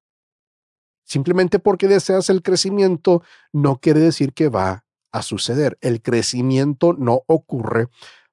Simplemente 1.03 1.59
porque 1.59 1.87
deseas 1.87 2.29
el 2.29 2.41
crecimiento 2.41 3.23
no 3.51 3.79
quiere 3.79 3.99
decir 3.99 4.33
que 4.33 4.49
va 4.49 4.85
a 5.11 5.21
suceder. 5.21 5.77
El 5.81 6.01
crecimiento 6.01 6.93
no 6.93 7.23
ocurre 7.27 7.87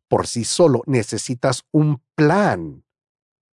por 0.08 0.26
sí 0.26 0.44
solo. 0.44 0.82
Necesitas 0.86 1.64
un 1.72 2.02
plan 2.14 2.84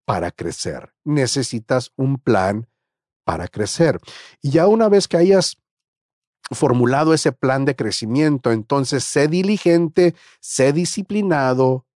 para 0.06 0.32
crecer. 0.32 0.94
Necesitas 1.04 1.92
un 1.96 2.20
plan 2.20 2.70
para 3.26 3.48
crecer. 3.48 4.00
Y 4.42 4.52
ya 4.52 4.68
una 4.68 4.88
vez 4.88 5.08
que 5.08 5.18
hayas 5.18 5.58
formulado 6.52 7.14
ese 7.14 7.32
plan 7.32 7.66
de 7.66 7.76
crecimiento, 7.76 8.52
entonces 8.52 9.04
sé 9.04 9.28
diligente, 9.28 10.16
sé 10.40 10.72
disciplinado 10.72 11.87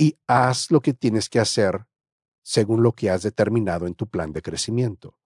y 0.00 0.18
haz 0.26 0.70
lo 0.70 0.80
que 0.80 0.94
tienes 0.94 1.28
que 1.28 1.38
hacer 1.38 1.86
según 2.42 2.82
lo 2.82 2.92
que 2.92 3.10
has 3.10 3.22
determinado 3.22 3.86
en 3.86 3.94
tu 3.94 4.08
plan 4.08 4.32
de 4.32 4.40
crecimiento. 4.40 5.18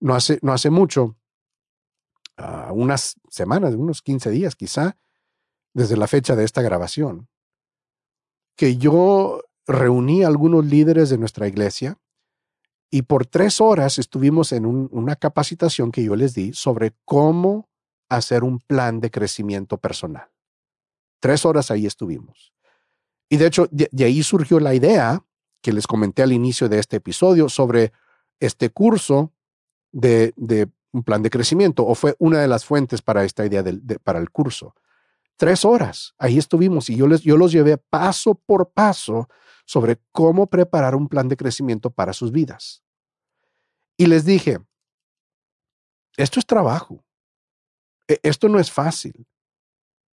No 0.00 0.14
hace, 0.14 0.38
no 0.42 0.52
hace 0.52 0.68
mucho, 0.68 1.16
uh, 2.36 2.74
unas 2.74 3.18
semanas, 3.30 3.72
unos 3.74 4.02
15 4.02 4.30
días 4.30 4.54
quizá, 4.54 4.98
desde 5.72 5.96
la 5.96 6.06
fecha 6.06 6.36
de 6.36 6.44
esta 6.44 6.60
grabación, 6.60 7.30
que 8.54 8.76
yo 8.76 9.40
reuní 9.66 10.24
a 10.24 10.26
algunos 10.26 10.66
líderes 10.66 11.08
de 11.08 11.16
nuestra 11.16 11.48
iglesia 11.48 11.98
y 12.90 13.02
por 13.02 13.24
tres 13.24 13.62
horas 13.62 13.98
estuvimos 13.98 14.52
en 14.52 14.66
una 14.66 15.16
capacitación 15.16 15.90
que 15.90 16.04
yo 16.04 16.16
les 16.16 16.34
di 16.34 16.52
sobre 16.52 16.92
cómo 17.06 17.70
hacer 18.10 18.44
un 18.44 18.58
plan 18.58 19.00
de 19.00 19.10
crecimiento 19.10 19.78
personal. 19.78 20.28
Tres 21.18 21.46
horas 21.46 21.70
ahí 21.70 21.86
estuvimos. 21.86 22.54
Y 23.28 23.36
de 23.36 23.46
hecho, 23.46 23.68
de, 23.70 23.88
ahí 24.04 24.22
surgió 24.22 24.60
la 24.60 24.74
idea 24.74 25.24
que 25.60 25.72
les 25.72 25.86
comenté 25.86 26.22
al 26.22 26.32
inicio 26.32 26.68
de 26.68 26.78
este 26.78 26.96
episodio 26.96 27.48
sobre 27.48 27.92
este 28.38 28.70
curso 28.70 29.32
de, 29.92 30.34
un 30.92 31.02
plan 31.02 31.22
de 31.22 31.30
crecimiento, 31.30 31.86
o 31.86 31.94
fue 31.94 32.14
una 32.18 32.40
de 32.40 32.48
las 32.48 32.64
fuentes 32.64 33.02
para 33.02 33.24
esta 33.24 33.44
idea 33.44 33.64
para 34.02 34.18
el 34.18 34.30
curso. 34.30 34.74
Tres 35.36 35.64
horas, 35.64 36.14
ahí 36.18 36.38
estuvimos 36.38 36.88
y 36.90 36.96
yo, 36.96 37.08
les, 37.08 37.22
yo 37.22 37.36
los 37.36 37.50
llevé 37.50 37.76
paso 37.76 38.34
por 38.34 38.70
paso 38.70 39.28
sobre 39.64 39.98
cómo 40.12 40.46
preparar 40.46 40.94
un 40.94 41.08
plan 41.08 41.28
de 41.28 41.36
crecimiento 41.36 41.90
para 41.90 42.12
sus 42.12 42.30
vidas. 42.30 42.84
Y 43.96 44.06
les 44.06 44.24
dije, 44.24 44.58
esto 46.16 46.38
es 46.38 46.46
trabajo. 46.46 47.04
E, 48.06 48.20
esto 48.22 48.48
no 48.48 48.58
es 48.58 48.70
fácil. 48.70 49.26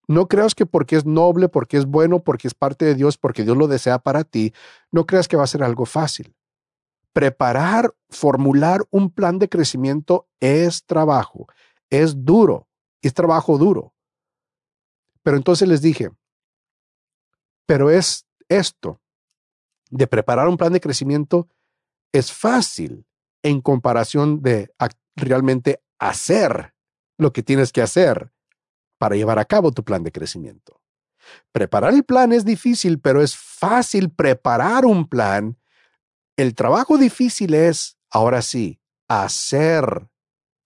No 0.09 0.27
creas 0.27 0.55
que 0.55 0.65
porque 0.65 0.97
es 0.97 1.05
noble, 1.05 1.51
porque 1.51 1.77
es 1.77 1.85
bueno, 1.85 2.21
porque 2.25 2.49
es 2.49 2.55
parte 2.55 2.87
de 2.87 2.95
Dios, 2.95 3.19
porque 3.19 3.45
Dios 3.45 3.57
lo 3.57 3.69
desea 3.69 3.99
para 3.99 4.25
ti, 4.25 4.55
no 4.91 5.07
creas 5.07 5.29
que 5.29 5.37
va 5.37 5.45
a 5.45 5.49
ser 5.49 5.63
algo 5.63 5.85
fácil. 5.85 6.35
Preparar, 7.13 7.95
formular 8.09 8.81
un 8.91 9.11
plan 9.11 9.39
de 9.39 9.51
crecimiento 9.51 10.27
es 10.41 10.87
trabajo, 10.87 11.47
es 11.91 12.25
duro, 12.25 12.69
es 13.03 13.13
trabajo 13.13 13.59
duro. 13.59 13.93
Pero 15.23 15.37
entonces 15.37 15.69
les 15.69 15.83
dije, 15.83 16.11
pero 17.67 17.91
es 17.91 18.27
esto 18.49 19.03
de 19.91 20.07
preparar 20.07 20.49
un 20.49 20.57
plan 20.57 20.73
de 20.73 20.81
crecimiento 20.81 21.49
es 22.13 22.33
fácil 22.33 23.07
en 23.43 23.61
comparación 23.61 24.41
de 24.43 24.73
realmente 25.17 25.83
hacer 25.99 26.75
lo 27.19 27.33
que 27.35 27.43
tienes 27.43 27.73
que 27.73 27.83
hacer 27.83 28.33
para 28.99 29.17
llevar 29.17 29.39
a 29.39 29.45
cabo 29.45 29.73
tu 29.73 29.85
plan 29.85 30.03
de 30.03 30.13
crecimiento. 30.13 30.81
Preparar 31.53 31.95
el 31.95 32.05
plan 32.05 32.33
es 32.33 32.45
difícil, 32.45 33.01
pero 33.01 33.23
es 33.23 33.37
fácil 33.37 34.11
preparar 34.11 34.85
un 34.85 35.09
plan. 35.09 35.57
El 36.37 36.55
trabajo 36.55 36.99
difícil 36.99 37.55
es, 37.55 37.99
ahora 38.11 38.43
sí, 38.43 38.81
hacer 39.09 40.09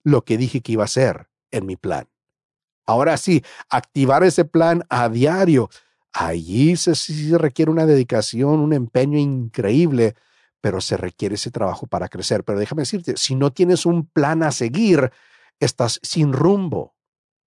lo 0.03 0.23
que 0.23 0.37
dije 0.37 0.61
que 0.61 0.73
iba 0.73 0.83
a 0.83 0.85
hacer 0.85 1.29
en 1.51 1.65
mi 1.65 1.75
plan. 1.75 2.07
Ahora 2.85 3.17
sí, 3.17 3.43
activar 3.69 4.23
ese 4.23 4.45
plan 4.45 4.83
a 4.89 5.09
diario. 5.09 5.69
Allí 6.11 6.75
se, 6.75 6.95
se 6.95 7.37
requiere 7.37 7.71
una 7.71 7.85
dedicación, 7.85 8.59
un 8.59 8.73
empeño 8.73 9.17
increíble 9.17 10.15
pero 10.63 10.79
se 10.79 10.95
requiere 10.95 11.35
ese 11.35 11.51
trabajo 11.51 11.87
para 11.87 12.07
crecer. 12.07 12.45
Pero 12.45 12.57
déjame 12.57 12.83
decirte, 12.83 13.17
si 13.17 13.35
no 13.35 13.51
tienes 13.51 13.85
un 13.85 14.05
plan 14.05 14.43
a 14.43 14.51
seguir, 14.53 15.11
estás 15.59 15.99
sin 16.03 16.31
rumbo. 16.31 16.95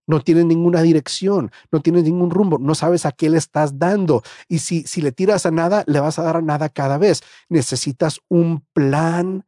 No 0.07 0.21
tienes 0.21 0.45
ninguna 0.45 0.83
dirección, 0.83 1.51
no 1.73 1.81
tienes 1.81 2.05
ningún 2.05 2.31
rumbo, 2.31 2.59
no 2.59 2.75
sabes 2.75 3.07
a 3.07 3.13
qué 3.13 3.29
le 3.29 3.39
estás 3.39 3.79
dando. 3.79 4.23
Y 4.49 4.61
si, 4.61 4.85
si 4.85 5.03
le 5.03 5.13
tiras 5.13 5.47
a 5.47 5.51
nada, 5.51 5.85
le 5.87 6.01
vas 6.01 6.19
a 6.19 6.23
dar 6.23 6.37
a 6.37 6.43
nada 6.43 6.69
cada 6.69 6.97
vez. 6.97 7.23
Necesitas 7.49 8.21
un 8.29 8.65
plan 8.73 9.45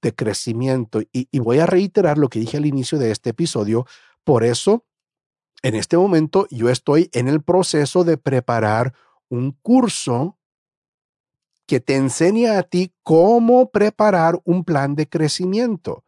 de 0.00 0.14
crecimiento. 0.14 1.02
Y, 1.12 1.28
y 1.30 1.38
voy 1.38 1.58
a 1.58 1.66
reiterar 1.66 2.18
lo 2.18 2.28
que 2.28 2.40
dije 2.40 2.56
al 2.56 2.66
inicio 2.66 2.98
de 2.98 3.10
este 3.10 3.30
episodio. 3.30 3.86
Por 4.24 4.42
eso, 4.42 4.84
en 5.62 5.74
este 5.74 5.96
momento, 5.96 6.46
yo 6.50 6.70
estoy 6.70 7.10
en 7.12 7.28
el 7.28 7.42
proceso 7.42 8.04
de 8.04 8.16
preparar 8.16 8.94
un 9.28 9.52
curso 9.52 10.38
que 11.66 11.80
te 11.80 11.96
enseña 11.96 12.58
a 12.58 12.62
ti 12.62 12.94
cómo 13.02 13.70
preparar 13.70 14.40
un 14.44 14.64
plan 14.64 14.94
de 14.94 15.06
crecimiento. 15.06 16.04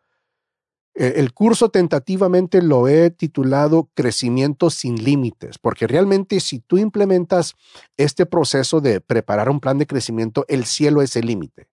E, 1.01 1.18
el 1.18 1.32
curso 1.32 1.70
tentativamente 1.70 2.61
lo 2.61 2.86
he 2.86 3.09
titulado 3.09 3.88
Crecimiento 3.94 4.68
sin 4.68 5.03
Límites, 5.03 5.57
porque 5.59 5.86
realmente 5.86 6.40
si 6.40 6.59
tú 6.59 6.76
implementas 6.76 7.55
este 7.96 8.26
proceso 8.26 8.82
de 8.82 9.01
preparar 9.01 9.48
un 9.48 9.61
plan 9.61 9.78
de 9.78 9.86
crecimiento, 9.86 10.44
el 10.46 10.66
cielo 10.66 11.01
es 11.01 11.16
el 11.16 11.24
límite. 11.24 11.70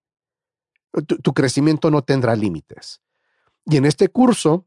Tu, 1.22 1.34
crecimiento 1.34 1.92
no 1.92 2.04
tendrá 2.04 2.38
límites. 2.38 3.02
Y 3.66 3.76
en 3.76 3.84
este 3.84 4.08
curso, 4.08 4.66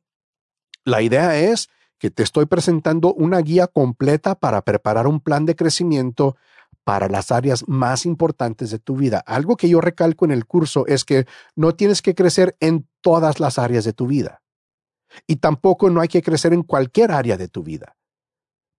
la 0.85 1.01
idea 1.01 1.41
es 1.41 1.71
que 1.99 2.11
te 2.11 2.23
estoy 2.23 2.45
presentando 2.45 3.15
una 3.15 3.39
guía 3.39 3.67
completa 3.67 4.35
para 4.35 4.61
preparar 4.61 5.07
un 5.07 5.21
plan 5.21 5.47
de 5.47 5.57
crecimiento 5.57 6.37
para 6.85 7.09
las 7.09 7.33
áreas 7.33 7.67
más 7.67 8.05
importantes 8.05 8.71
de 8.71 8.79
tu 8.79 8.97
vida. 8.97 9.25
Algo 9.27 9.57
que 9.57 9.71
yo 9.71 9.81
recalco 9.81 10.27
en 10.27 10.33
el 10.33 10.45
curso 10.45 10.87
es 10.87 11.07
que 11.07 11.27
no 11.57 11.75
tienes 11.75 12.03
que 12.03 12.15
crecer 12.15 12.59
en 12.61 12.87
todas 13.01 13.41
las 13.41 13.59
áreas 13.59 13.85
de 13.85 13.95
tu 13.95 14.07
vida. 14.07 14.40
Y 15.27 15.37
tampoco 15.37 15.91
no 15.91 16.01
hay 16.01 16.09
que 16.09 16.23
crecer 16.23 16.53
en 16.53 16.63
cualquier 16.63 17.11
área 17.11 17.37
de 17.37 17.49
tu 17.49 17.63
vida. 17.63 17.97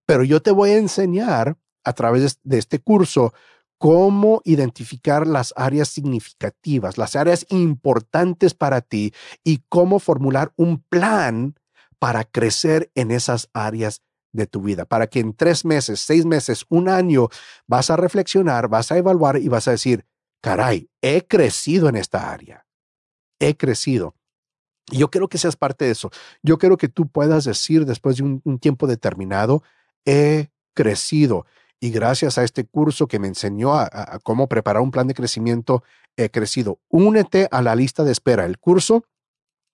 Pero 0.05 0.23
yo 0.23 0.41
te 0.41 0.51
voy 0.51 0.71
a 0.71 0.77
enseñar 0.77 1.57
a 1.83 1.93
través 1.93 2.39
de 2.43 2.57
este 2.57 2.79
curso 2.79 3.33
cómo 3.77 4.41
identificar 4.45 5.25
las 5.25 5.53
áreas 5.55 5.89
significativas, 5.89 6.97
las 6.97 7.15
áreas 7.15 7.45
importantes 7.49 8.53
para 8.53 8.81
ti 8.81 9.11
y 9.43 9.63
cómo 9.69 9.97
formular 9.97 10.53
un 10.55 10.83
plan 10.83 11.55
para 11.97 12.23
crecer 12.23 12.91
en 12.93 13.09
esas 13.09 13.49
áreas 13.53 14.03
de 14.33 14.47
tu 14.47 14.61
vida, 14.61 14.85
para 14.85 15.07
que 15.07 15.19
en 15.19 15.33
tres 15.33 15.65
meses, 15.65 15.99
seis 15.99 16.25
meses, 16.25 16.65
un 16.69 16.89
año, 16.89 17.29
vas 17.67 17.89
a 17.89 17.95
reflexionar, 17.95 18.67
vas 18.67 18.91
a 18.91 18.97
evaluar 18.97 19.37
y 19.37 19.47
vas 19.47 19.67
a 19.67 19.71
decir, 19.71 20.05
caray, 20.41 20.89
he 21.01 21.25
crecido 21.27 21.89
en 21.89 21.95
esta 21.95 22.31
área, 22.31 22.65
he 23.39 23.57
crecido. 23.57 24.15
Y 24.89 24.97
yo 24.97 25.09
quiero 25.09 25.27
que 25.27 25.37
seas 25.37 25.55
parte 25.55 25.85
de 25.85 25.91
eso. 25.91 26.09
Yo 26.41 26.57
quiero 26.57 26.77
que 26.77 26.89
tú 26.89 27.07
puedas 27.07 27.45
decir 27.45 27.85
después 27.85 28.17
de 28.17 28.23
un, 28.23 28.59
tiempo 28.59 28.87
determinado, 28.87 29.63
he 30.05 30.49
crecido. 30.73 31.45
y 31.79 31.89
gracias 31.89 32.37
a 32.37 32.43
este 32.43 32.65
curso 32.65 33.07
que 33.07 33.19
me 33.19 33.27
enseñó 33.27 33.73
a, 33.73 34.19
cómo 34.23 34.47
preparar 34.47 34.83
un 34.83 34.91
plan 34.91 35.07
de 35.07 35.13
crecimiento, 35.13 35.83
he 36.15 36.29
crecido. 36.29 36.79
Únete 36.89 37.47
a 37.51 37.61
la 37.61 37.75
lista 37.75 38.03
de 38.03 38.11
espera. 38.11 38.45
El 38.45 38.59
curso, 38.59 39.03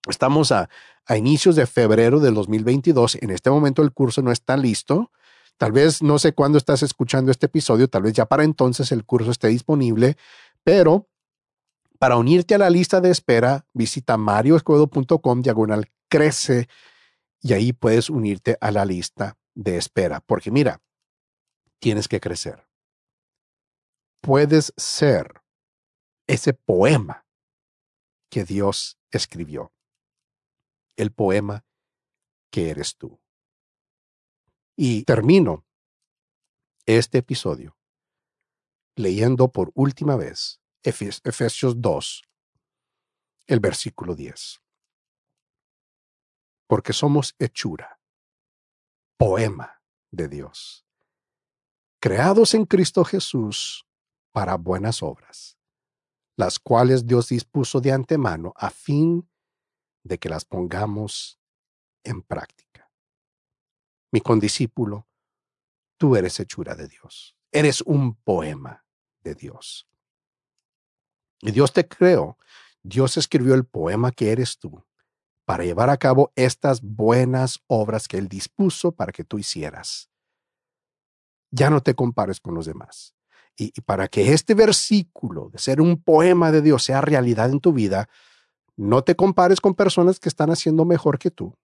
estamos 0.09 0.51
a, 0.51 0.69
a 1.05 1.17
inicios 1.17 1.55
de 1.55 1.67
febrero 1.67 2.19
del 2.19 2.33
2022. 2.33 3.15
En 3.21 3.31
este 3.31 3.49
momento 3.49 3.81
el 3.81 3.91
curso 3.91 4.21
no 4.21 4.31
está 4.31 4.55
listo. 4.55 5.11
Tal 5.57 5.71
vez 5.71 6.03
no 6.03 6.19
sé 6.19 6.33
cuándo 6.33 6.57
estás 6.57 6.83
escuchando 6.83 7.31
este 7.31 7.47
episodio, 7.47 7.87
tal 7.87 8.03
vez 8.03 8.13
ya 8.13 8.25
para 8.27 8.43
entonces 8.43 8.91
el 8.91 9.05
curso 9.05 9.31
esté 9.31 9.47
disponible, 9.47 10.15
pero 10.63 11.07
para 11.99 12.17
unirte 12.17 12.55
a 12.55 12.57
la 12.57 12.69
lista 12.69 13.01
de 13.01 13.09
espera, 13.09 13.65
visita 13.73 14.17
marioescobedo.com 14.17 15.41
diagonal 15.41 15.91
crece 16.09 16.67
y 17.41 17.53
ahí 17.53 17.73
puedes 17.73 18.09
unirte 18.09 18.57
a 18.61 18.71
la 18.71 18.85
lista 18.85 19.37
de 19.55 19.77
espera. 19.77 20.21
Porque 20.21 20.51
mira, 20.51 20.81
tienes 21.79 22.07
que 22.07 22.19
crecer. 22.19 22.67
Puedes 24.21 24.73
ser 24.77 25.41
ese 26.27 26.53
poema 26.53 27.25
que 28.29 28.43
Dios 28.43 28.99
escribió. 29.11 29.73
El 30.97 31.11
poema 31.11 31.65
que 32.51 32.69
eres 32.69 32.95
tú. 32.97 33.19
Y 34.75 35.03
termino 35.03 35.65
este 36.85 37.19
episodio 37.19 37.77
leyendo 38.95 39.51
por 39.51 39.71
última 39.75 40.15
vez 40.15 40.59
Efesios 40.83 41.81
2, 41.81 42.23
el 43.47 43.59
versículo 43.59 44.15
10. 44.15 44.61
Porque 46.67 46.93
somos 46.93 47.35
hechura, 47.39 47.99
poema 49.17 49.81
de 50.11 50.27
Dios 50.27 50.87
creados 51.99 52.53
en 52.53 52.65
Cristo 52.65 53.03
Jesús 53.03 53.85
para 54.31 54.55
buenas 54.55 55.01
obras, 55.01 55.57
las 56.35 56.59
cuales 56.59 57.05
Dios 57.05 57.29
dispuso 57.29 57.81
de 57.81 57.91
antemano 57.91 58.53
a 58.55 58.69
fin 58.69 59.29
de 60.03 60.17
que 60.19 60.29
las 60.29 60.45
pongamos 60.45 61.39
en 62.03 62.21
práctica. 62.21 62.91
Mi 64.11 64.21
condiscípulo, 64.21 65.07
tú 65.97 66.15
eres 66.15 66.39
hechura 66.39 66.75
de 66.75 66.87
Dios, 66.87 67.35
eres 67.51 67.81
un 67.81 68.15
poema 68.15 68.85
de 69.21 69.35
Dios. 69.35 69.87
Y 71.41 71.51
Dios 71.51 71.73
te 71.73 71.87
creó, 71.87 72.37
Dios 72.83 73.17
escribió 73.17 73.53
el 73.53 73.65
poema 73.65 74.11
que 74.11 74.31
eres 74.31 74.57
tú 74.57 74.83
para 75.45 75.63
llevar 75.63 75.89
a 75.89 75.97
cabo 75.97 76.31
estas 76.35 76.81
buenas 76.81 77.59
obras 77.67 78.07
que 78.07 78.17
Él 78.17 78.27
dispuso 78.27 78.91
para 78.91 79.11
que 79.11 79.23
tú 79.23 79.39
hicieras 79.39 80.09
ya 81.51 81.69
no 81.69 81.81
te 81.81 81.95
compares 81.95 82.39
con 82.39 82.55
los 82.55 82.65
demás. 82.65 83.13
Y, 83.55 83.71
para 83.81 84.07
que 84.07 84.33
este 84.33 84.53
versículo 84.53 85.49
de 85.51 85.57
ser 85.57 85.81
un 85.81 86.01
poema 86.01 86.51
de 86.51 86.61
Dios 86.61 86.83
sea 86.83 87.01
realidad 87.01 87.49
en 87.49 87.59
tu 87.59 87.73
vida, 87.73 88.07
no 88.75 89.03
te 89.03 89.15
compares 89.15 89.59
con 89.59 89.73
personas 89.73 90.19
que 90.19 90.29
están 90.29 90.51
haciendo 90.51 90.85
mejor 90.85 91.17
que 91.17 91.31
tú. 91.31 91.57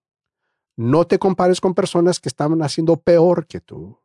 No 0.76 1.06
te 1.06 1.20
compares 1.20 1.60
con 1.60 1.74
personas 1.74 2.18
que 2.18 2.28
están 2.28 2.60
haciendo 2.62 2.96
peor 2.96 3.46
que 3.46 3.60
tú. 3.60 4.00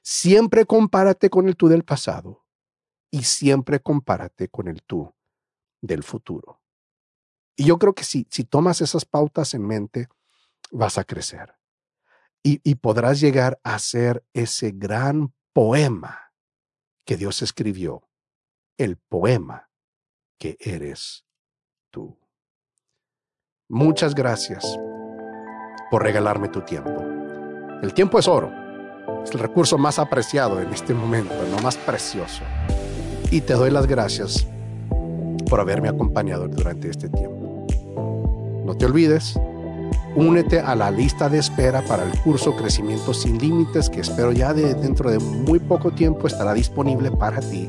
Siempre 0.00 0.64
compárate 0.64 1.28
con 1.28 1.46
el 1.46 1.56
tú 1.56 1.68
del 1.68 1.84
pasado 1.84 2.46
y 3.10 3.24
siempre 3.24 3.80
compárate 3.80 4.48
con 4.48 4.68
el 4.68 4.82
tú 4.82 5.14
del 5.80 6.02
futuro. 6.02 6.62
Y 7.56 7.64
yo 7.64 7.78
creo 7.78 7.94
que 7.94 8.04
si, 8.04 8.26
si 8.30 8.44
tomas 8.44 8.80
esas 8.80 9.04
pautas 9.04 9.54
en 9.54 9.66
mente, 9.66 10.08
vas 10.70 10.98
a 10.98 11.04
crecer 11.04 11.58
y, 12.42 12.74
podrás 12.76 13.20
llegar 13.20 13.60
a 13.62 13.78
ser 13.78 14.24
ese 14.32 14.72
gran 14.74 15.34
poema 15.52 16.32
que 17.04 17.16
Dios 17.16 17.42
escribió, 17.42 18.08
el 18.76 18.96
poema 18.96 19.70
que 20.38 20.56
eres 20.60 21.24
tú. 21.90 22.18
Muchas 23.68 24.14
gracias 24.14 24.64
por 25.90 26.02
regalarme 26.02 26.48
tu 26.48 26.62
tiempo. 26.62 27.02
El 27.82 27.92
tiempo 27.92 28.18
es 28.18 28.28
oro. 28.28 28.52
Es 29.24 29.30
el 29.32 29.40
recurso 29.40 29.78
más 29.78 29.98
apreciado 29.98 30.60
en 30.60 30.72
este 30.72 30.94
momento, 30.94 31.34
no 31.50 31.58
más 31.60 31.76
precioso. 31.76 32.42
Y 33.30 33.40
te 33.42 33.54
doy 33.54 33.70
las 33.70 33.86
gracias 33.86 34.46
por 35.48 35.60
haberme 35.60 35.88
acompañado 35.88 36.48
durante 36.48 36.90
este 36.90 37.08
tiempo. 37.08 37.66
No 38.64 38.74
te 38.76 38.86
olvides 38.86 39.38
Únete 40.18 40.58
a 40.60 40.74
la 40.74 40.90
lista 40.90 41.28
de 41.28 41.38
espera 41.38 41.82
para 41.82 42.02
el 42.02 42.10
curso 42.20 42.56
Crecimiento 42.56 43.14
sin 43.14 43.38
Límites 43.38 43.88
que 43.88 44.00
espero 44.00 44.32
ya 44.32 44.52
de, 44.52 44.74
dentro 44.74 45.10
de 45.10 45.18
muy 45.20 45.60
poco 45.60 45.92
tiempo 45.92 46.26
estará 46.26 46.54
disponible 46.54 47.10
para 47.10 47.40
ti. 47.40 47.68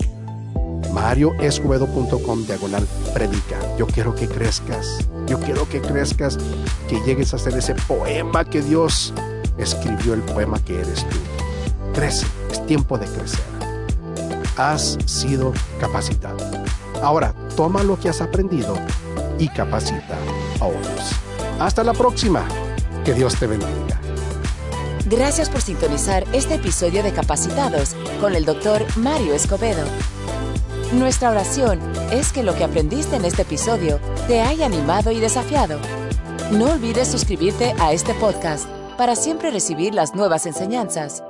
marioescobedo.com 0.92 2.46
diagonal 2.46 2.88
predica. 3.14 3.60
Yo 3.78 3.86
quiero 3.86 4.16
que 4.16 4.28
crezcas. 4.28 5.08
Yo 5.28 5.40
quiero 5.40 5.70
que 5.70 5.80
crezcas, 5.80 6.40
que 6.88 7.00
llegues 7.06 7.36
a 7.36 7.38
ser 7.38 7.56
ese 7.56 7.76
poema 7.76 8.46
que 8.46 8.64
Dios 8.64 9.14
escribió, 9.60 10.16
el 10.16 10.22
poema 10.22 10.58
que 10.58 10.80
eres 10.80 11.06
tú. 11.08 11.18
Crece, 11.94 12.26
es 12.52 12.66
tiempo 12.66 12.98
de 12.98 13.06
crecer. 13.06 13.69
Has 14.60 14.98
sido 15.06 15.54
capacitado. 15.80 16.38
Ahora, 17.02 17.34
toma 17.56 17.82
lo 17.82 17.98
que 17.98 18.10
has 18.10 18.20
aprendido 18.20 18.76
y 19.38 19.48
capacita 19.48 20.18
a 20.60 20.66
otros. 20.66 21.12
Hasta 21.62 21.82
la 21.82 21.94
próxima. 21.94 22.46
Que 23.06 23.14
Dios 23.14 23.38
te 23.40 23.48
bendiga. 23.48 24.02
Gracias 25.06 25.50
por 25.50 25.62
sintonizar 25.62 26.26
este 26.34 26.56
episodio 26.56 27.04
de 27.04 27.14
Capacitados 27.14 27.96
con 28.20 28.36
el 28.36 28.44
doctor 28.44 28.86
Mario 28.98 29.34
Escobedo. 29.34 29.86
Nuestra 30.92 31.32
oración 31.32 31.80
es 32.12 32.34
que 32.34 32.44
lo 32.44 32.54
que 32.54 32.66
aprendiste 32.66 33.16
en 33.16 33.24
este 33.24 33.44
episodio 33.44 34.02
te 34.28 34.42
haya 34.42 34.66
animado 34.66 35.12
y 35.12 35.22
desafiado. 35.22 35.80
No 36.52 36.74
olvides 36.74 37.08
suscribirte 37.08 37.74
a 37.80 37.94
este 37.94 38.14
podcast 38.16 38.68
para 38.98 39.16
siempre 39.16 39.52
recibir 39.52 39.94
las 39.94 40.16
nuevas 40.16 40.46
enseñanzas. 40.46 41.24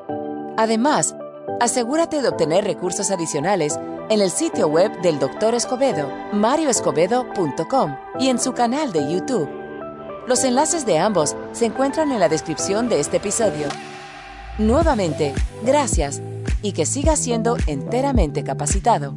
Además, 0.57 1.13
asegúrate 1.60 2.22
de 2.22 2.30
obtener 2.30 2.64
recursos 2.64 3.12
adicionales 3.12 3.80
en 4.10 4.22
el 4.22 4.32
sitio 4.32 4.68
web 4.68 5.01
del 5.01 5.20
Dr. 5.20 5.53
Escobedo, 5.53 6.10
marioescobedo.com 6.34 7.95
y 8.20 8.30
en 8.30 8.39
su 8.39 8.53
canal 8.53 8.91
de 8.91 9.12
YouTube. 9.12 9.49
Los 10.28 10.43
enlaces 10.43 10.86
de 10.86 10.97
ambos 10.97 11.36
se 11.51 11.66
encuentran 11.66 12.12
en 12.12 12.20
la 12.20 12.30
descripción 12.30 12.89
de 12.89 12.99
este 12.99 13.18
episodio. 13.18 13.68
Nuevamente, 14.57 15.34
gracias 15.64 16.22
y 16.62 16.74
que 16.74 16.86
siga 16.86 17.16
siendo 17.16 17.57
enteramente 17.68 18.43
capacitado. 18.43 19.14